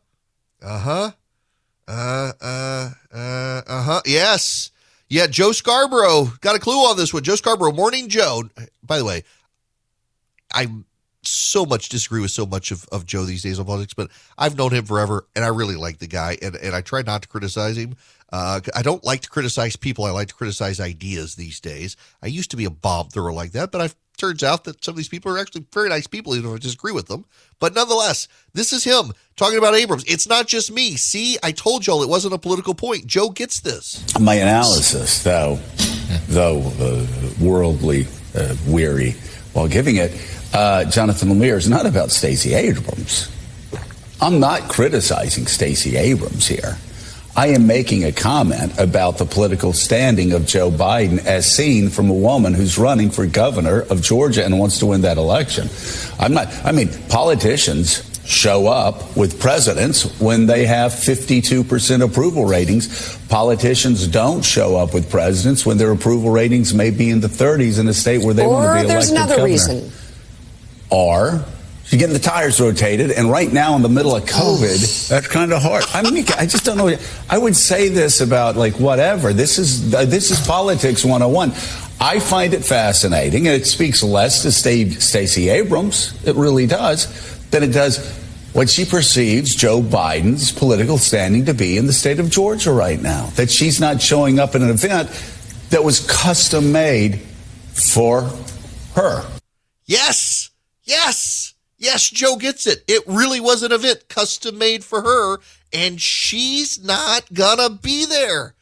Uh. 0.63 1.11
Uh 1.87 2.31
uh 2.41 2.89
uh 3.13 3.61
uh 3.67 3.83
huh. 3.83 4.01
Yes. 4.05 4.71
Yeah, 5.11 5.27
Joe 5.27 5.51
Scarborough 5.51 6.31
got 6.39 6.55
a 6.55 6.59
clue 6.59 6.85
on 6.85 6.95
this 6.95 7.13
one. 7.13 7.21
Joe 7.21 7.35
Scarborough, 7.35 7.73
Morning 7.73 8.07
Joe. 8.07 8.43
By 8.81 8.97
the 8.97 9.03
way, 9.03 9.25
I 10.53 10.69
so 11.21 11.65
much 11.65 11.89
disagree 11.89 12.21
with 12.21 12.31
so 12.31 12.45
much 12.45 12.71
of, 12.71 12.85
of 12.93 13.05
Joe 13.05 13.25
these 13.25 13.43
days 13.43 13.59
on 13.59 13.65
politics, 13.65 13.93
but 13.93 14.09
I've 14.37 14.57
known 14.57 14.71
him 14.71 14.85
forever 14.85 15.27
and 15.35 15.43
I 15.43 15.49
really 15.49 15.75
like 15.75 15.97
the 15.97 16.07
guy 16.07 16.37
and, 16.41 16.55
and 16.55 16.73
I 16.73 16.79
try 16.79 17.01
not 17.01 17.23
to 17.23 17.27
criticize 17.27 17.75
him. 17.75 17.97
Uh, 18.31 18.61
I 18.73 18.81
don't 18.83 19.03
like 19.03 19.19
to 19.23 19.29
criticize 19.29 19.75
people. 19.75 20.05
I 20.05 20.11
like 20.11 20.29
to 20.29 20.33
criticize 20.33 20.79
ideas 20.79 21.35
these 21.35 21.59
days. 21.59 21.97
I 22.23 22.27
used 22.27 22.49
to 22.51 22.57
be 22.57 22.63
a 22.63 22.71
bomb 22.71 23.09
thrower 23.09 23.33
like 23.33 23.51
that, 23.51 23.73
but 23.73 23.81
I've 23.81 23.95
turns 24.21 24.43
out 24.43 24.65
that 24.65 24.83
some 24.83 24.93
of 24.93 24.97
these 24.97 25.09
people 25.09 25.31
are 25.31 25.39
actually 25.39 25.65
very 25.73 25.89
nice 25.89 26.05
people, 26.05 26.35
even 26.35 26.51
if 26.51 26.55
I 26.55 26.59
disagree 26.59 26.91
with 26.91 27.07
them. 27.07 27.25
But 27.59 27.73
nonetheless, 27.73 28.27
this 28.53 28.71
is 28.71 28.83
him 28.83 29.13
talking 29.41 29.57
about 29.57 29.73
Abrams. 29.73 30.03
It's 30.05 30.29
not 30.29 30.45
just 30.45 30.71
me. 30.71 30.95
See, 30.97 31.39
I 31.41 31.51
told 31.51 31.87
y'all 31.87 32.03
it 32.03 32.09
wasn't 32.09 32.35
a 32.35 32.37
political 32.37 32.75
point. 32.75 33.07
Joe 33.07 33.29
gets 33.29 33.61
this. 33.61 34.03
My 34.19 34.35
analysis, 34.35 35.23
though, 35.23 35.59
though 36.27 36.61
uh, 36.79 37.07
worldly 37.43 38.05
uh, 38.35 38.55
weary 38.67 39.15
while 39.53 39.67
giving 39.67 39.95
it, 39.95 40.11
uh, 40.53 40.85
Jonathan 40.85 41.29
Lemire 41.29 41.57
is 41.57 41.67
not 41.67 41.87
about 41.87 42.11
Stacey 42.11 42.53
Abrams. 42.53 43.31
I'm 44.21 44.39
not 44.39 44.69
criticizing 44.69 45.47
Stacey 45.47 45.97
Abrams 45.97 46.47
here. 46.47 46.77
I 47.35 47.47
am 47.47 47.65
making 47.65 48.03
a 48.03 48.11
comment 48.11 48.77
about 48.77 49.17
the 49.17 49.25
political 49.25 49.73
standing 49.73 50.33
of 50.33 50.45
Joe 50.45 50.69
Biden 50.69 51.25
as 51.25 51.49
seen 51.49 51.89
from 51.89 52.11
a 52.11 52.13
woman 52.13 52.53
who's 52.53 52.77
running 52.77 53.09
for 53.09 53.25
governor 53.25 53.81
of 53.89 54.03
Georgia 54.03 54.45
and 54.45 54.59
wants 54.59 54.77
to 54.79 54.85
win 54.85 55.01
that 55.01 55.17
election. 55.17 55.67
I'm 56.19 56.33
not, 56.33 56.49
I 56.63 56.73
mean, 56.73 56.89
politicians 57.09 58.10
show 58.31 58.67
up 58.67 59.15
with 59.15 59.39
presidents 59.39 60.19
when 60.19 60.45
they 60.45 60.65
have 60.65 60.91
52% 60.91 62.03
approval 62.03 62.45
ratings. 62.45 63.17
Politicians 63.27 64.07
don't 64.07 64.43
show 64.43 64.77
up 64.77 64.93
with 64.93 65.09
presidents 65.09 65.65
when 65.65 65.77
their 65.77 65.91
approval 65.91 66.31
ratings 66.31 66.73
may 66.73 66.89
be 66.89 67.09
in 67.09 67.19
the 67.19 67.27
30s 67.27 67.79
in 67.79 67.87
a 67.87 67.93
state 67.93 68.23
where 68.23 68.33
they 68.33 68.45
or 68.45 68.53
want 68.53 68.67
to 68.67 68.73
be 68.73 68.79
elected 68.79 68.95
there's 68.95 69.09
another 69.09 69.35
governor. 69.35 69.45
reason. 69.45 69.91
Or 70.89 71.45
you're 71.91 71.99
getting 71.99 72.13
the 72.13 72.19
tires 72.19 72.61
rotated, 72.61 73.11
and 73.11 73.29
right 73.29 73.51
now 73.51 73.75
in 73.75 73.81
the 73.81 73.89
middle 73.89 74.15
of 74.15 74.23
COVID, 74.23 75.09
that's 75.09 75.27
kind 75.27 75.51
of 75.51 75.61
hard. 75.61 75.83
I 75.93 76.09
mean, 76.09 76.23
I 76.37 76.45
just 76.45 76.63
don't 76.63 76.77
know. 76.77 76.95
I 77.29 77.37
would 77.37 77.55
say 77.55 77.89
this 77.89 78.21
about 78.21 78.55
like 78.55 78.79
whatever. 78.79 79.33
This 79.33 79.59
is 79.59 79.93
uh, 79.93 80.05
this 80.05 80.31
is 80.31 80.45
politics 80.47 81.03
101. 81.03 81.51
I 81.99 82.19
find 82.19 82.53
it 82.53 82.63
fascinating, 82.63 83.45
and 83.47 83.61
it 83.61 83.67
speaks 83.67 84.03
less 84.03 84.41
to 84.43 84.51
Stacey 84.51 85.49
Abrams. 85.49 86.17
It 86.25 86.35
really 86.35 86.65
does 86.65 87.07
than 87.51 87.63
it 87.63 87.73
does 87.73 88.20
what 88.53 88.69
she 88.69 88.85
perceives 88.85 89.55
Joe 89.55 89.81
Biden's 89.81 90.51
political 90.51 90.97
standing 90.97 91.45
to 91.45 91.53
be 91.53 91.77
in 91.77 91.87
the 91.87 91.93
state 91.93 92.19
of 92.19 92.29
Georgia 92.29 92.71
right 92.71 93.01
now. 93.01 93.27
That 93.35 93.49
she's 93.49 93.79
not 93.79 94.01
showing 94.01 94.39
up 94.39 94.55
at 94.55 94.61
an 94.61 94.69
event 94.69 95.09
that 95.69 95.83
was 95.83 96.05
custom 96.05 96.71
made 96.71 97.19
for 97.73 98.29
her. 98.95 99.25
Yes, 99.85 100.49
yes. 100.83 101.53
Yes, 101.77 102.07
Joe 102.09 102.35
gets 102.35 102.67
it. 102.67 102.83
It 102.87 103.01
really 103.07 103.39
was 103.39 103.63
an 103.63 103.71
event 103.71 104.07
custom 104.07 104.59
made 104.59 104.83
for 104.83 105.01
her, 105.01 105.39
and 105.73 105.99
she's 105.99 106.83
not 106.83 107.33
gonna 107.33 107.71
be 107.71 108.05
there. 108.05 108.53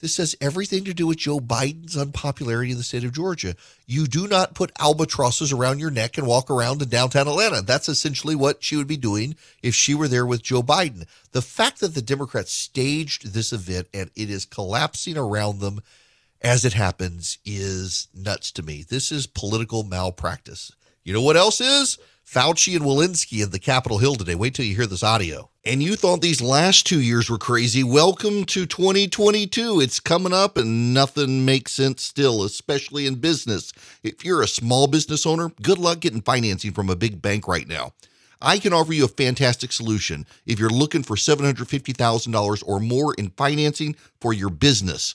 This 0.00 0.18
has 0.18 0.36
everything 0.40 0.84
to 0.84 0.92
do 0.92 1.06
with 1.06 1.16
Joe 1.16 1.40
Biden's 1.40 1.96
unpopularity 1.96 2.70
in 2.70 2.76
the 2.76 2.82
state 2.82 3.04
of 3.04 3.14
Georgia. 3.14 3.54
You 3.86 4.06
do 4.06 4.28
not 4.28 4.54
put 4.54 4.72
albatrosses 4.78 5.52
around 5.52 5.78
your 5.78 5.90
neck 5.90 6.18
and 6.18 6.26
walk 6.26 6.50
around 6.50 6.82
in 6.82 6.88
downtown 6.90 7.28
Atlanta. 7.28 7.62
That's 7.62 7.88
essentially 7.88 8.34
what 8.34 8.62
she 8.62 8.76
would 8.76 8.86
be 8.86 8.98
doing 8.98 9.36
if 9.62 9.74
she 9.74 9.94
were 9.94 10.08
there 10.08 10.26
with 10.26 10.42
Joe 10.42 10.62
Biden. 10.62 11.06
The 11.32 11.40
fact 11.40 11.80
that 11.80 11.94
the 11.94 12.02
Democrats 12.02 12.52
staged 12.52 13.32
this 13.32 13.54
event 13.54 13.88
and 13.94 14.10
it 14.14 14.28
is 14.28 14.44
collapsing 14.44 15.16
around 15.16 15.60
them 15.60 15.80
as 16.42 16.66
it 16.66 16.74
happens 16.74 17.38
is 17.46 18.08
nuts 18.14 18.52
to 18.52 18.62
me. 18.62 18.84
This 18.86 19.10
is 19.10 19.26
political 19.26 19.82
malpractice. 19.82 20.72
You 21.04 21.14
know 21.14 21.22
what 21.22 21.36
else 21.36 21.60
is? 21.60 21.98
Fauci 22.26 22.74
and 22.74 22.84
Walensky 22.84 23.40
in 23.40 23.50
the 23.50 23.58
Capitol 23.58 23.98
Hill 23.98 24.16
today. 24.16 24.34
Wait 24.34 24.52
till 24.52 24.64
you 24.64 24.74
hear 24.74 24.88
this 24.88 25.04
audio. 25.04 25.48
And 25.64 25.80
you 25.80 25.94
thought 25.94 26.20
these 26.20 26.42
last 26.42 26.84
two 26.84 27.00
years 27.00 27.30
were 27.30 27.38
crazy. 27.38 27.84
Welcome 27.84 28.44
to 28.46 28.66
2022. 28.66 29.80
It's 29.80 30.00
coming 30.00 30.32
up 30.32 30.56
and 30.56 30.92
nothing 30.92 31.44
makes 31.44 31.72
sense 31.72 32.02
still, 32.02 32.42
especially 32.42 33.06
in 33.06 33.14
business. 33.16 33.72
If 34.02 34.24
you're 34.24 34.42
a 34.42 34.48
small 34.48 34.88
business 34.88 35.24
owner, 35.24 35.52
good 35.62 35.78
luck 35.78 36.00
getting 36.00 36.20
financing 36.20 36.72
from 36.72 36.90
a 36.90 36.96
big 36.96 37.22
bank 37.22 37.46
right 37.46 37.68
now. 37.68 37.92
I 38.42 38.58
can 38.58 38.72
offer 38.72 38.92
you 38.92 39.04
a 39.04 39.08
fantastic 39.08 39.70
solution 39.70 40.26
if 40.46 40.58
you're 40.58 40.68
looking 40.68 41.04
for 41.04 41.14
$750,000 41.14 42.62
or 42.66 42.80
more 42.80 43.14
in 43.14 43.30
financing 43.30 43.94
for 44.20 44.32
your 44.32 44.50
business. 44.50 45.14